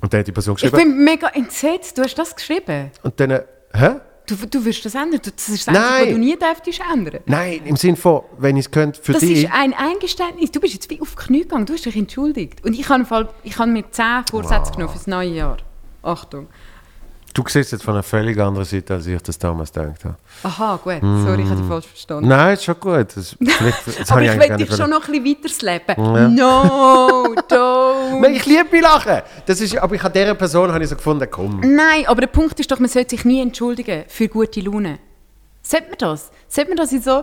[0.00, 1.98] Und dann hat die Person Ich geschrieben, bin mega entsetzt.
[1.98, 2.92] Du hast das geschrieben.
[3.02, 3.42] und dann, äh,
[3.74, 3.90] hä?
[4.28, 5.20] Du, du wirst das ändern.
[5.24, 5.82] Das ist das Nein.
[5.84, 7.20] Einzige, was du nie dürftest ändern.
[7.26, 9.44] Nein, im Sinne von, wenn ich es könnte, für Das dich.
[9.44, 10.50] ist ein Eingeständnis.
[10.52, 11.66] Du bist jetzt wie auf die Knie gegangen.
[11.66, 12.64] Du hast dich entschuldigt.
[12.64, 15.56] Und ich habe, Fall, ich habe mir zehn Vorsätze genommen für das neue Jahr.
[16.02, 16.46] Achtung.
[17.34, 20.16] Du siehst jetzt von einer völlig anderen Seite, als ich das damals gedacht habe.
[20.42, 21.00] Aha, gut.
[21.00, 22.28] Sorry, ich habe dich falsch verstanden.
[22.28, 23.16] Nein, ist schon gut.
[23.16, 23.36] Das,
[23.98, 26.34] das Aber ich eigentlich will dich schon noch ein bisschen weiterslappen.
[26.34, 28.20] No, don't.
[28.20, 29.22] Nein, Ich liebe mein Lachen.
[29.46, 31.60] Das ist, aber ich habe dieser Person habe ich so gefunden, komm.
[31.60, 34.98] Nein, aber der Punkt ist doch, man sollte sich nie entschuldigen für gute Laune.
[35.62, 36.30] Sollte man das?
[36.48, 37.22] Sollte man das in so...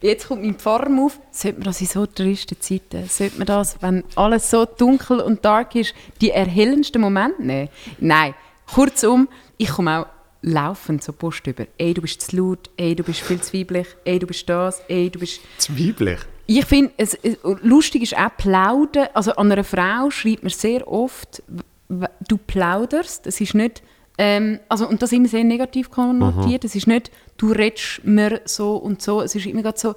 [0.00, 1.18] Jetzt kommt mein Pfarrer auf.
[1.30, 3.06] Sollte man das in so tristen Zeiten?
[3.08, 7.68] Sollte man das, wenn alles so dunkel und dark ist, die erhellendsten Momente nehmen?
[8.00, 8.34] Nein.
[8.72, 10.06] Kurzum, ich komme auch
[10.42, 11.66] laufend so Post über.
[11.78, 12.70] Ey, du bist zu laut.
[12.76, 13.86] Ey, du bist viel zu weiblich.
[14.04, 14.82] Ey, du bist das.
[14.88, 15.40] Ey, du bist...
[15.58, 16.20] Zweiblich.
[16.46, 19.08] Ich finde, es, es, lustig ist auch plaudern.
[19.14, 21.42] Also an einer Frau schreibt man sehr oft,
[21.88, 23.26] du plauderst.
[23.26, 23.82] Es ist nicht,
[24.18, 26.64] ähm, also, und das immer sehr negativ konnotiert.
[26.64, 29.22] Es ist nicht, du redest mir so und so.
[29.22, 29.94] Es ist immer so,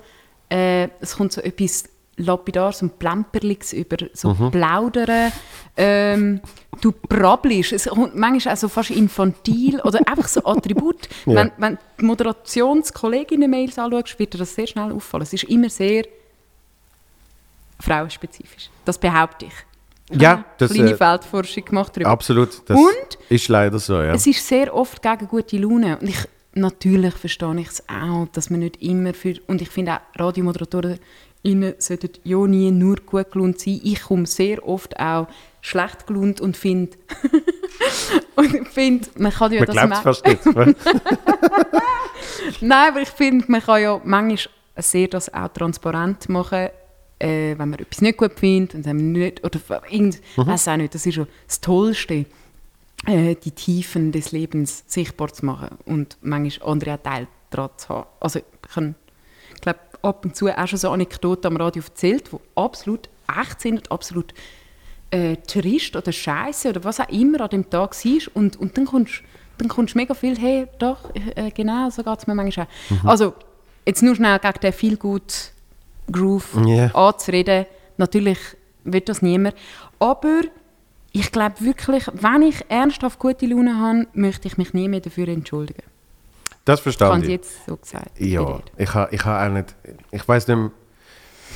[0.49, 1.83] äh, es kommt so etwas
[2.17, 5.31] Lapidares und Plemperliges über, so plaudern.
[5.75, 6.41] Ähm,
[6.81, 7.73] du brabbelst.
[7.73, 11.07] Es kommt manchmal auch so fast infantil oder einfach so Attribut.
[11.25, 11.35] Ja.
[11.35, 15.23] Wenn, wenn die Moderationskolleginnen-Mails anschaust, wird dir das sehr schnell auffallen.
[15.23, 16.05] Es ist immer sehr
[17.79, 18.69] frauenspezifisch.
[18.85, 19.53] Das behaupte ich.
[20.09, 22.09] Ich Ja, das, eine kleine äh, Feldforschung gemacht darüber.
[22.09, 22.61] Absolut.
[22.69, 23.17] Das Und?
[23.29, 24.13] ist leider so, ja.
[24.13, 25.97] Es ist sehr oft gegen gute Laune.
[25.99, 26.19] Und ich,
[26.53, 29.35] natürlich verstehe ich es auch, dass man nicht immer für...
[29.47, 30.99] Und ich finde auch, Radiomoderatoren
[31.79, 33.79] sollten ja nie nur gut gelaunt sein.
[33.83, 35.27] Ich komme sehr oft auch
[35.61, 36.97] schlecht gelaunt und finde...
[38.35, 39.75] und finde, man kann ja Man das...
[39.75, 40.45] glaubt es ma- fast nicht.
[42.61, 46.69] Nein, aber ich finde, man kann ja manchmal sehr das auch transparent machen,
[47.19, 49.59] äh, wenn man etwas nicht gut findet und dann nicht, oder
[49.89, 52.25] irgend, weiß auch nicht, das ist schon das Tollste,
[53.05, 57.89] äh, die Tiefen des Lebens sichtbar zu machen und manchmal andere auch Teil daran zu
[57.89, 58.07] haben.
[58.19, 63.09] Also ich glaube, ab und zu auch schon so Anekdoten am Radio erzählt, die absolut
[63.39, 64.33] echt sind und absolut
[65.11, 68.85] äh, trist oder scheiße oder was auch immer an dem Tag war und, und dann
[68.85, 69.21] kommst
[69.59, 72.67] dann kommst mega viel, hey, doch, äh, genau, so geht es mir manchmal
[73.03, 73.09] auch.
[73.09, 73.33] Also,
[73.87, 75.51] jetzt nur schnell gegen den viel gut
[76.11, 76.93] Groove Ja.
[76.93, 77.65] anzureden.
[77.97, 78.37] Natürlich
[78.83, 79.55] wird das niemand.
[79.97, 80.41] Aber
[81.11, 85.27] ich glaube wirklich, wenn ich ernsthaft gute Laune habe, möchte ich mich nie mehr dafür
[85.27, 85.81] entschuldigen.
[86.67, 87.31] Das Ich verstand habe ich.
[87.31, 88.19] jetzt so gesagt.
[88.19, 89.73] Ja, ich habe ich ha auch nicht.
[90.11, 90.71] Ich weiß nicht,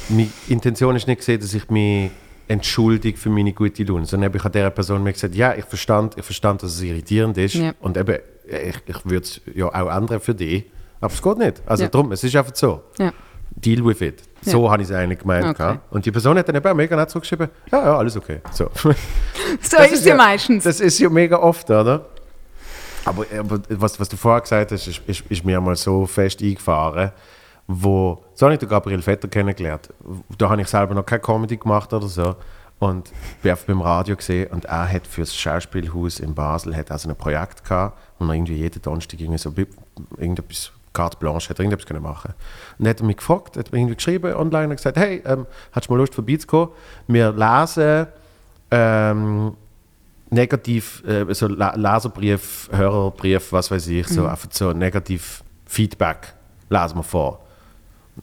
[0.09, 2.11] meine Intention ist nicht gesehen, dass ich mich
[2.47, 6.17] entschuldige für meine gute Laune, sondern ich habe dieser Person mir gesagt, ja, ich verstand,
[6.17, 7.73] ich verstand, dass es irritierend ist Ja.
[7.79, 10.65] und eben, ich, ich würde es ja auch ändern für dich,
[10.99, 11.61] aber es geht nicht.
[11.65, 11.89] Also Ja.
[11.89, 12.81] darum, es ist einfach so.
[12.97, 13.11] Ja.
[13.51, 14.21] Deal with it.
[14.43, 14.51] Ja.
[14.53, 15.45] So habe ich es eigentlich gemeint.
[15.45, 15.77] Okay.
[15.91, 18.39] Und die Person hat dann eben auch mega nett zurückgeschrieben, ja, ja, alles okay.
[18.51, 18.69] So.
[19.61, 20.63] So ist es ja meistens.
[20.63, 22.05] Das ist ja mega oft, oder?
[23.05, 26.41] Aber, aber was, was du vorher gesagt hast, ist, ist, ist mir mal so fest
[26.41, 27.11] eingefahren,
[27.67, 29.89] wo, so habe ich den Gabriel Vetter kennengelernt.
[30.37, 32.35] Da habe ich selber noch keine Comedy gemacht oder so.
[32.79, 33.11] Und
[33.43, 37.07] bin einfach beim Radio gesehen und er hat für das Schauspielhaus in Basel hat also
[37.07, 39.53] ein Projekt gehabt, wo er irgendwie jeden Donnerstag irgendwie so
[40.17, 42.33] irgendetwas carte blanche hat er irgendetwas können machen.
[42.77, 45.45] Und dann hat er mich gefragt, hat mir irgendwie geschrieben online und gesagt, hey, ähm,
[45.71, 46.69] hast du mal Lust vorbeizukommen?
[47.07, 48.07] Wir lesen
[48.71, 49.53] ähm,
[50.31, 56.33] negativ, äh, so La Leserbrief, Hörerbrief, was weiß ich, so einfach so negativ Feedback
[56.69, 57.45] lesen wir vor.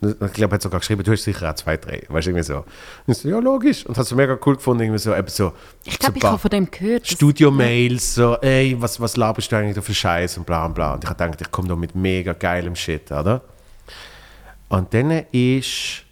[0.01, 2.03] Ich glaube, er hat sogar geschrieben, du hast sicher auch zwei, drei.
[2.07, 2.57] Weißt du, irgendwie so.
[2.57, 2.65] Und
[3.07, 3.85] ich so, ja, logisch.
[3.85, 5.51] Und hat es mega cool gefunden, irgendwie so, eben so.
[5.83, 7.07] Ich glaube, so ich habe von dem gehört.
[7.07, 10.93] Studio-Mails, so, ey, was, was laberst du eigentlich da für Scheiß und bla und bla.
[10.93, 13.41] Und ich habe gedacht, ich komme da mit mega geilem Shit, oder?
[14.69, 16.03] Und dann ist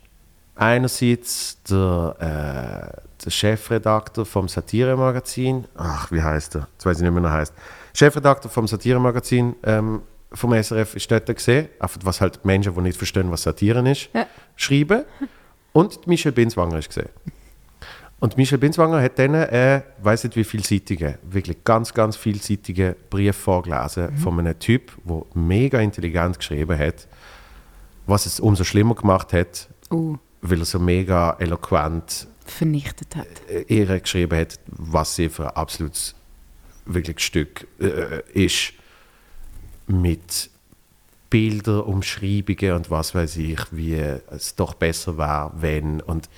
[0.55, 6.67] einerseits der, äh, der Chefredakteur vom Satire-Magazin, ach, wie heißt er?
[6.73, 7.53] Jetzt weiß ich nicht mehr, wie er heißt.
[7.93, 10.01] Chefredakteur vom Satire-Magazin ähm,
[10.31, 11.67] vom SRF ist dort gesehen,
[12.03, 14.25] was halt Menschen, die nicht verstehen, was Satire ist, Ja.
[14.55, 15.03] schreiben.
[15.73, 17.09] Und Michel Binswanger ist gesehen.
[18.19, 23.35] Und Michel Binswanger hat dann, äh, weiß nicht wie vielseitige, wirklich ganz, ganz vielseitige Brief
[23.35, 27.07] vorgelesen von einem Typ, der mega intelligent geschrieben hat,
[28.07, 33.27] was es umso schlimmer gemacht hat, Oh, weil er so mega eloquent vernichtet hat.
[33.49, 36.15] äh, ihr geschrieben hat, was sie für ein absolutes
[36.85, 38.73] wirklich Stück äh, ist,
[39.87, 40.49] mit
[41.29, 43.95] Bilder, Umschreibungen und was weiß ich, wie
[44.31, 46.29] es doch besser war, wenn und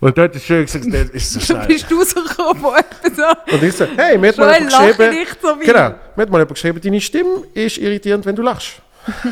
[0.00, 1.66] und dort ist schön gesagt, das ist so schnell.
[1.66, 3.54] bist du rausgekommen, etwa so...
[3.54, 6.22] Und ich so, hey, mir hat mal jemand lache geschrieben, nicht so wie- genau, mir
[6.22, 8.82] hat mal jemand geschrieben, deine Stimme ist irritierend, wenn du lachst.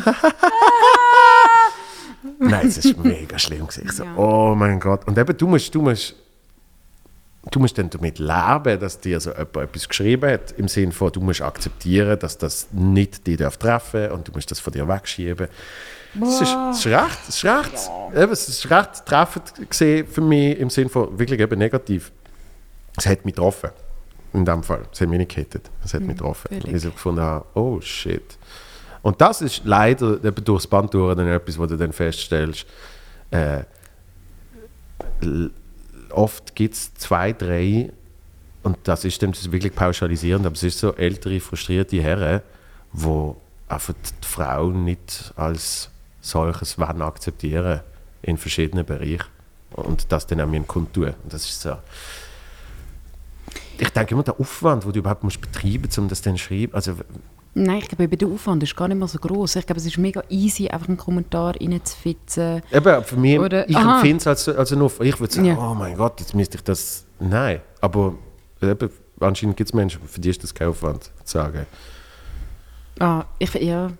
[2.51, 3.66] Nein, es ist mega schlimm.
[3.69, 4.14] Ich so, Ja.
[4.16, 5.06] oh mein Gott.
[5.06, 6.14] Und eben, du musst, du musst,
[7.51, 11.10] du musst dann damit leben, dass dir so jemand etwas geschrieben hat, im Sinne von,
[11.12, 14.86] du musst akzeptieren, dass das nicht dich darf treffen und du musst das von dir
[14.89, 15.48] wegschieben.
[16.20, 20.20] Es ist, es ist recht, es ist recht, eben, es ist recht treffend gesehen für
[20.20, 22.12] mich im Sinne von wirklich eben negativ.
[22.97, 23.70] Es hat mich getroffen.
[24.35, 24.82] In dem Fall.
[24.90, 25.70] Es hat mich nicht gehittet.
[25.85, 26.48] Es hat mich getroffen.
[26.48, 26.64] völlig.
[26.64, 28.39] Und ich so gefunden habe, oh shit.
[29.03, 32.66] Und das ist leider eben durchs Band durch dann etwas, wo du dann feststellst,
[33.31, 33.62] äh,
[36.11, 37.93] oft gibt es zwei, drei,
[38.62, 42.43] und das ist das wirklich pauschalisierend, aber es ist so ältere, frustrierte Herren,
[42.93, 43.33] die
[43.69, 47.81] einfach die Frau nicht als solches wollen akzeptieren
[48.23, 49.27] in verschiedenen Bereichen
[49.73, 51.15] und das dann auch mir kundtun.
[51.24, 51.77] Und das ist so.
[53.79, 56.45] Ich denke immer, der Aufwand, den du überhaupt musst betreiben musst, um das dann zu
[56.45, 56.95] schreiben, also
[57.55, 59.57] Nein, ich glaube, der Aufwand ist gar nicht mal so groß.
[59.57, 62.62] Ich glaube, es ist mega easy, einfach einen Kommentar reinzufitzen.
[62.73, 65.09] Eben, für mich, Oder- ich empfinde es als, als einen Aufwand.
[65.11, 65.59] Ich würde sagen, Ja.
[65.59, 67.05] oh mein Gott, jetzt müsste ich das.
[67.20, 68.15] Nein, aber
[68.62, 68.89] eben,
[69.20, 71.66] anscheinend gibt es Menschen, für die ist das kein Aufwand, zu sagen.
[72.99, 73.91] Ah, ich, ja,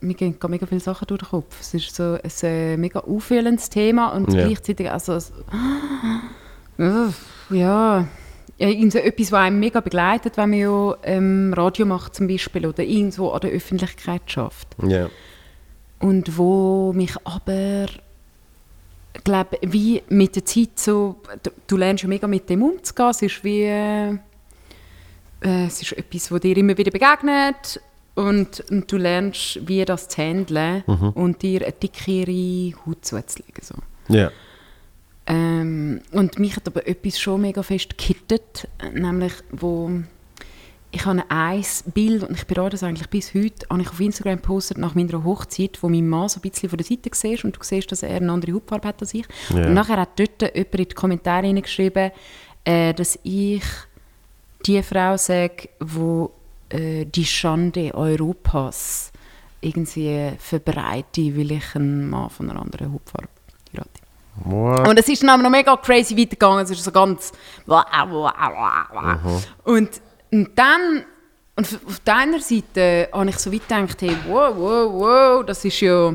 [0.00, 1.60] mir gehen mega viele Sachen durch den Kopf.
[1.60, 4.46] Es ist so ein äh, mega aufwühlendes Thema und Ja.
[4.46, 5.32] gleichzeitig also es-
[6.78, 7.20] Uff,
[7.50, 8.06] ja,
[8.58, 12.26] ja irgend so etwas, was einem mega begleitet, wenn man ja ähm, Radio macht zum
[12.28, 14.68] Beispiel oder irgendwo an der Öffentlichkeit schafft.
[14.86, 15.10] Ja.
[15.98, 17.86] Und wo mich aber
[19.24, 23.22] glaube wie mit der Zeit so du, du lernst ja mega mit dem umzugehen es
[23.22, 24.10] ist wie äh,
[25.40, 27.80] äh, es ist etwas wo dir immer wieder begegnet
[28.14, 30.82] und, und du lernst wie das zu handeln
[31.14, 33.74] und dir eine dickere Haut zuzulegen so.
[34.08, 34.30] Ja.
[35.26, 39.90] Ähm, und mich hat aber etwas schon mega fest gekittet, nämlich wo
[40.92, 44.36] ich habe ein Bild und ich berate das eigentlich bis heute, habe ich auf Instagram
[44.36, 47.56] gepostet nach meiner Hochzeit, wo mein Mann so ein bisschen von der Seite siehst und
[47.56, 49.26] du siehst, dass er eine andere Hautfarbe hat als ich.
[49.50, 49.66] Ja.
[49.66, 52.12] Und nachher hat dort jemand in die Kommentare hineingeschrieben,
[52.64, 53.62] äh, dass ich
[54.64, 56.32] die Frau sage, wo
[56.70, 59.12] äh, die Schande Europas
[59.60, 63.28] irgendwie verbreite, weil ich einen Mann von einer anderen Hautfarbe
[63.72, 64.05] heirate.
[64.44, 64.88] What?
[64.88, 66.64] Und es ist dann aber noch mega crazy weitergegangen.
[66.64, 67.32] Es ist so ganz.
[69.64, 69.90] Und,
[70.30, 71.04] und dann.
[71.58, 75.80] Und auf deiner Seite habe ich so weit gedacht, hey, wow, wow, wow, das ist
[75.80, 76.14] ja.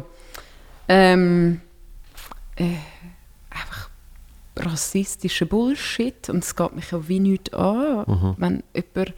[0.87, 1.61] Ähm,
[2.57, 2.75] äh,
[3.49, 3.89] einfach
[4.55, 6.29] rassistischer Bullshit.
[6.29, 9.13] Und es geht mich ja wie nichts an, wenn jemand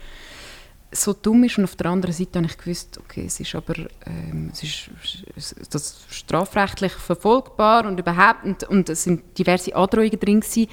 [0.94, 3.76] so dumm ist und auf der anderen Seite habe ich gewusst, okay, es ist aber
[4.06, 4.90] ähm, es ist,
[5.36, 10.68] ist das ist strafrechtlich verfolgbar und überhaupt und, und es sind diverse Androhungen drin gewesen,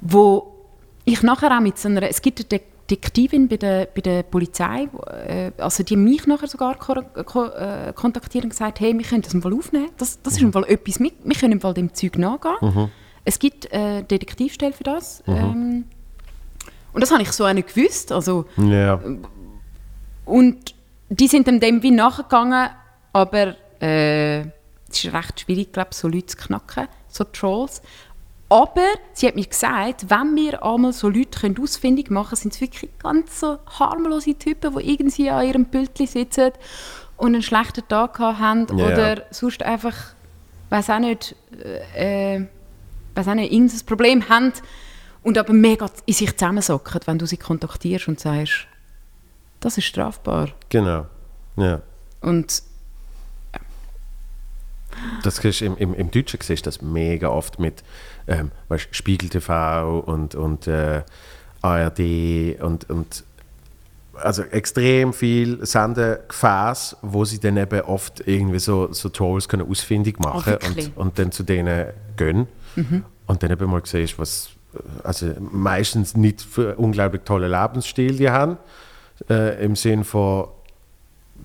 [0.00, 0.54] wo
[1.04, 2.60] ich nachher auch mit so einer, es gibt eine
[2.90, 4.88] Detektivin bei der, bei der Polizei,
[5.26, 6.94] äh, also die mich nachher sogar ko
[7.24, 10.42] ko äh, kontaktiert und gesagt, hey, wir können das im Fall aufnehmen, das, das ist
[10.42, 12.90] im Fall etwas, wir, wir können im Fall dem Zeug nachgehen.
[13.24, 15.22] Es gibt äh, Detektivstelle für das.
[15.26, 15.84] Ähm,
[16.94, 18.98] und das habe ich so auch nicht gewusst, also Ja.
[20.28, 20.74] Und
[21.08, 22.70] die sind dem, dem wie nachgegangen,
[23.12, 24.40] aber äh,
[24.90, 27.82] es ist recht schwierig, glaube so Leute zu knacken, so Trolls.
[28.50, 32.54] Aber sie hat mir gesagt, wenn wir einmal so Leute können ausfindig machen können, sind
[32.54, 36.52] es wirklich ganz so harmlose Typen, die irgendwie an ihrem Pültli sitzen
[37.18, 38.86] und einen schlechten Tag haben Ja.
[38.86, 39.94] oder sonst einfach,
[40.70, 41.34] weiß auch nicht,
[41.94, 42.46] äh, äh,
[43.14, 44.52] weiß auch nicht, irgendein Problem haben
[45.22, 48.67] und aber mega in sich zusammensacken, wenn du sie kontaktierst und sagst,
[49.60, 50.48] das ist strafbar.
[50.68, 51.06] Genau.
[51.56, 51.80] Ja.
[52.20, 52.62] Und
[55.22, 57.84] das siehst, im, im, im Deutschen siehst du das mega oft mit
[58.26, 61.02] ähm, weißt, Spiegel TV und, und äh,
[61.62, 63.24] ARD und, und
[64.14, 70.18] also extrem viel Sendegefäß, wo sie dann eben oft irgendwie so, so Trolls können ausfindig
[70.18, 72.48] machen Oh, und, und dann zu denen gehen.
[73.26, 74.50] Und dann eben mal siehst, was
[75.02, 78.56] also meistens nicht für unglaublich tollen Lebensstil die haben,
[79.28, 80.48] äh, im Sinn von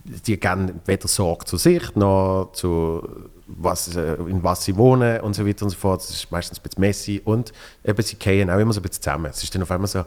[0.05, 3.07] die geben weder Sorge zu sich noch zu
[3.47, 6.01] was, äh, in was sie wohnen und so weiter und so fort.
[6.01, 9.03] Das ist meistens ein bisschen messy und eben sie gehen auch immer so ein bisschen
[9.03, 9.27] zusammen.
[9.27, 10.03] Es ist dann auf einmal so,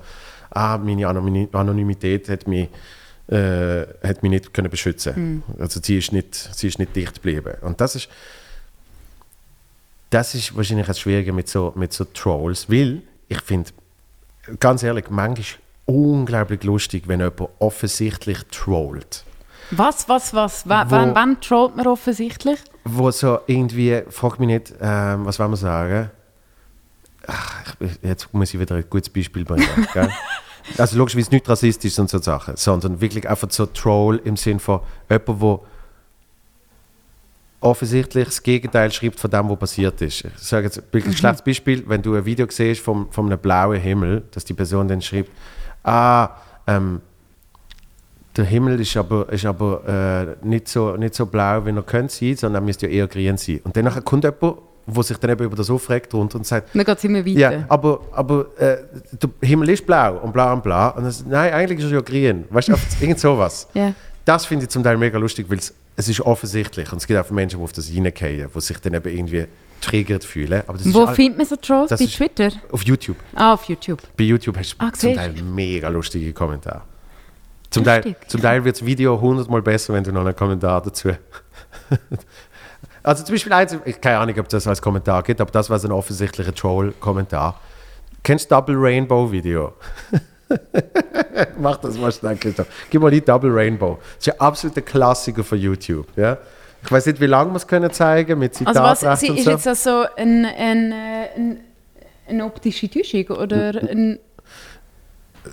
[0.51, 2.69] ah, meine Anonymi- Anonymität hat mich,
[3.29, 7.55] äh, hat mich nicht können beschützen Also sie ist, nicht, sie ist nicht dicht geblieben.
[7.63, 8.09] Und das ist,
[10.11, 13.71] das ist wahrscheinlich das Schwierige mit so, mit so Trolls, weil ich finde,
[14.61, 19.25] ganz ehrlich, manchmal unglaublich lustig, wenn jemand offensichtlich trollt.
[19.71, 20.67] Was, was, was?
[20.67, 22.59] W Wo- wann, wann trollt man offensichtlich?
[22.85, 26.11] wo so irgendwie, frag mich nicht, ähm, was wollen wir sagen?
[27.27, 29.67] Ach, jetzt muss ich wieder ein gutes Beispiel bringen.
[30.79, 34.81] Also logischerweise nicht rassistisch und so Sachen, sondern wirklich einfach so Troll im Sinn von
[35.09, 35.61] jemand, der
[37.61, 40.25] offensichtlich das Gegenteil schreibt von dem, was passiert ist.
[40.25, 43.39] Ich sage jetzt wirklich ein schlechtes Beispiel, wenn du ein Video siehst von, von einem
[43.39, 45.31] blauen Himmel, dass die Person dann schreibt,
[45.87, 46.31] ah,
[46.67, 47.01] ähm,
[48.37, 52.13] der Himmel ist aber, ist aber äh, nicht, so, nicht so blau, wie er könnte
[52.13, 53.61] sein, sondern er müsste ja eher grün sein.
[53.65, 56.85] Und dann kommt jemand, der sich dann eben über das aufregt runter und sagt, Dann
[56.85, 57.39] geht es immer weiter.
[57.39, 58.79] ja, aber, aber äh,
[59.13, 60.89] der Himmel ist blau und bla und bla.
[60.91, 62.45] Und dann, sagt, nein, eigentlich ist er ja grün.
[62.51, 63.69] Weißt du, irgend sowas.
[63.75, 63.95] Ja.
[64.25, 66.91] Das finde ich zum Teil mega lustig, weil es, es ist offensichtlich.
[66.91, 69.47] Und es gibt auch Menschen, die auf das reingehen, die sich dann eben irgendwie
[69.81, 70.25] triggert
[70.79, 71.91] das Wo findet man so Trolls?
[71.91, 72.51] Bei Twitter?
[72.73, 73.17] auf YouTube.
[73.35, 74.01] Ah, auf YouTube.
[74.17, 76.83] Bei YouTube hast du Ah, zum Teil mega lustige Kommentare.
[77.71, 78.31] Zum Teil, Lustig.
[78.31, 81.11] zum Teil wird das Video hundertmal besser, wenn du noch einen Kommentar dazu.
[83.03, 85.79] also zum Beispiel eins, ich keine Ahnung, ob das als Kommentar gibt, aber das war
[85.79, 87.61] so ein offensichtlicher Troll-Kommentar.
[88.23, 89.75] Kennst du Double Rainbow Video?
[91.59, 92.67] Mach das mal schnell, Christoph.
[92.91, 93.99] Gib mal die Double Rainbow.
[94.17, 96.07] Das ist ein absoluter Klassiker von YouTube.
[96.17, 96.39] Ja?
[96.87, 99.45] Ich weiß nicht, wie lange wir es können zeigen mit Also was, sie und ist
[99.45, 99.51] so.
[99.51, 101.61] jetzt also ein, ein, äh, ein,
[102.29, 104.21] eine optische Täuschung oder ein...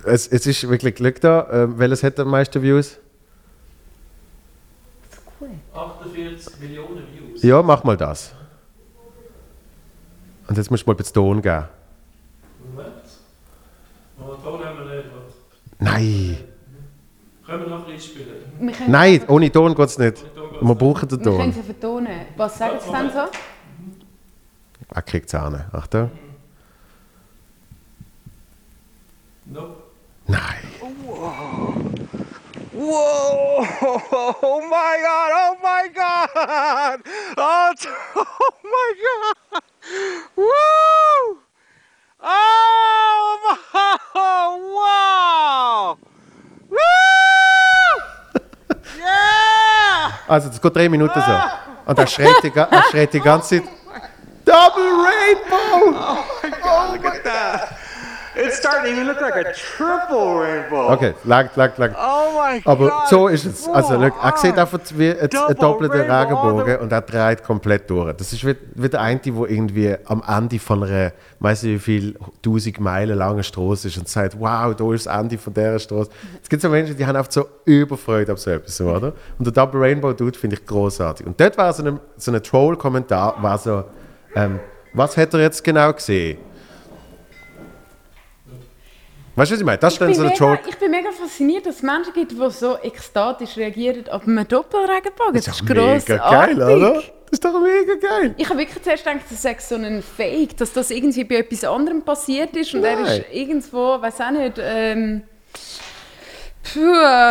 [0.05, 1.47] Es, es ist wirklich Glück da.
[1.51, 2.99] Ähm, welches hat am meisten Views?
[5.73, 7.41] 48 Millionen Views.
[7.41, 8.34] Ja, mach mal das.
[10.47, 11.65] Und jetzt musst du mal ein bisschen Ton geben.
[12.76, 12.93] Moment.
[14.19, 15.05] Aber Ton haben wir nicht.
[15.80, 16.38] Nein,
[17.45, 18.27] Können wir noch ein spielen?
[18.60, 20.23] Wir können, nein, ohne Ton geht es nicht.
[20.61, 21.53] Wir brauchen den wir können Ton.
[21.53, 22.25] sie vertonen.
[22.38, 23.27] Was sagen sie dann so?
[24.93, 25.65] Er kriegt es an.
[25.71, 26.11] Achtung.
[29.45, 29.75] No.
[30.27, 30.63] Nein.
[32.73, 33.65] Whoa!
[34.41, 35.31] Oh my god!
[35.34, 37.01] Oh my god!
[37.38, 37.73] Oh,
[38.15, 39.63] oh my god!
[40.35, 41.38] Woo!
[42.19, 43.97] Oh my!
[44.73, 45.97] Wow!
[50.27, 51.31] Also, das geht drei Minuten so.
[51.85, 53.69] Und er schreit die, er schreit die ganze Zeit.
[54.45, 55.97] Double Rainbow!
[56.93, 57.82] Look at that!
[58.35, 60.91] It's starting to look like a triple rainbow.
[60.93, 61.95] Okay, langt, langt, langt.
[61.97, 63.07] Oh my Aber god!
[63.10, 63.68] so ist es.
[63.68, 65.30] Also, schau, er sieht einfach wie ein,
[65.60, 66.03] doppelter.
[66.03, 68.14] Regenbogen und er dreht komplett durch.
[68.14, 71.80] Das ist wie, wie der eine, der irgendwie am Ende von einer, weiß nicht wie
[71.80, 75.80] viel, tausend Meilen langen Straße ist und sagt, wow, da ist das Ende von dieser
[75.80, 76.10] Straße.
[76.41, 79.14] Es gibt so Menschen, die haben einfach so Überfreude auf so etwas, oder?
[79.38, 81.26] Und der Double Rainbow Dude finde ich großartig.
[81.26, 83.84] Und dort war so ein, so ein Troll-Kommentar, war so,
[84.35, 84.60] ähm,
[84.93, 86.38] was hat er jetzt genau gesehen?
[89.35, 89.77] Weißt du, was ich meine?
[89.80, 90.51] Das bin, stellen so Troll...
[90.51, 94.47] mega, ich bin mega fasziniert, dass es Menschen gibt, die so ekstatisch reagieren auf einen
[94.47, 95.34] Doppelregenbogen.
[95.34, 96.93] Das, Das ist ist doch mega geil, oder?
[96.93, 98.35] Das ist doch mega geil.
[98.38, 101.64] Ich habe wirklich zuerst gedacht, das sei so ein Fake, dass das irgendwie bei etwas
[101.64, 103.22] anderem passiert ist und er Nein.
[103.22, 105.23] ist irgendwo, weiß auch nicht, ähm,
[106.72, 106.80] puh,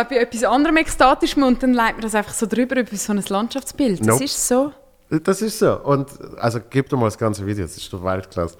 [0.09, 3.23] bei etwas anderem ekstatisch und dann leitet man das einfach so drüber über so ein
[3.25, 4.01] Landschaftsbild.
[4.01, 4.23] Das Nope.
[4.25, 4.73] ist so.
[5.19, 5.79] Das ist so.
[5.79, 8.57] Und also gib dir mal das ganze Video, das ist doch Weltklasse.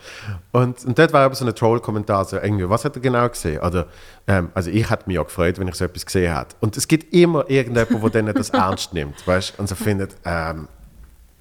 [0.51, 3.59] Und, und dort war aber so ein Troll-Kommentar, so irgendwie, was hat er genau gesehen?
[3.61, 3.87] Oder,
[4.27, 6.55] ähm, also ich hätte mich auch gefreut, wenn ich so etwas gesehen hätte.
[6.59, 10.67] Und es gibt immer irgendjemand, der dann das ernst nimmt, weißt und so findet, ähm,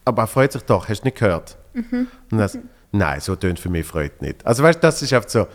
[0.05, 1.57] aber er freut sich doch, hast du nicht gehört?
[2.31, 2.59] Und das,
[2.91, 4.45] nein, so tönt für mich Freude nicht.
[4.47, 5.47] Also weißt du, das ist einfach so,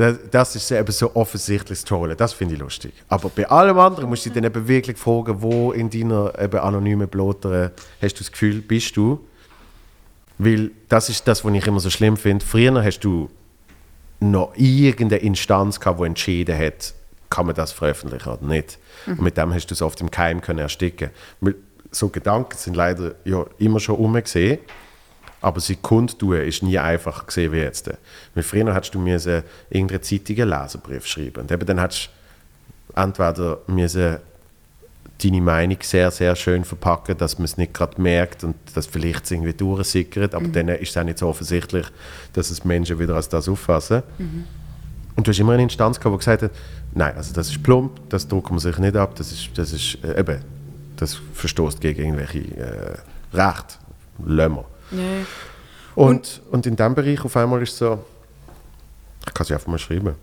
[0.00, 2.92] das, das ist eben so offensichtliches Trollen, das finde ich lustig.
[3.08, 6.58] Aber bei allem anderen musst du dich dann eben wirklich fragen, wo in deiner eben
[6.58, 9.20] anonymen Blotere hast du das Gefühl, bist du?
[10.38, 12.44] Weil das ist das, was ich immer so schlimm finde.
[12.44, 13.28] Früher hast du
[14.20, 16.94] noch irgendeine Instanz gehabt, die entschieden hat,
[17.28, 18.78] kann man das veröffentlichen oder nicht.
[19.06, 21.10] Und mit dem hast du es oft im Keim können ersticken.
[21.90, 24.58] So Gedanken sind leider ja immer schon umgesehen.
[25.40, 27.90] Aber sie kundtun ist nie einfach gesehen wie jetzt.
[28.34, 31.42] Weil früher hättest du müssen irgendeine Zeitung einen Leserbrief schreiben.
[31.42, 32.10] Und eben dann hättest
[32.88, 34.18] du entweder müssen
[35.22, 39.24] deine Meinung sehr, sehr schön verpacken, dass man es nicht gerade merkt und dass vielleicht
[39.24, 41.86] es irgendwie durchsickert, aber dann ist es auch nicht so offensichtlich,
[42.32, 44.02] dass es Menschen wieder als das auffassen.
[45.16, 46.50] Und du hast immer eine Instanz gehabt, die gesagt hat,
[46.94, 49.98] nein, also das ist plump, das drucken wir sich nicht ab, das ist, das ist
[50.02, 50.38] äh, eben,
[50.96, 52.96] das verstoßt gegen irgendwelche äh,
[53.36, 53.74] Rechte,
[54.24, 54.64] Lömmer.
[54.90, 55.26] Ja.
[55.94, 58.04] Und, und in diesem Bereich auf einmal ist es so,
[59.26, 60.14] ich kann es einfach mal schreiben.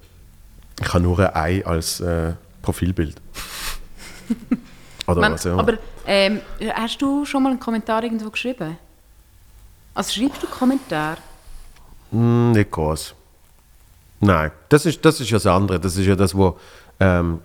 [0.79, 3.15] Ich habe nur ein Ei als äh, Profilbild.
[5.07, 6.41] Oder Man, was auch aber ähm,
[6.73, 8.77] hast du schon mal einen Kommentar irgendwo geschrieben?
[9.93, 11.17] Also schreibst du Kommentar?
[12.11, 13.15] Mm, nicht groß.
[14.19, 15.79] Nein, das ist, das ist ja das andere.
[15.79, 16.59] Das ist ja das, wo
[16.99, 17.39] ähm,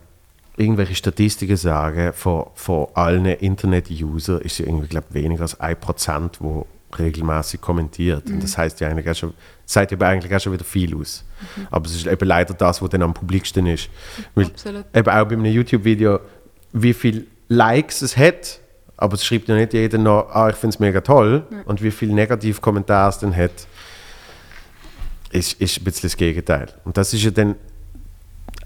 [0.57, 6.67] irgendwelche Statistiken sagen, von, von allen Internet-User ist ja irgendwie, glaube weniger als 1%, wo
[6.99, 8.27] regelmäßig kommentiert.
[8.27, 11.25] Und das heißt ja eigentlich auch schon, sagt eben eigentlich auch schon wieder viel aus.
[11.71, 13.89] Aber es ist eben leider das, was dann am publiksten ist.
[14.35, 14.85] Weil Absolut.
[14.95, 16.21] eben auch bei einem YouTube-Video,
[16.73, 18.61] wie viele Likes es hat,
[18.97, 21.45] aber es schreibt ja nicht jeder noch, ah, ich finde es mega toll.
[21.65, 23.67] Und wie viele Negativkommentare es dann hat,
[25.33, 26.69] ist, ist ein bisschen das Gegenteil.
[26.85, 27.57] Und das ist ja dann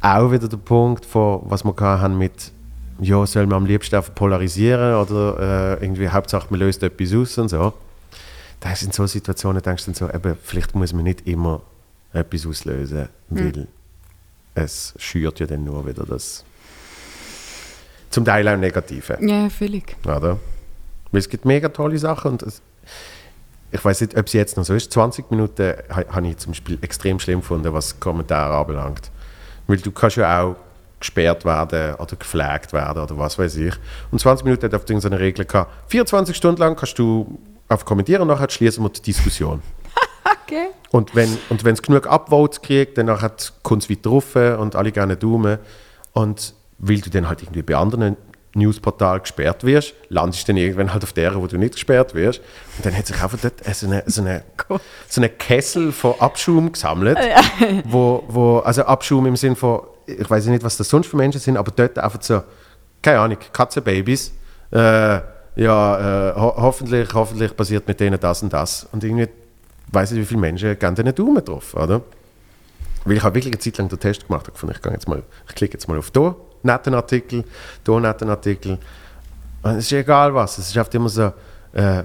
[0.01, 2.53] auch wieder der Punkt, von, was wir haben mit,
[3.01, 7.39] ja, soll man am liebsten einfach polarisieren oder äh, irgendwie Hauptsache man löst etwas aus
[7.39, 7.73] und so.
[8.61, 11.63] Da ist in so Situationen denkst du dann so, eben, vielleicht muss man nicht immer
[12.13, 13.69] etwas auslösen, weil
[14.55, 16.45] es schürt ja dann nur wieder das
[18.11, 19.19] zum Teil auch Negative.
[19.21, 19.97] Ja, völlig.
[20.05, 20.39] Oder?
[21.13, 22.63] Weil es gibt mega tolle Sachen und es,
[23.71, 24.91] ich weiß nicht, ob es jetzt noch so ist.
[24.93, 29.11] 20 Minuten ha- habe ich zum Beispiel extrem schlimm gefunden, was Kommentare anbelangt.
[29.67, 30.57] Weil du kannst ja auch
[30.99, 33.75] gesperrt werden oder geflaggt werden oder was weiß ich.
[34.11, 37.39] Und 20 Minuten hat auf so eine Regel gehabt, 24 Stunden lang kannst du
[37.69, 39.63] auf kommentieren und nachher schließen wir die Diskussion.
[40.43, 40.69] Okay.
[40.91, 43.07] Und wenn und es genug Upvotes kriegt, dann
[43.63, 45.59] kommt es weiter rauf und alle gerne Daumen.
[46.13, 48.17] Und weil du dann halt irgendwie bei anderen
[48.57, 52.41] Newsportalen gesperrt wirst, landest du dann irgendwann halt auf der, wo du nicht gesperrt wirst.
[52.77, 54.43] Und dann hat sich einfach dort so eine, so eine,
[55.09, 57.19] so eine Kessel von Abschaum gesammelt,
[57.85, 61.41] wo, wo, also Abschaum im Sinn von, ich weiß nicht, was das sonst für Menschen
[61.41, 62.43] sind, aber dort einfach so,
[63.03, 64.33] keine Ahnung, Katzenbabys,
[64.71, 65.21] äh,
[65.57, 68.87] ja, äh, ho hoffentlich, hoffentlich passiert mit denen das und das.
[68.93, 69.29] Und irgendwie
[69.93, 72.03] weiß ich, wie viele Menschen geben denen Daumen drauf, oder?
[73.05, 74.47] Weil ich habe wirklich eine Zeit lang den Test gemacht.
[74.49, 77.45] Ich, gefunden, ich, gehe jetzt mal, ich klicke jetzt mal auf da, netten Artikel,
[77.85, 78.79] da, netten Artikel.
[79.63, 80.59] Und es ist egal was.
[80.59, 81.33] Es ist oft immer so,
[81.73, 82.03] äh,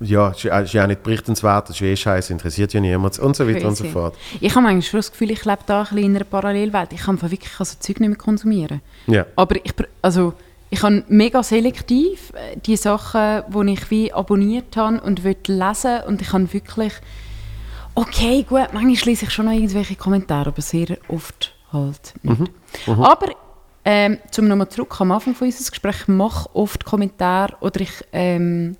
[0.00, 2.80] ja, es ist, ja- ist ja auch nicht berichtenswert, das ist eh scheiße, interessiert ja
[2.80, 3.92] niemand und so weiter und so Crazy.
[3.92, 4.14] fort.
[4.40, 6.92] Ich habe manchmal schon das Gefühl, ich lebe da ein bisschen in einer Parallelwelt.
[6.92, 8.80] Ich kann wirklich also Zeug nicht mehr konsumieren.
[9.06, 9.26] Ja.
[9.36, 10.34] Aber ich, also,
[10.72, 16.00] ich kann mega selektiv äh, die Sachen, die ich wie abonniert habe und will lesen
[16.06, 16.94] und ich kann wirklich
[17.94, 22.50] okay, gut, manchmal lese ich schon noch irgendwelche Kommentare, aber sehr oft halt nicht.
[22.86, 23.32] Aber
[23.84, 27.92] ähm, zum nochmal zurück am Anfang von unserem Gespräch, ich mache oft Kommentare oder ich,
[28.14, 28.78] ähm,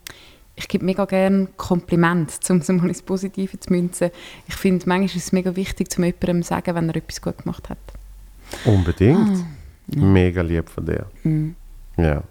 [0.57, 4.11] ich gebe mega gerne Kompliment, um es mal ins Positive zu münzen.
[4.49, 7.37] Ich finde, manchmal ist es mega wichtig, zum jemandem zu sagen, wenn er etwas gut
[7.37, 7.77] gemacht hat.
[8.65, 9.45] Unbedingt.
[9.89, 11.05] Mega lieb von dir.
[11.23, 11.55] Mhm.
[11.97, 12.23] Ja.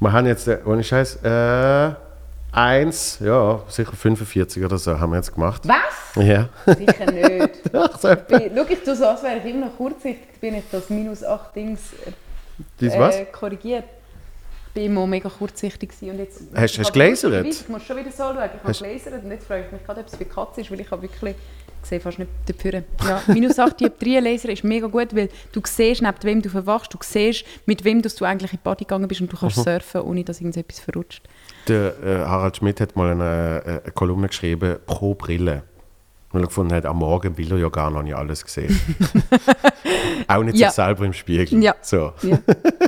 [0.00, 1.90] Wir haben jetzt, äh, ohne Scheiß, äh,
[2.52, 5.62] eins, ja, sicher 45 oder so haben wir jetzt gemacht.
[5.66, 6.24] Was?
[6.24, 6.48] Ja.
[6.66, 7.50] Sicher nicht.
[7.72, 10.64] Ach, so, Bin- Schau, ich tue so, als wäre ich immer noch kurzsichtig, bin ich
[10.70, 11.80] das minus 8 Dings
[12.80, 13.16] dies was?
[13.16, 13.84] äh, korrigiert.
[14.68, 16.42] Ich bin immer mega kurzsichtig und jetzt...
[16.54, 17.46] Hast- du gelasert?
[17.46, 18.50] Ich muss schon wieder so schauen.
[18.56, 20.80] Ich habe gelasert und jetzt frage ich mich gerade, ob es für Katze ist, weil
[20.80, 21.36] ich habe wirklich...
[21.84, 22.82] Ich sehe fast nicht dafür.
[23.06, 26.48] Ja, minus 8 Typ 3 Laser ist mega gut, weil du siehst, neben wem du
[26.48, 29.36] verwachst, du siehst, mit wem dass du eigentlich in die Body gegangen bist und du
[29.36, 29.40] Mhm.
[29.40, 31.22] kannst surfen, ohne dass irgendetwas verrutscht.
[31.68, 35.62] Der äh, Harald Schmidt hat mal eine, äh, eine Kolumne geschrieben pro Brille.
[36.34, 38.78] Weil er gefunden hat, am Morgen will er ja gar noch nicht alles gesehen.
[40.28, 40.68] Auch nicht Ja.
[40.68, 41.62] sich selber im Spiegel.
[41.62, 41.74] Ja.
[41.80, 42.12] So.
[42.22, 42.38] Ja.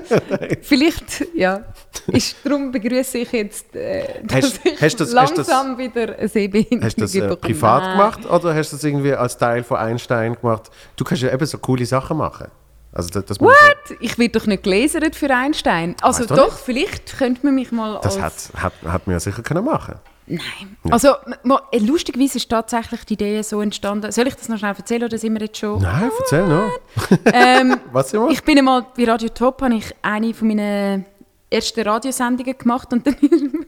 [0.62, 1.60] Vielleicht, ja.
[2.08, 6.18] Ist, darum begrüße ich jetzt, äh, dass Hast- ich hast das- hast das- langsam wieder
[6.18, 7.92] eine Sehbehinderung Hast du das äh, privat Nein.
[7.96, 10.70] gemacht oder hast du das irgendwie als Teil von Einstein gemacht?
[10.96, 12.48] Du kannst ja eben so coole Sachen machen.
[12.92, 13.52] Also das, das, What?
[14.00, 15.94] Ich werde doch nicht gelasert für Einstein.
[16.00, 16.58] Also Weißt doch, nicht?
[16.64, 18.50] vielleicht könnte man mich mal das als...
[18.54, 19.94] hat, hat, hat man ja sicher können machen
[20.28, 20.76] Nein.
[20.90, 24.10] Also, m- mo- äh, lustigerweise ist tatsächlich die Idee so entstanden.
[24.10, 25.80] Soll ich das noch schnell erzählen oder sind wir jetzt schon...
[25.80, 26.70] Nein, erzähl noch.
[27.32, 28.30] Ähm, Was immer?
[28.30, 31.04] ich bin einmal bei Radio Top, habe ich eine von meinen
[31.48, 33.16] ersten Radiosendungen gemacht und dann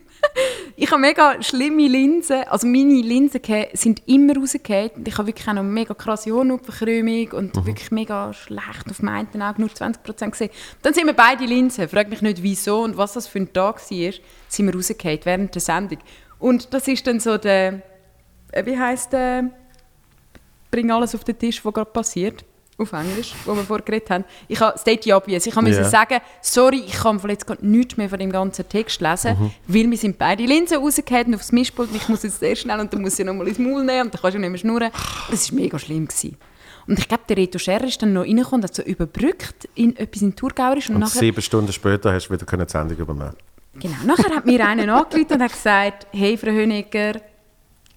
[0.77, 2.43] Ich habe mega schlimme Linsen.
[2.49, 3.41] Also meine Linsen
[3.73, 4.91] sind immer rausgefallen.
[4.97, 7.67] Und ich habe wirklich auch noch mega krasse Hornhautverkrümmung und Mhm.
[7.67, 10.51] wirklich mega schlecht auf meinen Augen nur 20% gesehen.
[10.83, 11.89] Dann sind wir beide Linsen.
[11.89, 14.13] Frag mich nicht wieso und was das für ein Tag war.
[14.49, 15.99] Sind wir rausgefallen während der Sendung.
[16.39, 17.83] Und das ist dann so der,
[18.53, 19.51] äh, wie heisst der,
[20.71, 22.45] bring alles auf den Tisch, was gerade passiert.
[22.81, 24.25] Auf Englisch, wo wir vorher geredet haben.
[24.47, 25.47] Ich habe State obvious.
[25.47, 25.77] Ich habe Ja.
[25.77, 29.51] müssen sagen, sorry, ich kann jetzt gerade nichts mehr von dem ganzen Text lesen, Mhm.
[29.67, 33.03] weil wir sind beide Linsen rausgehalten aufs Mischpult ich muss jetzt sehr schnell und dann
[33.03, 34.91] muss ich nochmal ins Maul nehmen und dann kannst du nicht mehr schnurren.
[35.29, 36.07] Das war mega schlimm.
[36.07, 36.37] Gewesen.
[36.87, 39.97] Und ich glaube, der Reto Scherrer ist dann noch reingekommen und hat so überbrückt in
[39.97, 43.35] etwas in Thurgauerisch und, Und nachher, sieben Stunden später hast du wieder die Sendung übernehmen.
[43.81, 47.21] Genau, nachher hat mir einer angerufen und hat gesagt, hey Frau Höniger,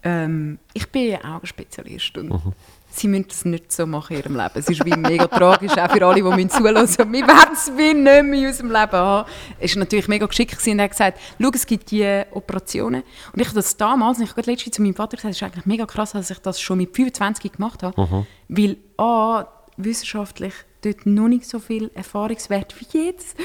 [0.04, 2.54] ähm, ich bin Augenspezialist und
[2.94, 4.52] Sie müssen das nicht so machen in Ihrem Leben.
[4.56, 7.14] Es ist wie mega tragisch, auch für alle, die zuhören müssen.
[7.14, 9.30] Wir werden es wie nicht mehr in unserem Leben haben.
[9.60, 13.04] Es war natürlich mega geschickt und er hat gesagt, schau, es gibt die Operationen.
[13.32, 15.38] Und ich habe das damals, und ich habe gerade letztens zu meinem Vater gesagt, es
[15.38, 18.26] ist eigentlich mega krass, dass ich das schon mit 25 gemacht habe.
[18.50, 19.46] Weil A,
[19.78, 23.38] wissenschaftlich dort noch nicht so viel Erfahrungswert wie jetzt.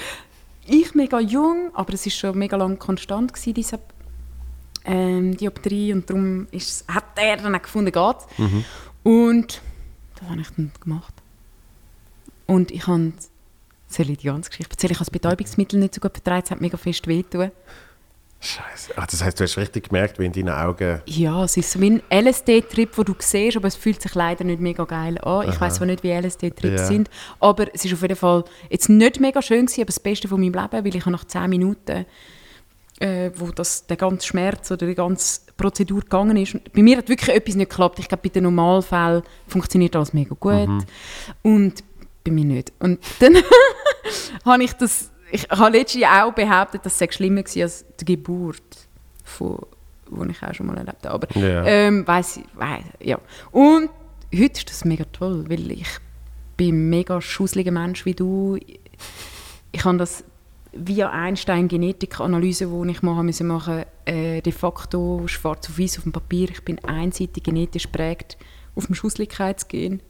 [0.67, 3.79] Ich mega jung, aber es war schon mega lange konstant, gewesen, diese
[4.85, 8.17] ähm, Dioptrie und darum ist, hat er dann auch gefunden, geht
[9.03, 9.61] Und
[10.17, 11.15] das habe ich dann gemacht.
[12.47, 13.13] Und ich habe,
[13.89, 14.93] soll ich die ganze Geschichte erzählen?
[14.93, 17.51] Ich habe das Betäubungsmittel nicht so gut vertragen, es hat mega fest wehtun.
[18.47, 18.93] Scheiße.
[18.97, 21.01] Ach, das heisst, du hast richtig gemerkt, wie in deinen Augen.
[21.07, 24.45] Ja, es ist so wie ein LSD-Trip, den du siehst, aber es fühlt sich leider
[24.45, 25.49] nicht mega geil an.
[25.49, 26.87] Ich weiß zwar nicht, wie LSD-Trips Ja.
[26.87, 27.11] sind,
[27.41, 30.41] aber es ist auf jeden Fall jetzt nicht mega schön gewesen, aber das Beste von
[30.41, 32.07] meinem Leben, weil ich nach 10 Minuten,
[33.01, 37.09] äh, wo das, der ganze Schmerz oder die ganze Prozedur gegangen ist, bei mir hat
[37.09, 37.99] wirklich etwas nicht geklappt.
[37.99, 40.85] Ich glaube, bei den Normalfällen funktioniert alles mega gut
[41.43, 41.85] und
[42.25, 42.73] bei mir nicht.
[42.79, 43.37] Und dann
[44.45, 48.05] habe ich das, ich habe letztes Jahr auch behauptet, dass es schlimmer war als die
[48.05, 48.63] Geburt
[49.25, 49.59] von
[50.09, 51.27] wo ich auch schon mal erlebt habe.
[51.27, 51.65] Aber Ja.
[51.65, 53.19] ähm, weiss ich, weiss, ja.
[53.51, 53.91] Und
[54.33, 55.89] heute ist das mega toll, weil ich
[56.57, 58.57] bin ein mega schusseliger Mensch wie du.
[59.73, 60.23] Ich habe das
[60.73, 66.13] via Einstein Genetikanalyse, die ich machen musste, äh, de facto schwarz auf weiß auf dem
[66.13, 66.51] Papier.
[66.51, 68.37] Ich bin einseitig genetisch geprägt
[68.75, 70.03] auf dem Schusslichkeitsgen.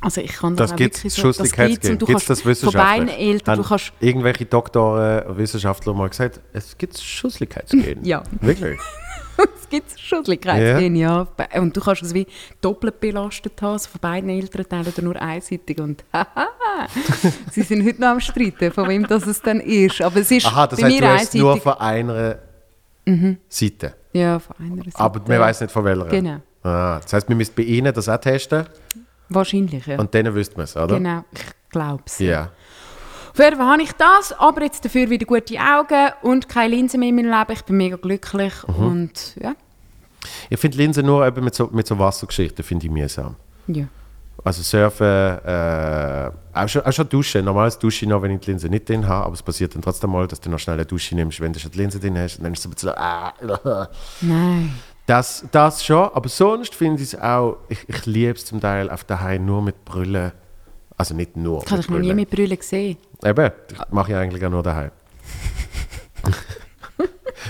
[0.00, 2.46] Also ich kann Das gibt es, wirklich so- das gibt's und du Gibt es kannst
[2.46, 3.08] das Von beiden?
[3.08, 7.98] Eltern, du kannst irgendwelche Doktoren, Wissenschaftler mal gesagt, es gibt Schusslichkeitsgen?
[8.04, 8.22] Ja.
[8.40, 8.78] Wirklich?
[9.56, 11.26] es gibt Schusslichkeitsgen, ja.
[11.58, 12.26] Und du kannst es wie
[12.60, 15.78] doppelt belastet haben, also von beiden Elternteilen oder nur einseitig.
[15.80, 16.48] Und haha,
[17.52, 20.00] sie sind heute noch am Streiten, von wem das es dann ist.
[20.02, 21.62] Aber es ist Aha, das bei heißt, mir du es nur einseitig.
[21.62, 22.38] von einer
[23.48, 23.94] Seite.
[24.12, 24.98] Ja, von einer Seite.
[24.98, 26.06] Aber man weiß nicht von welcher.
[26.06, 26.36] Genau.
[26.62, 28.66] Ah, das heißt, wir müssen bei Ihnen das auch testen
[29.28, 29.98] Wahrscheinlich, ja.
[29.98, 30.96] und dann wüsste man es, oder?
[30.98, 31.40] Genau, ich
[31.70, 32.18] glaube es.
[32.18, 32.50] Ja.
[33.34, 37.16] Fall habe ich das, aber jetzt dafür wieder gute Augen und keine Linse mehr in
[37.16, 37.52] meinem Leben.
[37.52, 38.86] Ich bin mega glücklich Mhm.
[38.86, 39.54] und ja.
[40.50, 43.36] Ich finde Linsen nur eben mit so, mit so Wassergeschichten finde ich mühsam.
[43.66, 43.84] ja.
[44.44, 47.44] Also surfen, äh, auch, schon, auch schon duschen.
[47.44, 50.10] Normales Duschen noch, wenn ich die Linse nicht drin habe, aber es passiert dann trotzdem
[50.10, 52.36] mal, dass du noch schnell eine Dusche nimmst, wenn du schon die Linse drin hast.
[52.38, 53.32] Und dann ist es ein bisschen so, ah,
[54.20, 54.72] Nein.
[55.06, 58.90] Das, das schon, aber sonst finde ich es auch, ich, ich liebe es zum Teil
[58.90, 60.32] auf daheim nur mit Brüllen.
[60.96, 62.96] Also nicht nur Ich habe dich noch nie mit Brüllen gesehen.
[63.24, 64.90] Eben, das mache ich eigentlich auch nur daheim.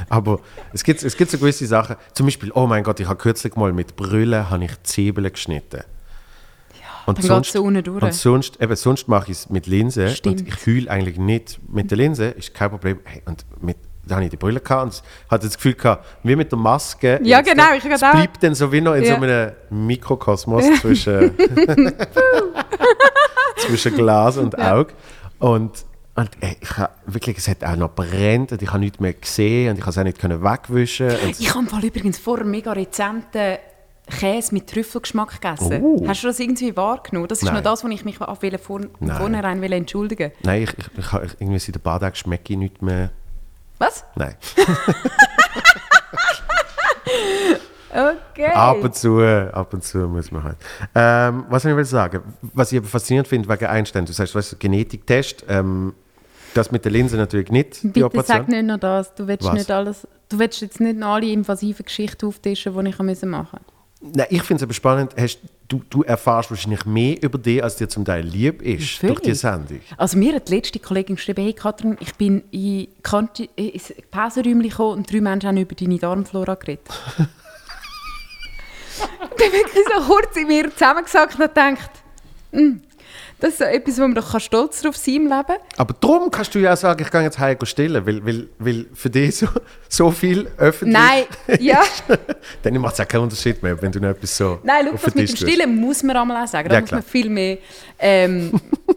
[0.09, 0.41] Aber
[0.73, 3.57] es gibt, es gibt so gewisse Sachen, zum Beispiel, oh mein Gott, ich habe kürzlich
[3.57, 5.83] mal mit Brüllen habe ich Zwiebeln geschnitten.
[7.07, 8.03] und dann geht's so unten durch.
[8.03, 10.41] Und sonst, eben, sonst mache ich es mit Linse Stimmt.
[10.43, 11.61] und ich heule eigentlich nicht.
[11.69, 13.01] Mit der Linse ist kein Problem.
[13.05, 16.37] Hey, und mit, da habe ich die Brille gehabt und hatte das Gefühl gehabt, wie
[16.37, 17.21] mit der Maske.
[17.23, 19.17] Ja, genau, ich Es bleibt dann so wie noch in so Ja.
[19.17, 21.37] einem Mikrokosmos zwischen,
[23.57, 24.93] zwischen Glas und Auge.
[25.39, 25.85] Und,
[26.15, 29.13] und ey, ich hab, wirklich, es hat auch noch brennt und ich habe nichts mehr
[29.13, 31.11] gesehen und ich habe es auch nicht können wegwischen.
[31.39, 33.59] Ich habe Fall übrigens vorher mega rezenten
[34.09, 35.83] Käse mit Trüffelgeschmack gegessen.
[35.83, 36.07] Oh.
[36.07, 37.29] Hast du das irgendwie wahrgenommen?
[37.29, 37.55] Das ist Nein.
[37.55, 39.17] noch das, wo ich mich vor, Nein.
[39.17, 42.59] vornherein will entschuldigen nein, ich, ich, ich, ich, irgendwie seit ein paar Tagen schmecke ich
[42.59, 43.11] nicht mehr.
[43.79, 44.05] Was?
[44.15, 44.35] Nein.
[47.97, 48.53] Okay.
[48.53, 50.57] Ab und zu, ab und zu muss man halt.
[50.95, 52.21] Ähm, was ich will sagen?
[52.43, 55.95] Was ich aber faszinierend finde wegen Einstein, du sagst, weißt, Genetiktest, ähm,
[56.53, 59.15] das mit der Linse natürlich nicht, Bitte sag nicht noch das.
[59.15, 59.55] Du willst, Was?
[59.55, 63.59] nicht alles, du willst jetzt nicht alle invasiven Geschichten auftischen, die ich machen musste.
[64.01, 67.77] Nein, ich finde es aber spannend, hast, du, du erfährst wahrscheinlich mehr über dich, als
[67.77, 69.17] dir zum Teil lieb ist, Völlig.
[69.17, 69.81] durch die Sendung.
[69.97, 74.69] Also mir hat die letzte Kollegin geschrieben, hey Katrin, ich bin in Kanti- ins Pausenräumchen
[74.69, 76.87] gekommen und drei Menschen haben über deine Darmflora geredet.
[79.23, 81.91] ich bin wirklich so kurz in mir zusammengesackt und gedacht,
[82.53, 82.81] «Hm,
[83.39, 86.59] Das ist etwas, wo man doch stolz drauf sein im Leben Aber darum kannst du
[86.59, 89.47] ja auch sagen, ich gehe jetzt heim stillen, weil, weil, weil für dich so,
[89.91, 91.83] so viel öffentlich Nein, ja.
[92.63, 95.15] Dann macht es auch keinen Unterschied mehr, wenn du noch etwas so Nein, schau, das
[95.15, 95.37] mit dem.
[95.37, 96.69] Stillen muss man einmal auch sagen.
[96.71, 97.59] Da Ja, muss man viel mehr,
[97.99, 98.53] ähm,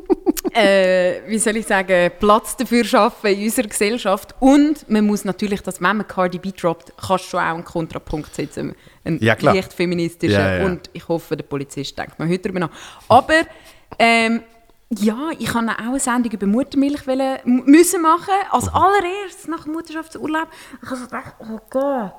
[0.54, 4.34] äh, wie soll ich sagen, Platz dafür schaffen in unserer Gesellschaft.
[4.40, 7.66] Und man muss natürlich, dass wenn man Cardi B droppt, kannst du schon auch einen
[7.66, 8.74] Kontrapunkt setzen.
[9.04, 9.54] Einen Ja, klar.
[9.56, 10.40] leicht feministischen.
[10.40, 10.66] Ja, ja.
[10.66, 12.70] Und ich hoffe, der Polizist denkt mal heute darüber nach.
[13.08, 13.42] Aber
[13.98, 14.44] ähm,
[14.92, 17.06] ja, ich habe auch eine Sendung über Muttermilch
[17.46, 18.72] müssen machen, als Mhm.
[18.74, 20.48] allererstes nach dem Mutterschaftsurlaub.
[20.84, 22.14] Ich habe gedacht, oh Gott.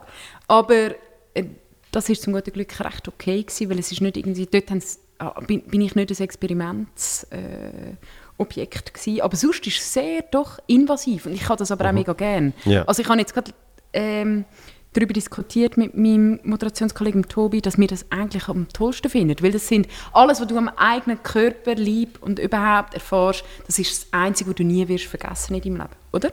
[0.47, 0.91] Aber
[1.35, 1.45] äh,
[1.91, 4.71] das ist zum guten Glück recht okay gewesen, weil es ist nicht irgendwie, dort
[5.19, 9.21] ah, bin, bin ich nicht ein Experimentsobjekt äh, gewesen.
[9.21, 12.53] aber sonst ist es sehr doch invasiv und ich habe das aber auch mega gern.
[12.65, 12.85] Ja.
[12.85, 13.51] Also ich habe jetzt gerade
[13.93, 14.45] ähm,
[14.93, 19.69] darüber diskutiert mit meinem Moderationskollegen Tobi, dass wir das eigentlich am tollsten finden, weil das
[19.69, 24.51] sind alles, was du am eigenen Körper, Leib und überhaupt erfährst, das ist das Einzige,
[24.51, 26.33] was du nie wirst vergessen in deinem Leben, oder?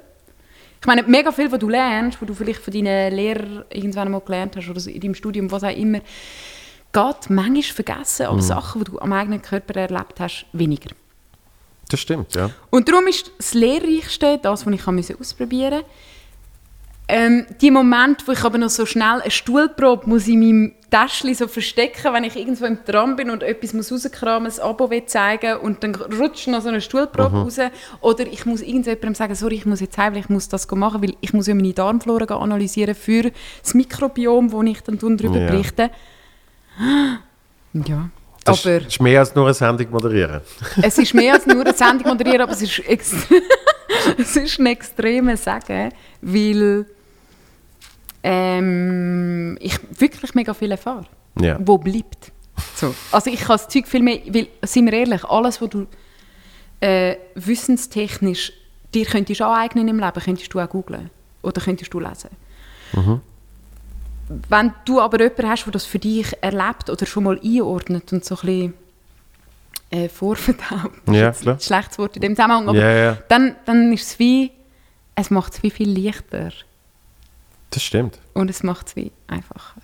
[0.80, 4.22] Ich meine, mega viel, was du lernst, was du vielleicht von deinen Lehrern irgendwann mal
[4.22, 6.00] gelernt hast oder in deinem Studium, was auch immer,
[6.94, 10.92] geht manchmal vergessen, aber Sachen, die du am eigenen Körper erlebt hast, weniger.
[11.90, 12.52] Das stimmt, ja.
[12.70, 15.84] Und darum ist das Lehrreichste, das, was ich musste ausprobieren
[17.10, 21.34] ähm, die Momente, wo ich aber noch so schnell eine Stuhlprobe muss in meinem Täschchen
[21.36, 25.06] so verstecken, wenn ich irgendwo im Tram bin und etwas muss rauskramen, ein Abo will
[25.06, 27.58] zeigen und dann rutscht noch so eine Stuhlprobe raus.
[28.02, 31.02] Oder ich muss irgendjemandem sagen, sorry, ich muss jetzt heim, weil ich muss das machen,
[31.02, 33.32] weil ich muss ja meine Darmflora analysieren für
[33.62, 35.48] das Mikrobiom, wo ich dann darüber Ja.
[35.52, 35.90] berichte.
[37.74, 38.10] Ja,
[38.44, 38.78] Das aber...
[38.86, 40.42] ist mehr als nur eine Sendung moderieren.
[40.82, 42.80] Es ist mehr als nur eine Sendung moderieren, aber es ist,
[44.18, 46.86] es ist ein extremes Sagen, weil
[48.30, 51.06] ähm, ich wirklich mega viel erfahre,
[51.40, 51.58] Ja.
[51.60, 52.32] wo bleibt.
[52.76, 52.94] So.
[53.12, 55.86] Also ich kann das Zeug viel mehr, weil, sind wir ehrlich, alles, was du
[56.82, 58.52] äh, wissenstechnisch
[58.94, 61.10] dir könntest aneignen im Leben, könntest du auch googlen
[61.44, 62.30] oder könntest du lesen.
[64.50, 68.26] Wenn du aber jemanden hast, der das für dich erlebt oder schon mal einordnet und
[68.26, 68.74] so ein bisschen
[69.90, 71.56] äh, vorverdaut, Ja, ist klar.
[71.56, 73.18] ein schlechtes Wort in dem Zusammenhang, aber Ja, ja.
[73.30, 74.52] Dann, dann ist es wie,
[75.16, 76.52] es macht es wie viel leichter
[77.70, 78.20] Das stimmt.
[78.34, 79.82] und es macht es wie einfacher.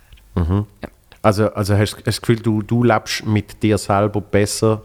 [1.21, 4.81] Also, also hast du das Gefühl, du, du lebst mit dir selber besser,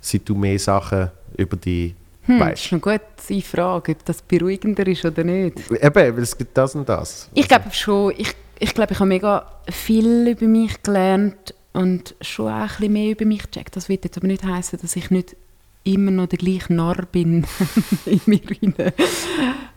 [0.00, 2.64] seit du mehr Sachen über dich Hm, das weißt?
[2.66, 5.58] ist eine gute Frage, ob das beruhigender ist oder nicht.
[5.70, 7.30] Eben, weil es gibt das und das.
[7.34, 12.48] Ich glaube schon, ich, ich glaube, ich habe mega viel über mich gelernt und schon
[12.48, 13.76] auch ein bisschen mehr über mich gecheckt.
[13.76, 15.36] Das wird jetzt aber nicht heißen, dass ich nicht
[15.84, 17.46] immer noch der gleiche Narr bin
[18.06, 18.74] in mir rein.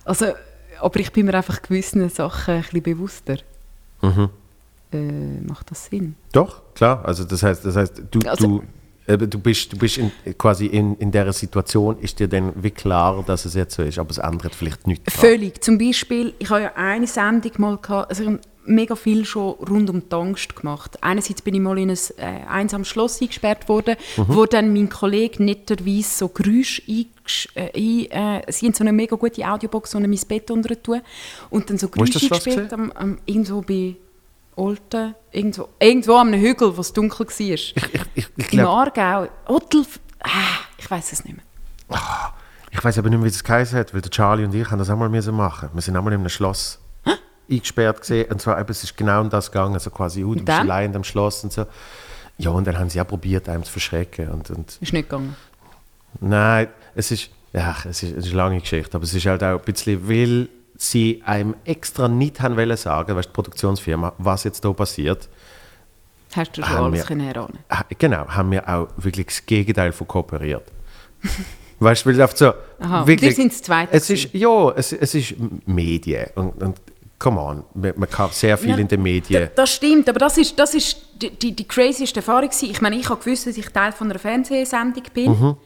[0.03, 0.33] Also,
[0.81, 3.37] aber ich bin mir einfach gewissen Sachen ein bisschen bewusster.
[4.01, 4.29] Mhm.
[4.91, 6.15] Äh, macht das Sinn?
[6.31, 7.03] Doch, klar.
[7.05, 8.63] Also das heißt, das heißt du, Also- du,
[9.13, 12.71] eben, du bist, du bist in, quasi in, in dieser Situation, ist dir dann wie
[12.71, 15.13] klar, dass es jetzt so ist, aber es ändert vielleicht nichts.
[15.13, 15.21] dran.
[15.29, 15.63] Völlig.
[15.63, 20.07] Zum Beispiel, ich habe ja eine Sendung mal gehabt, also mega viel schon rund um
[20.09, 20.97] die Angst gemacht.
[21.01, 25.43] Einerseits bin ich mal in ein äh, einsames Schloss eingesperrt worden, wo dann mein Kollege
[25.43, 27.07] netterweise so Geräusche eingesch-
[27.55, 31.01] äh, ein, äh, sie haben so eine mega gute Audiobox, so mein Bett unter tun
[31.49, 33.95] und dann so Geräusche eingespielt, am, am, irgendwo bei
[34.55, 37.29] Olten, irgendwo, irgendwo am Hügel, wo es dunkel war.
[37.39, 37.75] Ich,
[38.13, 39.85] ich, ich Im glaube, Aargau, Ottel,
[40.21, 40.29] ah,
[40.77, 41.99] ich weiß es nicht mehr.
[42.71, 44.79] ich weiß aber nicht mehr, wie das geheißen hat, weil der Charlie und ich haben
[44.79, 45.69] das auch mal müssen machen.
[45.73, 46.79] Wir sind einmal in einem Schloss
[47.49, 50.43] eingesperrt gesehen und zwar eben, es ist genau um das gegangen, so quasi, uh, du
[50.43, 51.65] bist allein in dem Schloss und so.
[52.37, 55.35] Ja, und dann haben sie auch probiert, einem zu verschrecken und, und Ist nicht gegangen.
[56.21, 59.43] Nein, es ist, ja, es ist, es ist eine lange Geschichte, aber es ist halt
[59.43, 64.43] auch ein bisschen, weil sie einem extra nicht haben wollen sagen, weißt, die Produktionsfirma, was
[64.45, 65.27] jetzt da passiert.
[66.35, 69.91] Hast du schon alles wir- können erahnen Ha- Genau, haben wir auch wirklich das Gegenteil
[69.91, 70.63] von kooperiert.
[71.79, 74.91] weißt du, weil oft so, Aha, wirklich, wir sind das Zweite Es ist, ja, es,
[74.93, 75.33] es ist
[75.65, 76.77] Medien und, und
[77.17, 79.49] come on, man, kann sehr viel Ja, in den Medien.
[79.55, 82.49] Da- Das stimmt, aber das ist, das ist die, die, die crazieste Erfahrung.
[82.61, 85.31] Ich meine, ich habe gewusst, dass ich Teil von einer Fernsehsendung bin.
[85.31, 85.57] Mhm.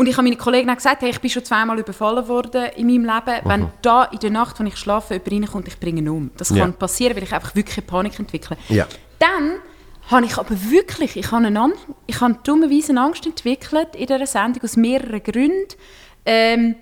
[0.00, 2.86] Und ich habe meinen Kollegen auch gesagt, hey, ich bin schon zweimal überfallen worden in
[2.86, 3.40] meinem Leben.
[3.44, 6.30] Wenn da in der Nacht, wenn ich schlafe, jemand reinkommt, ich bringe ihn um.
[6.38, 6.48] Das.
[6.48, 6.60] Ja.
[6.64, 8.56] kann passieren, weil ich einfach wirklich Panik entwickle.
[8.70, 8.86] Ja.
[9.18, 9.56] Dann
[10.10, 11.72] habe ich aber wirklich, ich habe, eine,
[12.06, 15.68] ich habe dummerweise eine Angst entwickelt in dieser Sendung aus mehreren Gründen,
[16.24, 16.76] ähm,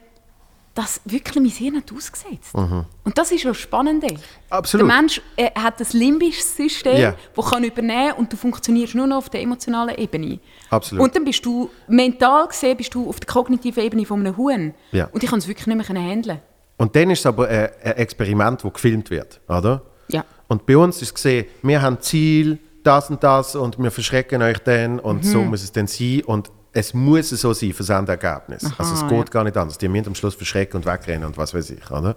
[0.79, 2.55] dass wirklich mein Hirn hat ausgesetzt.
[2.55, 2.87] Und
[3.19, 4.05] das ist ja spannend.
[4.05, 4.13] ey.
[4.13, 4.19] Mhm.
[4.49, 4.89] Absolut.
[4.89, 7.15] Der Mensch äh, hat ein limbisches System, Ja.
[7.35, 10.39] das kann übernehmen und du funktionierst nur noch auf der emotionalen Ebene.
[10.71, 11.03] Absolut.
[11.05, 14.73] Und dann bist du, mental gesehen, bist du auf der kognitiven Ebene von einem Huhn.
[14.93, 15.09] Ja.
[15.11, 16.39] Und ich kann es wirklich nicht mehr handeln.
[16.77, 19.83] Und dann ist es aber ein, Experiment, das gefilmt wird, oder?
[20.11, 20.25] Ja.
[20.47, 24.59] Und bei uns ist gesehen, wir haben Ziel, das und das und wir verschrecken euch
[24.61, 25.51] dann und so Mhm.
[25.51, 28.65] muss es dann sein und es muss so sein für das Endergebnis.
[28.77, 29.25] also es Aha, geht ja.
[29.25, 29.79] gar nicht anders.
[29.79, 32.17] Die müssen am Schluss verschrecken und wegrennen und was weiß ich, oder?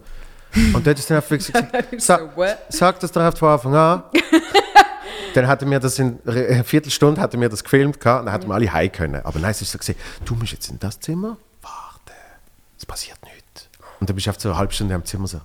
[0.73, 1.35] Und dort ist dann einfach
[1.91, 4.03] ist sa so, sag das doch von Anfang an.
[5.33, 8.49] dann hatte mir das in einer Viertelstunde hatte mir das gefilmt gehabt, und dann hätten
[8.49, 9.25] wir alle heim können.
[9.25, 9.95] Aber nein, es ist so gesehen,
[10.25, 12.11] du musst jetzt in das Zimmer warten.
[12.77, 13.69] Es passiert nichts.
[13.99, 15.39] Und dann bist du einfach so eine halbe Stunde im Zimmer so.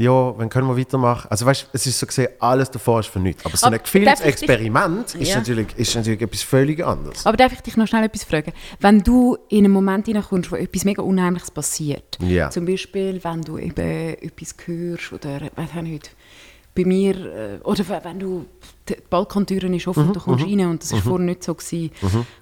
[0.00, 1.26] Ja, wann können wir weitermachen?
[1.28, 3.44] Also weißt es ist so gesehen, alles davor ist für nichts.
[3.44, 5.38] Aber so ein ich dich- ist, Ja.
[5.38, 7.26] natürlich, ist natürlich etwas völlig anderes.
[7.26, 8.52] Aber darf ich dich noch schnell etwas fragen?
[8.78, 12.48] Wenn du in einen Moment hineinkommst, wo etwas mega Unheimliches passiert, Ja.
[12.48, 16.10] zum Beispiel, wenn du eben etwas hörst oder, weiß ich nicht,
[16.76, 18.46] bei mir, äh, oder wenn du,
[18.88, 21.90] die Balkontür ist offen, du kommst rein und das war vorher nicht so, gewesen,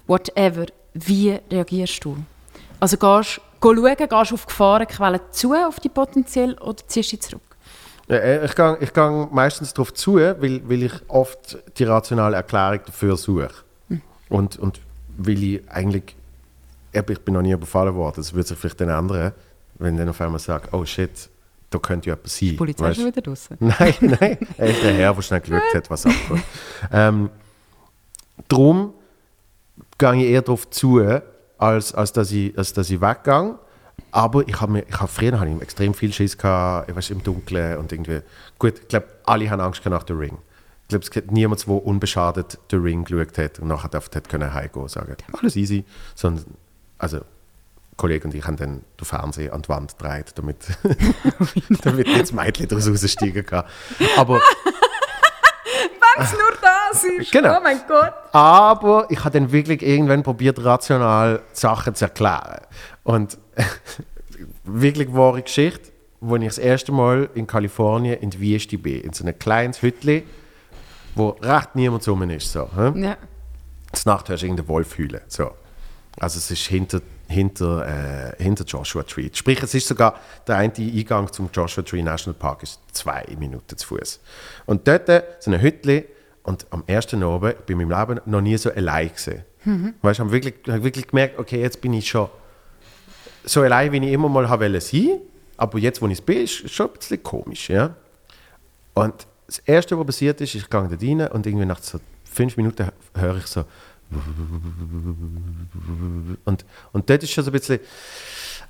[0.05, 2.17] whatever, wie reagierst du?
[2.79, 7.15] Also gehst du schauen, gehst du auf Gefahrenquellen zu, auf die potenziell, oder ziehst du
[7.17, 7.41] dich zurück?
[8.07, 12.79] Ja, Ich gehe ich gang meistens darauf zu, weil, weil ich oft die rationale Erklärung
[12.85, 13.49] dafür suche.
[14.29, 14.79] Und, und
[15.17, 16.15] weil ich eigentlich,
[16.91, 19.31] ich bin noch nie überfallen worden, das würde sich vielleicht dann ändern,
[19.79, 21.29] wenn dann auf einmal sagt, oh shit,
[21.69, 22.49] da könnte ja etwas sein.
[22.49, 23.57] Die Polizei Weißt- schon wieder draußen.
[23.59, 26.43] Nein, nein, er ist der Herr, der schnell geschaut hat, was abgeht.
[26.93, 27.29] Ähm,
[28.47, 28.93] darum
[29.97, 31.01] gehe ich eher darauf zu,
[31.57, 33.55] als, als, dass ich, als dass ich weggehe.
[34.11, 37.77] Aber ich habe habe früher habe ich extrem viel Schiss gehabt, ich weiß, im Dunkeln
[37.77, 38.21] und irgendwie.
[38.57, 40.37] Gut, ich glaube, alle haben Angst nach der Ring.
[40.83, 44.29] Ich glaube, es gibt niemanden, der unbeschadet den Ring geschaut hat und nachher einfach hat
[44.29, 45.83] können heimgehen und sagen, alles easy.
[46.15, 46.45] Sondern,
[46.97, 47.21] also,
[47.97, 50.57] Kollege und ich haben dann den Fernseher an die Wand gedreht, damit,
[51.83, 53.65] damit das Mädchen daraus raussteigen kann.
[54.15, 54.39] Aber,
[56.19, 57.31] es nur das ist!
[57.31, 57.57] Genau.
[57.57, 58.13] Oh mein Gott!
[58.33, 62.61] aber ich habe dann wirklich irgendwann probiert, rational Sachen zu erklären.
[63.03, 63.37] Und
[64.63, 65.91] wirklich wahre Geschichte,
[66.21, 69.81] als ich das erste Mal in Kalifornien in die Wüste bin, in so einem kleines
[69.81, 70.23] Hütchen,
[71.15, 72.51] wo recht niemand so rum ist.
[72.51, 73.03] So, hm?
[73.03, 73.17] Ja.
[74.05, 75.21] Nacht hörst du irgendeinen Wolf heulen.
[75.27, 75.51] So.
[76.19, 79.29] Also es ist hinter, hinter, äh, hinter Joshua Tree.
[79.33, 80.15] Sprich, es ist sogar
[80.47, 84.19] der eine Eingang zum Joshua Tree National Park ist zwei Minuten zu Fuß.
[84.67, 86.03] Und dort so ein Hütchen
[86.43, 89.43] und am ersten Abend, ich bin in meinem Leben noch nie so allein gesehen.
[90.01, 92.29] Weißt du, ich habe wirklich, hab wirklich gemerkt, okay, jetzt bin ich schon
[93.43, 95.19] so allein, wie ich immer mal wollen sein,
[95.57, 97.95] aber jetzt, wo ich es bin, ist es schon ein bisschen komisch, ja.
[98.93, 102.55] Und das Erste, was passiert ist, ich gehe da rein und irgendwie nach so fünf
[102.57, 103.65] Minuten höre ich so
[106.45, 107.79] und, und dort ist schon so ein bisschen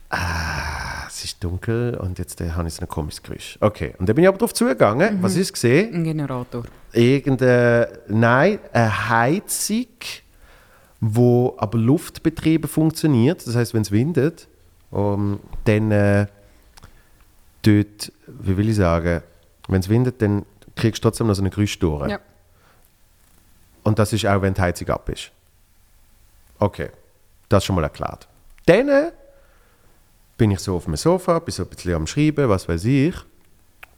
[0.10, 3.58] ah, es ist dunkel und jetzt äh, habe ich so ein komisches Geräusch.
[3.60, 5.22] Okay, und dann bin ich aber darauf zugegangen.
[5.22, 5.94] Was ist gesehen?
[5.94, 6.64] Ein Generator.
[6.94, 9.88] Irgendeine, nein, eine Heizung,
[11.00, 13.46] wo aber luftbetrieben funktioniert.
[13.46, 14.48] Das heißt, wenn es windet,
[14.92, 16.28] um, dann äh,
[17.62, 19.22] dort, wie will ich sagen,
[19.68, 22.10] wenn es windet, dann kriegst du trotzdem noch so eine durch.
[22.10, 22.20] Ja.
[23.84, 25.32] Und das ist auch, wenn die Heizung ab ist.
[26.60, 26.90] Okay,
[27.50, 28.28] das schon mal erklärt.
[28.66, 29.12] Dann äh,
[30.38, 33.16] bin ich so auf dem Sofa, bin so ein bisschen am Schreiben, was weiß ich.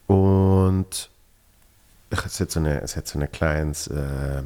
[0.08, 1.10] Und
[2.10, 4.42] ich, es, hat so eine, es hat so ein kleines, äh,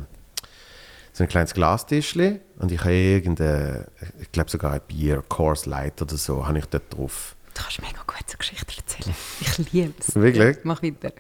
[1.13, 3.85] so ein kleines Glastischchen und ich habe irgendein,
[4.19, 7.35] ich glaube sogar ein Bier, Course Light oder so, habe ich dort drauf.
[7.53, 9.15] Du kannst mega gut so Geschichten erzählen.
[9.39, 10.15] Ich liebe es.
[10.15, 10.57] Wirklich?
[10.63, 11.11] Mach weiter.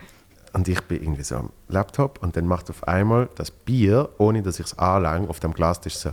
[0.53, 4.41] Und ich bin irgendwie so am Laptop und dann macht auf einmal das Bier, ohne
[4.41, 6.11] dass ich es anlange, auf dem Glastisch so.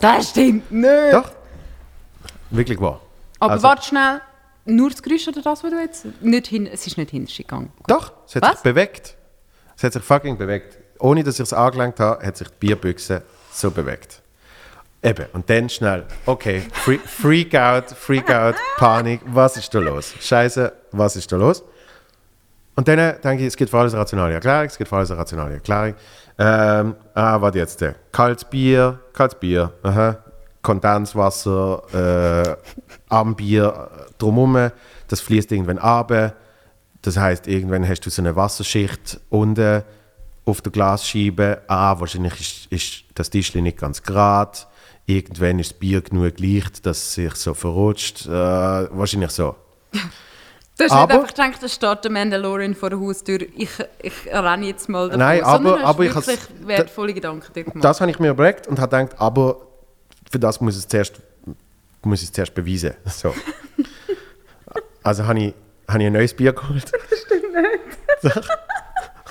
[0.00, 1.12] Das stimmt nicht!
[1.12, 1.30] Doch,
[2.50, 3.00] wirklich wahr.
[3.40, 4.20] Aber Also- warte schnell.
[4.68, 6.06] Nur das Geräusch oder das, was du jetzt...
[6.22, 7.72] Nicht hin, es ist nicht hinterher gegangen.
[7.86, 8.50] Doch, es hat Was?
[8.54, 9.14] sich bewegt.
[9.76, 10.76] Es hat sich fucking bewegt.
[10.98, 14.22] Ohne dass ich es angelangt habe, hat sich die Bierbüchse so bewegt.
[15.04, 20.12] Eben, und dann schnell, okay, free, Freak out, Freak out, Panik, was ist da los?
[20.20, 21.62] Scheiße, was ist da los?
[22.74, 24.96] Und dann äh, denke ich, es gibt für alles eine rationale Erklärung, es gibt für
[24.96, 25.94] alles eine rationale Erklärung.
[26.38, 27.80] Ähm, ah, was jetzt?
[27.82, 30.18] Äh, kaltes Bier, kaltes Bier, aha.
[30.66, 32.56] Kondenswasser äh,
[33.08, 34.70] am Bier äh, drumherum,
[35.08, 36.34] das fließt irgendwann ab.
[37.02, 39.82] Das heißt, irgendwann hast du so eine Wasserschicht unten
[40.44, 41.62] auf der Glasscheibe.
[41.68, 44.58] Ah, wahrscheinlich ist, ist das Tischchen nicht ganz gerade.
[45.06, 48.26] Irgendwann ist das Bier genug leicht, dass es sich so verrutscht.
[48.26, 49.54] Äh, wahrscheinlich so.
[50.78, 53.38] Du hast Aber- nicht einfach gedacht, es steht der Mandalorian vor der Haustür.
[53.56, 53.70] Ich,
[54.02, 55.18] ich renne jetzt mal davor.
[55.18, 57.84] Nein, Sondern aber- hast aber ich wirklich has- wertvolle Gedanken dir gemacht.
[57.84, 59.65] Das habe ich mir überlegt und habe gedacht, aber
[60.36, 61.14] für das muss, es zuerst,
[62.02, 62.92] muss ich es zuerst beweisen.
[63.06, 63.34] So.
[65.02, 65.54] also habe ich,
[65.88, 66.92] habe ich ein neues Bier geholt.
[66.92, 68.50] Das stimmt nicht.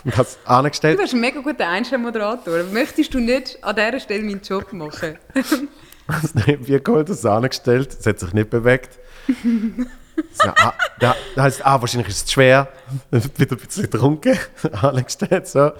[0.03, 0.97] und habe es Du angestellt.
[0.99, 2.63] bist ein mega guter Einstellmoderator.
[2.71, 5.19] Möchtest du nicht an dieser Stelle meinen Job machen?
[6.07, 7.95] das neue Bier geholt, das angestellt.
[7.99, 8.97] Es hat sich nicht bewegt.
[10.31, 12.69] So, ah, da, da heißt ah, wahrscheinlich ist es zu schwer.
[13.11, 14.39] Wieder ein bisschen getrunken,
[14.71, 15.73] angestellt, so.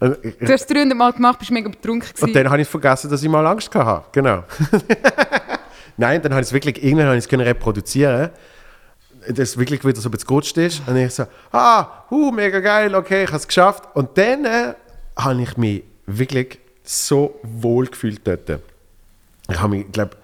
[0.00, 2.32] Und, ich- Du hast es 300 Mal gemacht, bist mega betrunken und gewesen.
[2.34, 4.04] dann habe ich vergessen, dass ich mal Angst hatte.
[4.12, 4.44] Genau.
[5.96, 8.30] Nein, dann habe ich es wirklich, irgendwann habe ich es können reproduzieren.
[9.28, 10.82] Das wirklich wieder so ein bisschen gerutscht ist.
[10.86, 13.84] Und ich so, ah, hu, mega geil, okay, ich habe es geschafft.
[13.94, 14.74] Und dann äh,
[15.16, 18.60] habe ich mich wirklich so wohl gefühlt dort.
[19.50, 20.16] Ich habe mich, glaube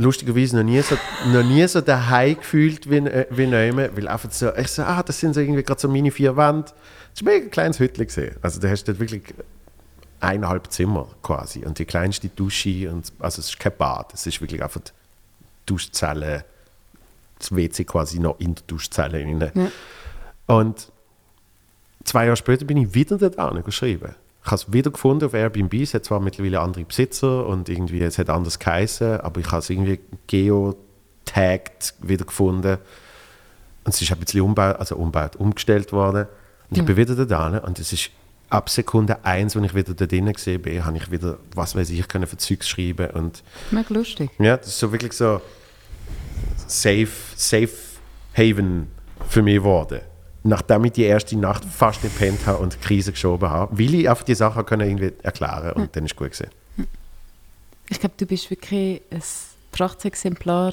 [0.00, 0.96] lustigerweise noch nie so,
[1.32, 5.02] noch nie so daheim gefühlt wie, äh, wie neuem, weil einfach so, ich so, ah,
[5.02, 6.70] das sind so irgendwie gerade so meine vier Wände.
[7.18, 8.36] Das war ein mega kleines Hütchen gesehen.
[8.42, 9.22] Also da hast du dort wirklich
[10.20, 14.40] eineinhalb Zimmer quasi und die kleinste Dusche und also es ist kein Bad, es ist
[14.40, 14.90] wirklich einfach die
[15.66, 16.44] Duschzelle,
[17.38, 19.50] das WC quasi noch in der Duschzelle rein.
[19.54, 20.56] Ja.
[20.56, 20.92] Und
[22.04, 24.14] zwei Jahre später bin ich wieder dort angeschrieben.
[24.44, 25.74] Ich habe es wieder gefunden auf Airbnb.
[25.74, 29.58] Es hat zwar mittlerweile andere Besitzer und irgendwie es hat anders geheißen, aber ich habe
[29.58, 32.78] es irgendwie geotagged wieder gefunden.
[33.84, 36.28] Und es ist ein bisschen umbaut, also umbaut, umgestellt worden.
[36.70, 36.84] Und ich Ja.
[36.84, 38.10] bin wieder an und es ist
[38.50, 41.90] ab Sekunde eins, als ich wieder da drinnen gesehen bin, habe ich wieder, was weiß
[41.90, 44.30] ich, können für Zeugs schreiben und Mega lustig.
[44.38, 45.40] ja, das ist so wirklich so
[46.66, 47.70] safe, safe
[48.34, 48.88] Haven
[49.28, 50.00] für mich geworden.
[50.44, 53.94] Nachdem ich die erste Nacht fast nicht gepennt habe und die Krise geschoben habe, weil
[53.94, 56.50] ich einfach die Sachen können irgendwie erklären und dann ist gut gewesen.
[57.90, 59.22] Ich glaube, du bist wirklich ein
[59.72, 60.72] Prachtexemplar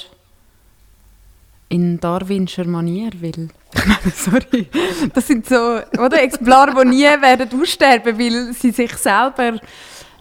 [1.70, 4.68] in Darwinscher Manier, weil, ich meine, sorry,
[5.14, 9.60] das sind so, oder, Exemplare, die nie werden aussterben, weil sie sich selber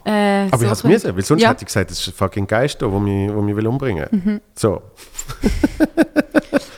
[0.07, 1.49] äh, Aber ich habe es müssen, weil sonst ja.
[1.49, 4.41] hätte ich gesagt, das ist ein fucking Geist, der mich, mich will umbringen will.
[4.55, 4.83] So.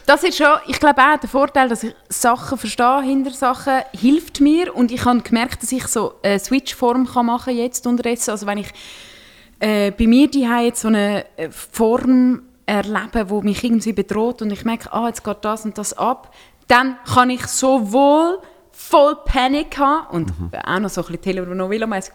[0.07, 4.41] Das ist schon, ich glaube auch, der Vorteil, dass ich Sachen verstehe hinter Sachen, hilft
[4.41, 8.31] mir und ich habe gemerkt, dass ich so eine Switch-Form kann machen jetzt unterdessen.
[8.31, 8.69] Also wenn ich
[9.59, 14.51] äh, bei mir die jetzt so eine äh, Form erlebe, wo mich irgendwie bedroht und
[14.51, 16.35] ich merke, ah, jetzt geht das und das ab,
[16.67, 18.41] dann kann ich sowohl
[18.73, 20.33] voll Panik haben und
[20.65, 22.13] auch noch so ein bisschen Telenovela-mäßig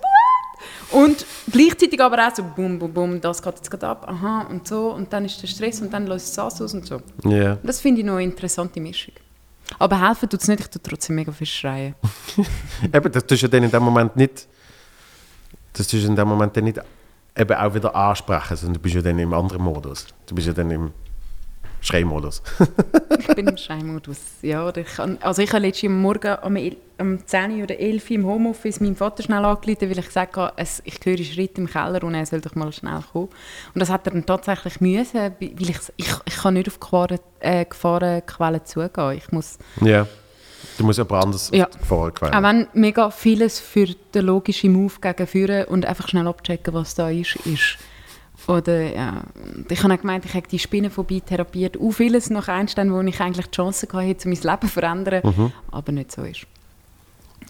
[0.92, 4.68] und gleichzeitig aber auch so bum, bum, bum, das geht jetzt gerade ab, aha und
[4.68, 7.02] so und dann ist der Stress und dann löst es das aus und so.
[7.24, 7.58] Ja.
[7.64, 9.14] Das finde ich noch eine interessante Mischung.
[9.80, 11.96] Aber helfen tut es nicht, ich tue trotzdem mega viel schreien.
[12.94, 14.48] Eben, das tust du ja dann in dem Moment nicht,
[15.74, 16.80] das tust du in dem Moment dann nicht
[17.38, 20.08] eben auch wieder ansprechen, sondern du bist ja dann im anderen Modus.
[20.26, 20.92] Du bist ja dann im
[21.82, 22.42] Schreimodus.
[23.20, 24.18] Ich bin im Schreimodus.
[24.42, 26.58] Ja, oder ich kann, also ich habe letztens am Morgen um,
[27.00, 30.54] um 10 oder 11 Uhr im Homeoffice meinem Vater schnell angerufen, weil ich gesagt habe,
[30.56, 33.30] es, ich höre Schritte im Keller und er soll doch mal schnell kommen.
[33.74, 37.20] Und das hat er dann tatsächlich müssen, weil ich, ich, ich kann nicht auf Gefahren,
[37.40, 39.18] äh, Gefahrenquellen zugehen.
[39.18, 40.08] Ich muss ja.
[40.82, 41.68] Du musst jemand anderes Ja.
[41.88, 42.34] vorher quälen.
[42.34, 46.96] Auch wenn mega vieles für den logischen Move gegen führen und einfach schnell abchecken, was
[46.96, 47.78] da ist, ist.
[48.48, 49.22] Oder ja,
[49.70, 51.78] ich habe auch gemeint, ich habe die Spinnenphobie therapiert.
[51.80, 55.52] Auch vieles nach Einstein, wo ich eigentlich die Chance hatte, mein Leben zu verändern, Mhm.
[55.72, 56.48] aber nicht so ist.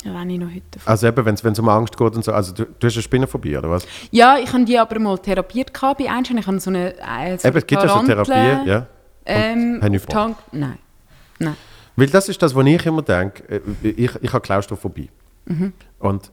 [0.03, 2.33] Ja, wenn ich noch heute davon- Also eben, wenn es um Angst geht und so,
[2.33, 3.87] also du, du hast eine Spinnenphobie, oder was?
[4.11, 6.37] Ja, ich habe die aber mal therapiert gehabt bei Einstein.
[6.39, 8.87] Ich habe so eine, äh, so eben, es gibt ja so Therapie, ja.
[9.25, 10.77] Ähm, auf Hand- Nein.
[11.39, 11.55] Nein.
[11.95, 13.43] Weil das ist das, was ich immer denke.
[13.83, 15.09] Äh, Ich, ich habe Klaustrophobie.
[15.99, 16.31] Und,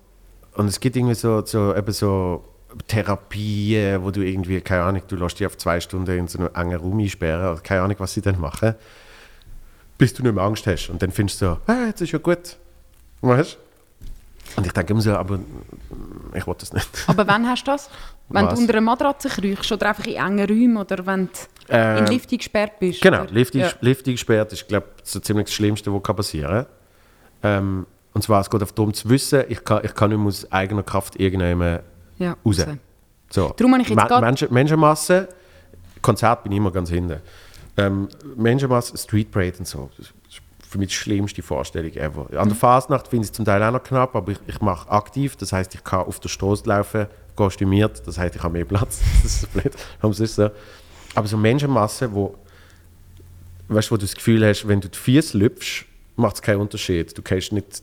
[0.54, 2.44] und es gibt irgendwie so, so, eben so
[2.86, 6.50] Therapien, wo du irgendwie, keine Ahnung, du lässt dich auf zwei Stunden in so einem
[6.54, 8.74] engen Raum einsperren, oder keine Ahnung, was sie dann machen,
[9.96, 10.88] bis du nicht mehr Angst hast.
[10.90, 12.56] Und dann findest du so, ah, jetzt ist ja gut.
[13.22, 14.56] Weißt du?
[14.56, 16.88] Und ich denke immer so, aber mm, ich will das nicht.
[17.06, 17.90] Aber wann hast du das?
[18.28, 18.54] Wenn Was?
[18.54, 21.28] du unter einer Matratze kriechst oder einfach in engen Räumen oder wenn
[21.70, 23.00] Ähm, in Lift gesperrt bist?
[23.00, 23.30] Genau, oder?
[23.32, 23.70] Lift, Ja.
[23.80, 26.66] Lift eingesperrt ist, glaube ich, so ziemlich das Schlimmste, was passieren kann.
[27.42, 30.28] Ähm, und zwar, es geht einfach darum zu wissen, ich kann, ich kann nicht mehr
[30.28, 31.80] aus eigener Kraft irgendjemandem
[32.18, 32.66] Ja, raus.
[32.66, 32.76] raus.
[33.30, 33.54] So.
[33.56, 35.28] Darum habe ich jetzt grad- Menschen, Menschenmasse,
[36.00, 37.20] Konzert bin ich immer ganz hinten.
[37.76, 39.90] Ähm, Menschenmasse, Street Parade und so.
[39.96, 40.12] Das ist
[40.68, 42.26] für mich die schlimmste Vorstellung ever.
[42.30, 42.38] Mhm.
[42.38, 44.90] An der Fasnacht finde ich es zum Teil auch noch knapp, aber ich, ich mache
[44.90, 45.36] aktiv.
[45.36, 48.02] Das heißt, ich kann auf der Straße laufen, kostümiert.
[48.06, 49.00] Das heißt, ich habe mehr Platz.
[49.22, 49.72] Das ist blöd.
[50.02, 50.50] Es ist so.
[51.18, 52.36] Aber so Menschenmasse, wo,
[53.66, 55.84] weißt, wo du das Gefühl hast, wenn du die Füße lüpfst,
[56.14, 57.18] macht es keinen Unterschied.
[57.18, 57.82] Du gehst nicht,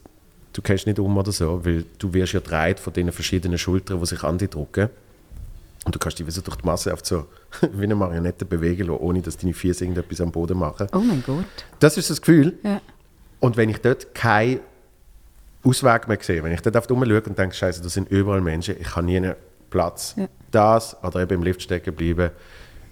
[0.53, 3.99] du gehst nicht um oder so, weil du wirst ja gedreht von den verschiedenen Schultern,
[3.99, 4.89] die sich an dich drücken.
[5.83, 7.27] Und du kannst dich so durch die Masse auf so
[7.73, 10.87] wie eine Marionette bewegen lassen, ohne dass deine Füße irgendetwas am Boden machen.
[10.93, 11.43] Oh mein Gott.
[11.81, 12.57] Das ist das Gefühl.
[12.63, 12.79] Ja.
[13.41, 14.61] Und wenn ich dort keinen
[15.61, 18.39] Ausweg mehr sehe, wenn ich dort auf die schaue und denke, Scheiße, da sind überall
[18.39, 19.35] Menschen, ich habe nie einen
[19.69, 20.15] Platz.
[20.15, 20.29] Ja.
[20.51, 22.31] Das oder eben im Lift stecken bleiben.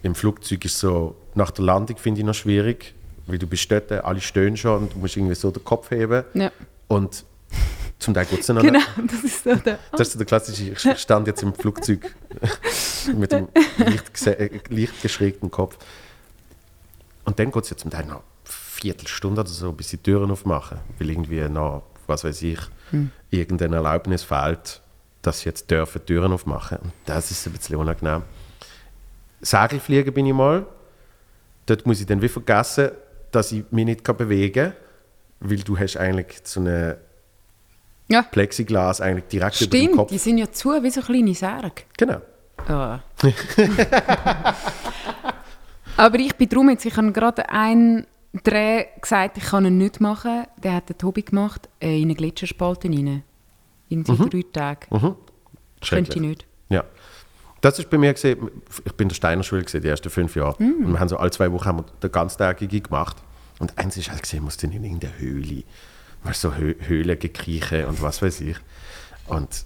[0.04, 2.94] Im Flugzeug ist so, nach der Landung finde ich noch schwierig,
[3.26, 6.24] weil du bist dort, alle stehen schon und du musst irgendwie so den Kopf heben.
[6.34, 6.52] Ja.
[6.88, 7.26] Und
[8.00, 9.80] zum Teil geht es dann Genau, das ist so der.
[9.92, 12.14] Das ist so der klassische, ich stand jetzt im Flugzeug
[13.16, 13.48] mit dem
[13.78, 15.78] leicht, äh, leicht geschrägten Kopf.
[17.26, 20.30] Und dann geht es ja zum Teil noch eine Viertelstunde oder so, bis die Türen
[20.30, 22.60] aufmachen, weil irgendwie noch was weiß ich,
[23.30, 24.82] irgendeine Erlaubnis fehlt,
[25.22, 26.80] dass sie jetzt dürfen Türen aufmachen.
[26.80, 28.24] Und das ist ein bisschen unangenehm.
[29.44, 30.66] Segelfliegen bin ich mal.
[31.66, 32.92] Dort muss ich dann wie vergessen,
[33.32, 34.74] dass ich mich nicht bewegen kann,
[35.40, 36.98] weil du hast eigentlich so eine
[38.10, 40.10] Ja, Plexiglas eigentlich direkt über dem stimmt, Kopf.
[40.10, 41.84] die sind ja zu wie so kleine Särge.
[41.98, 42.22] Genau.
[42.68, 43.00] Ah.
[45.98, 48.06] Aber ich bin drum jetzt, ich habe gerade einen
[48.44, 50.46] Dreh gesagt, ich kann ihn nicht machen.
[50.64, 53.24] Der hat ein Hobby gemacht, äh, in eine Gletscherspalte rein.
[53.90, 54.88] In die drei Tage.
[54.90, 55.16] Mhm.
[55.88, 56.46] Könnte ich nicht.
[57.64, 58.52] Das ist bei mir gesehen,
[58.84, 60.62] ich bin in der Steiner Schule gesehen, die ersten fünf Jahre.
[60.62, 60.86] Mm.
[60.86, 63.16] Und wir haben so alle zwei Wochen haben wir den ganztägige gemacht.
[63.58, 65.64] Und eins ist halt gesehen, musste in irgendeine Höhle.
[66.26, 68.58] Mal so Hö Höhlen gekriechen und was weiß ich.
[69.28, 69.64] Und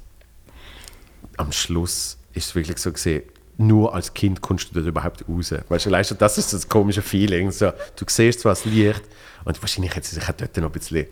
[1.37, 3.23] am Schluss ist es wirklich so gesehen,
[3.57, 5.51] nur als Kind kommst du dort überhaupt raus.
[5.67, 7.49] Weißt du, allein das ist das komische Feeling.
[7.49, 9.01] So, du siehst zwar das Licht
[9.43, 11.07] und wahrscheinlich hat sie sich auch dort noch ein bisschen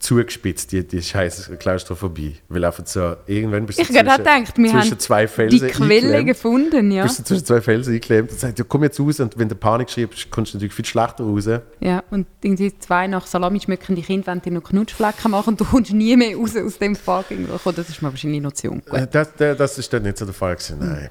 [0.00, 2.36] zugespitzt, die, die scheiß Klaustrophobie.
[2.48, 5.60] Weil einfach so, irgendwann bist du Ich habe gerade gedacht, wir zwischen haben zwei Felsen
[5.60, 7.02] die Quelle gefunden, ja.
[7.04, 9.20] Bist du zwischen zwei Felsen eingeklemmt und sagst, ja, komm jetzt raus.
[9.20, 11.46] Und wenn du Panik schreibst, kommst du natürlich viel schlechter raus.
[11.80, 12.02] ja.
[12.10, 15.92] Und irgendwie zwei nach Salami schmückende Kinder wollen dir noch Knutschflecken machen und du kommst
[15.92, 17.60] nie mehr raus aus dem fucking Loch.
[17.66, 18.82] Oh, Das ist mir wahrscheinlich noch zu jung.
[18.90, 20.78] Äh, Das, das, das ist dann nicht so der Fall gewesen.
[20.80, 21.10] Nein.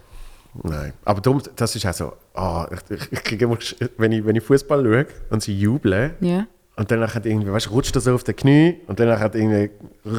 [0.63, 0.93] Nein.
[1.05, 3.47] Aber darum, das ist auch so, ah, ich, ich, ich
[3.97, 6.47] wenn ich, wenn ich Fußball schaue und sie jubeln, Ja.
[6.79, 9.35] Und dann hat irgendwie, weißt, du, rutscht er so auf den Knie und dann hat
[9.35, 9.69] irgendwie,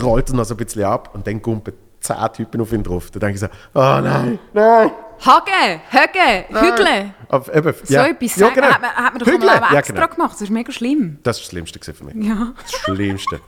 [0.02, 3.10] rollt er noch so ein bisschen ab und dann kumpen zehn Typen auf ihn drauf.
[3.10, 4.90] Da denke ich so, oh nein, nein.
[5.24, 7.14] Hagen, Högen, Hügle.
[7.28, 8.06] Aber eben, So ja.
[8.06, 8.68] etwas ja, genau.
[8.68, 9.46] hat, man, hat man doch Hügle.
[9.46, 10.08] mal auch Ja, extra genau.
[10.08, 10.32] gemacht.
[10.32, 11.18] Das ist mega schlimm.
[11.22, 12.26] Das ist das Schlimmste für mich.
[12.26, 12.52] Ja.
[12.62, 13.40] Das Schlimmste.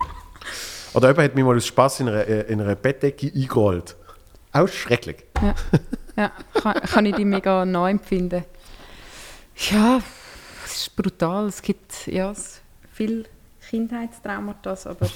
[0.93, 3.97] Oder jemand hat mich mal aus Spaß in einer, in einer Bettdecke eingerollt.
[4.53, 5.25] Auch schrecklich.
[5.43, 5.55] Ja,
[6.17, 6.31] ja
[6.61, 8.45] kann, kann ich die mega neu empfinden.
[9.71, 10.01] Ja,
[10.67, 11.47] es ist brutal.
[11.47, 12.61] Es gibt ja es-
[12.93, 13.25] viel
[13.71, 15.09] Kindheitstraumata, aber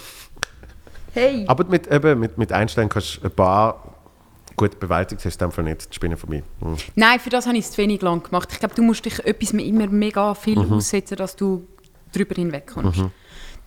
[1.15, 3.95] hey, Aber mit, eben, mit, mit Einstein kannst du ein paar
[4.57, 6.43] gut bewältigt, hast du in dem Fall nicht die Spinne von mir.
[6.61, 6.77] Hm.
[6.95, 8.49] nein, für das habe ich es zu wenig lang gemacht.
[8.53, 10.73] Ich glaube, du musst dich etwas me- immer mega viel Mhm.
[10.75, 11.67] aussetzen, dass du
[12.13, 13.03] drüber hinwegkommst.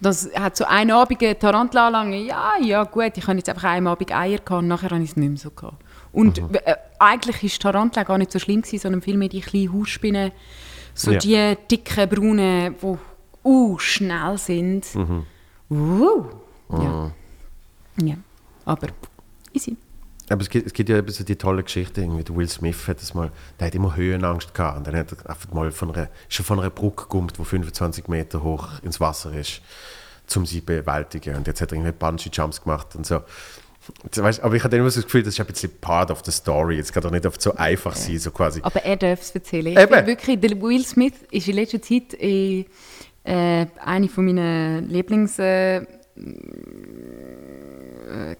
[0.01, 3.65] Das hat so einen Abend eine Tarantula lang, ja, ja gut, ich habe jetzt einfach
[3.65, 5.83] einen Abend Eier gehabt nachher habe ich es nicht mehr so gehabt.
[6.13, 6.55] Und Mhm.
[6.65, 10.31] äh, eigentlich ist Tarantula gar nicht so schlimm gewesen, sondern vielmehr die kleinen Hausspinnen,
[10.95, 11.19] so Ja.
[11.19, 12.97] die dicken, braunen, die
[13.43, 14.93] uh, schnell sind.
[14.95, 15.25] Mhm.
[15.69, 16.25] Uh,
[16.71, 17.11] ja.
[18.03, 18.15] ja,
[18.65, 18.87] aber
[19.53, 19.77] easy.
[20.29, 22.87] Aber es gibt, es gibt ja eben so die tolle Geschichte, irgendwie der Will Smith
[22.87, 25.91] hat das mal, der hat immer Höhenangst gehabt und dann hat er einfach mal von
[25.91, 29.61] einer, er von einer Brücke gekommen, die 25 Meter hoch ins Wasser ist,
[30.35, 31.35] um sie zu bewältigen.
[31.35, 33.21] Und jetzt hat er irgendwie Bungee-Jumps gemacht und so.
[34.15, 36.31] Weißt, aber ich hatte immer so das Gefühl, das ist ein bisschen part of the
[36.31, 36.75] story.
[36.75, 38.59] Jetzt kann doch nicht oft so einfach sein, so quasi.
[38.61, 39.75] Aber er darf es erzählen.
[39.75, 40.05] Eben.
[40.05, 42.65] wirklich, der Will Smith ist in letzter Zeit äh,
[43.23, 45.85] äh, eine von meinen Lieblings äh, äh,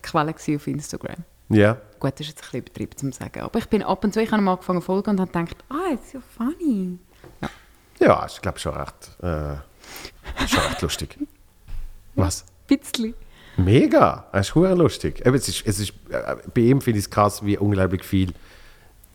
[0.02, 1.24] Quellen auf Instagram.
[1.50, 1.78] Ja.
[2.00, 3.42] Gut, das ist jetzt ein bisschen übertrieben zu sagen.
[3.42, 5.58] Aber ich bin ab und zu, ich habe ihm angefangen zu folgen und habe gedacht,
[5.70, 7.00] ah, das ist ja funny.
[8.00, 9.58] Ja, ich glaube schon recht, äh,
[10.48, 11.18] schon recht lustig.
[12.16, 12.46] Was?
[12.68, 13.14] Bisschen.
[13.58, 15.26] Mega, es ist lustig.
[15.26, 18.34] Eben, es ist, es ist, äh, bei ihm finde ich es krass, wie unglaublich viel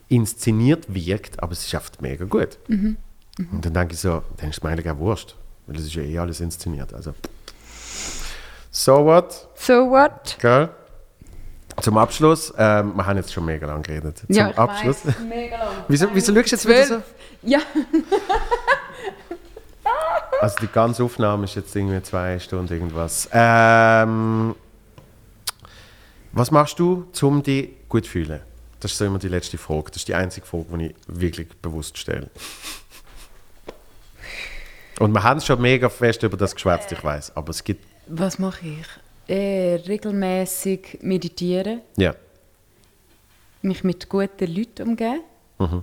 [0.09, 2.59] inszeniert wirkt, aber es ist oft mega gut.
[2.69, 5.35] Und dann denke ich so, dann ist es mir eigentlich auch wurscht,
[5.67, 6.93] weil es ist ja eh alles inszeniert.
[6.95, 7.15] Also.
[8.71, 10.37] So what, So what?
[10.41, 10.69] gell?
[11.81, 14.19] Zum Abschluss, ähm, wir haben jetzt schon mega lang geredet.
[14.19, 15.05] Zum ja, ich Abschluss.
[15.07, 15.75] weiss, mega lang.
[15.89, 17.03] Wieso, wieso schaust du jetzt wieder so?
[17.43, 17.59] Ja,
[20.41, 23.29] Also die ganze Aufnahme ist jetzt irgendwie zwei Stunden irgendwas.
[23.33, 24.55] Ähm,
[26.33, 28.41] was machst du, um dich gut zu fühlen?
[28.81, 29.85] Das ist so immer die letzte Frage.
[29.87, 32.29] Das ist die einzige Frage, die ich wirklich bewusst stelle.
[35.01, 38.39] Und wir haben schon mega fest über das geschwätzt, ich weiß, aber es gibt was
[38.39, 38.87] mache ich?
[39.35, 41.81] Äh, regelmäßig meditieren.
[41.97, 42.15] ja,
[43.63, 45.21] mich mit guten Leuten umgeben,
[45.59, 45.83] Mhm.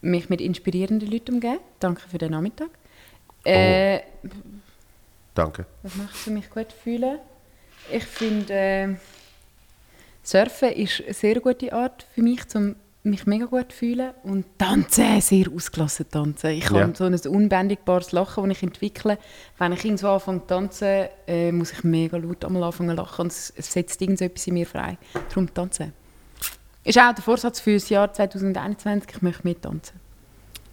[0.00, 1.58] mich mit inspirierenden Leuten umgeben.
[1.80, 2.70] Danke für den Nachmittag.
[3.44, 4.00] Äh,
[5.34, 5.66] danke.
[5.82, 7.18] Was macht für mich gut fühlen?
[7.92, 8.94] Ich finde, äh,
[10.22, 12.74] Surfen ist eine sehr gute Art für mich, um
[13.04, 14.12] mich mega gut fühlen.
[14.22, 16.50] Und tanzen, sehr ausgelassen tanzen.
[16.50, 16.80] Ich Ja.
[16.80, 19.18] habe so ein unbändigbares Lachen, das ich entwickle.
[19.58, 23.22] Wenn ich irgendwo anfange zu tanzen, äh, muss ich mega laut einmal anfangen zu lachen.
[23.22, 24.98] Und es, setzt irgendetwas in mir frei.
[25.28, 25.92] Darum tanzen.
[26.82, 30.00] Ist auch der Vorsatz für das Jahr 2021, ich möchte mehr tanzen.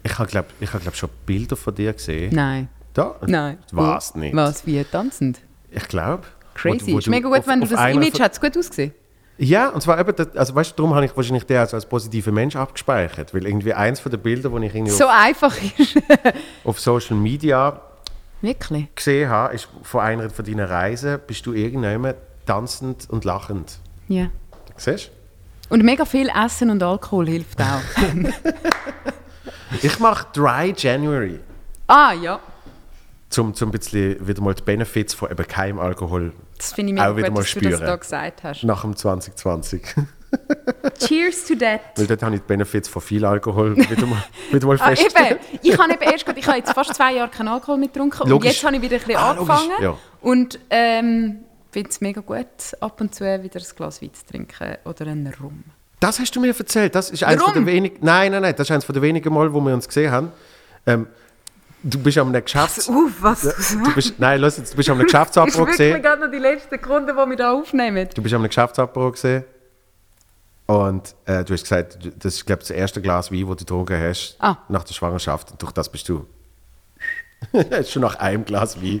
[0.02, 2.34] Ich habe, glaube ich, hab, glaub, schon Bilder von dir gesehen.
[2.34, 2.68] Nein.
[2.92, 3.16] Da?
[3.26, 3.58] Nein.
[3.70, 4.34] Was nicht?
[4.34, 5.40] Was, wie tanzend?
[5.70, 6.24] Ich glaube.
[6.54, 6.96] Crazy.
[6.96, 8.38] ist mega gut, wenn du das Image hat.
[8.40, 8.92] gut ausgesehen.
[9.38, 12.30] Ja, und zwar eben, also weißt du, darum habe ich wahrscheinlich den als, als positiver
[12.32, 15.96] Mensch abgespeichert, weil irgendwie eins von den Bildern, die ich irgendwie So einfach ist.
[15.96, 16.34] auf,
[16.64, 17.80] auf Social Media
[18.42, 18.94] Wirklich?
[18.94, 22.14] gesehen habe, ist von einer von deinen Reisen, bist du irgendwann
[22.46, 23.78] tanzend und lachend.
[24.08, 24.28] Ja.
[24.76, 25.10] Siehst
[25.68, 27.80] Und mega viel Essen und Alkohol hilft auch.
[28.12, 28.32] du?
[29.80, 31.40] Ich mache Dry January,
[31.86, 32.40] ah, ja.
[33.38, 36.94] um zum ein bisschen wieder mal die Benefits von eben keinem Alkohol Das finde ich
[36.94, 37.86] mega Auch wieder gut, mal dass du das spüren.
[37.86, 38.62] da gesagt hast.
[38.64, 39.82] nach dem 2020.
[41.06, 41.80] Cheers to that.
[41.96, 45.38] Weil dort habe ich die Benefits von viel Alkohol wieder mal, wieder mal Ah, eben.
[45.62, 48.28] Ich habe eben erst, ich habe jetzt fast zwei Jahre keinen Alkohol mehr getrunken und
[48.30, 48.52] Logisch.
[48.52, 49.96] jetzt habe ich wieder ein bisschen Ah, logisch, angefangen ja.
[50.20, 51.40] und ähm,
[51.70, 52.46] finde es mega gut,
[52.80, 55.64] ab und zu wieder ein Glas Wein zu trinken oder einen Rum.
[56.00, 56.94] Das hast du mir erzählt.
[56.94, 57.98] Das ist eines von der wenigen.
[58.00, 58.54] Nein, nein, nein.
[58.56, 60.32] Das ist eines von der wenigen Mal, wo wir uns gesehen haben.
[60.86, 61.06] Ähm,
[61.82, 62.88] du bist am Geschäfts.
[62.88, 63.42] Uff, was?
[63.42, 66.02] Du bist, nein, los, jetzt, du bist am Geschäftsapero gesehen.
[66.02, 68.08] gerade noch die letzten Sekunden, die wir hier aufnehmen.
[68.14, 69.44] Du bist am Geschäftsapero gesehen.
[70.66, 73.64] Und äh, du hast gesagt, das ist, glaube ich, das erste Glas Wein, das du
[73.64, 74.56] getrunken hast Ah.
[74.68, 75.50] nach der Schwangerschaft.
[75.50, 76.24] Und durch das bist du
[77.88, 79.00] schon nach einem Glas Wein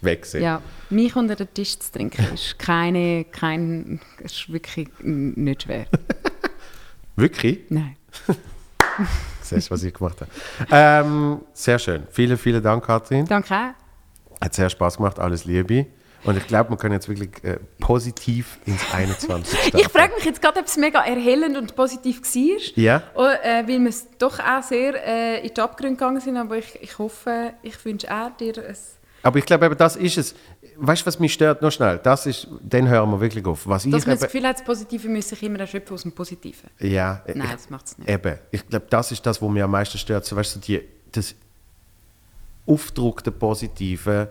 [0.00, 0.22] weg.
[0.22, 0.42] gewesen.
[0.42, 0.60] Ja,
[0.90, 5.86] mich unter den Tisch zu trinken ist keine, kein, ist wirklich nicht schwer.
[7.16, 7.60] Wirklich?
[7.68, 7.96] Nein.
[9.54, 10.30] Siehst du, was ich gemacht habe?
[10.70, 12.06] Ähm, sehr schön.
[12.10, 13.26] Vielen, vielen Dank, Katrin.
[13.26, 14.40] Danke auch.
[14.40, 15.18] Hat sehr Spaß gemacht.
[15.18, 15.86] Alles Liebe.
[16.24, 19.76] Und ich glaube, man kann jetzt wirklich äh, positiv ins 21 starten.
[19.80, 22.60] Ich frage mich jetzt gerade, ob es mega erhellend und positiv war.
[22.76, 23.02] Ja.
[23.14, 26.36] Oh, äh, weil wir es doch auch sehr äh, in die Abgründe gegangen sind.
[26.36, 28.76] Aber ich, ich hoffe, ich wünsche auch dir ein...
[29.24, 30.34] Aber ich glaube, eben, das ist es.
[30.76, 31.62] Weißt du, was mich stört?
[31.62, 31.98] Noch schnell.
[32.02, 33.66] Das ist, dann hören wir wirklich auf.
[33.66, 36.12] Was ich Dass man das Gefühl hat, das Positive müsse sich immer erschöpfen aus dem
[36.12, 36.70] Positiven.
[36.78, 38.08] ja, Nein, ich, das macht es nicht.
[38.08, 38.38] Eben.
[38.50, 40.24] Ich glaube, das ist das, was mich am meisten stört.
[40.24, 40.82] So, weißt du, die,
[41.12, 41.34] das
[42.66, 44.28] aufdruckte Positive,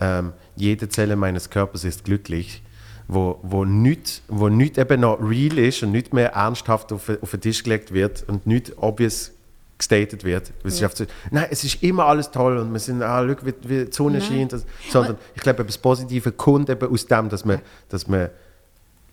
[0.00, 2.62] ähm, jede Zelle meines Körpers ist glücklich,
[3.06, 7.30] wo, wo nichts wo nicht eben noch real ist und nicht mehr ernsthaft auf, auf
[7.30, 9.32] den Tisch gelegt wird und nicht obvious
[9.78, 10.52] gestated wird.
[10.62, 13.84] Wissenschaft so, Nein, es ist immer alles toll und wir sind, ah, schau, wie, wie
[13.84, 14.28] die Sonne Nein.
[14.28, 14.52] scheint.
[14.52, 18.30] Das, sondern ich glaube, das Positive kommt eben aus dem, dass man, dass man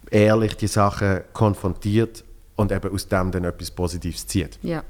[0.09, 2.23] ehrlich die Sachen konfrontiert
[2.55, 4.59] und eben aus dem dann etwas Positives zieht.
[4.61, 4.83] Ja.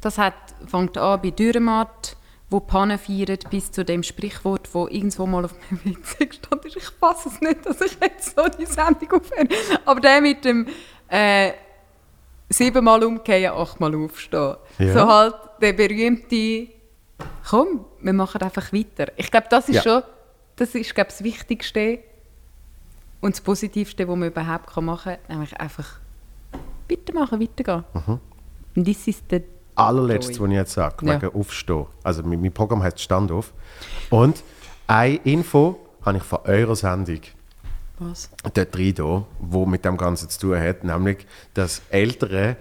[0.00, 0.34] Das hat,
[0.66, 2.16] fängt an bei Dürrematt,
[2.48, 6.76] wo Pannen feiert, bis zu dem Sprichwort, wo irgendwo mal auf meinem Witz gestanden ist.
[6.76, 9.48] Ich fasse es nicht, dass ich jetzt so die Sendung aufhöre.
[9.84, 10.68] Aber der mit dem
[11.08, 11.52] äh,
[12.48, 14.56] siebenmal umkehren, achtmal aufstehen.
[14.78, 14.92] Ja.
[14.92, 16.68] So halt der berühmte
[17.48, 19.10] «Komm, wir machen einfach weiter».
[19.16, 19.82] Ich glaube, das ist Ja.
[19.82, 20.02] schon
[20.56, 21.98] das, ist, glaube das Wichtigste
[23.20, 25.18] und das Positivste, was man überhaupt kann machen kann.
[25.36, 25.98] Nämlich einfach
[26.88, 27.84] weitermachen, weitergehen.
[27.92, 28.20] Mhm.
[28.76, 29.42] Und das ist der
[29.74, 31.20] allerletztes, was ich jetzt sage, Ja.
[31.20, 31.86] wegen Aufstehen.
[32.02, 33.52] Also mein, mein Programm heißt Standauf.
[34.10, 34.42] Und
[34.86, 37.20] eine Info habe ich von eurer Sendung
[37.98, 38.28] Was?
[38.54, 42.56] dort rein, da, wo mit dem Ganzen zu tun hat, nämlich, dass Eltern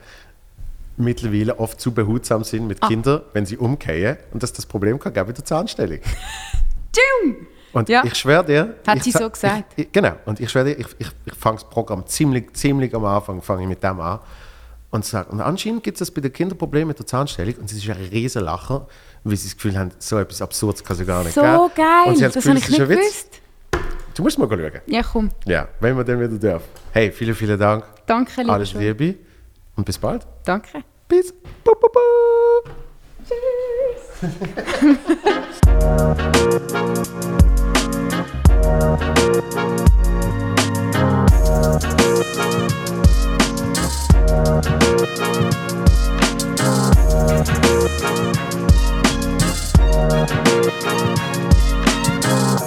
[0.98, 2.88] mittlerweile oft zu behutsam sind mit Ah.
[2.88, 5.99] Kindern, wenn sie umkehren und dass das Problem kann geben mit der Zahnstellung.
[6.94, 7.36] Tschung!
[7.74, 8.03] Und Ja.
[8.06, 8.76] ich schwöre dir...
[8.88, 9.74] Hat ich sie so gesagt?
[9.76, 10.14] Ich, ich, genau.
[10.26, 13.64] Und ich schwöre dir, ich, ich, ich fange das Programm ziemlich, ziemlich am Anfang fange
[13.64, 14.20] ich mit dem an
[14.91, 17.78] und sage, und anscheinend gibt es bei den Kindern Probleme mit der Zahnstellung und sie
[17.78, 18.88] ist ein riesen Lacher,
[19.26, 21.72] weil sie das Gefühl haben, so etwas Absurdes kann sie gar nicht So geben.
[21.76, 22.03] geil!
[22.06, 23.41] Und sie Das Gefühl, habe ich nicht gewusst.
[24.16, 24.72] Du musst mal schauen.
[24.88, 25.30] Ja, komm.
[25.46, 26.70] Ja, wenn man dann wieder dürfen.
[26.94, 27.84] Hey, vielen, vielen Dank.
[28.06, 29.16] Danke, liebe Alles Liebe
[29.76, 30.26] und bis bald.
[30.46, 30.84] Danke.
[31.08, 31.34] Bis.
[31.64, 32.00] Bu, bu, bu.
[33.28, 34.96] Tschüss.
[52.26, 52.65] Música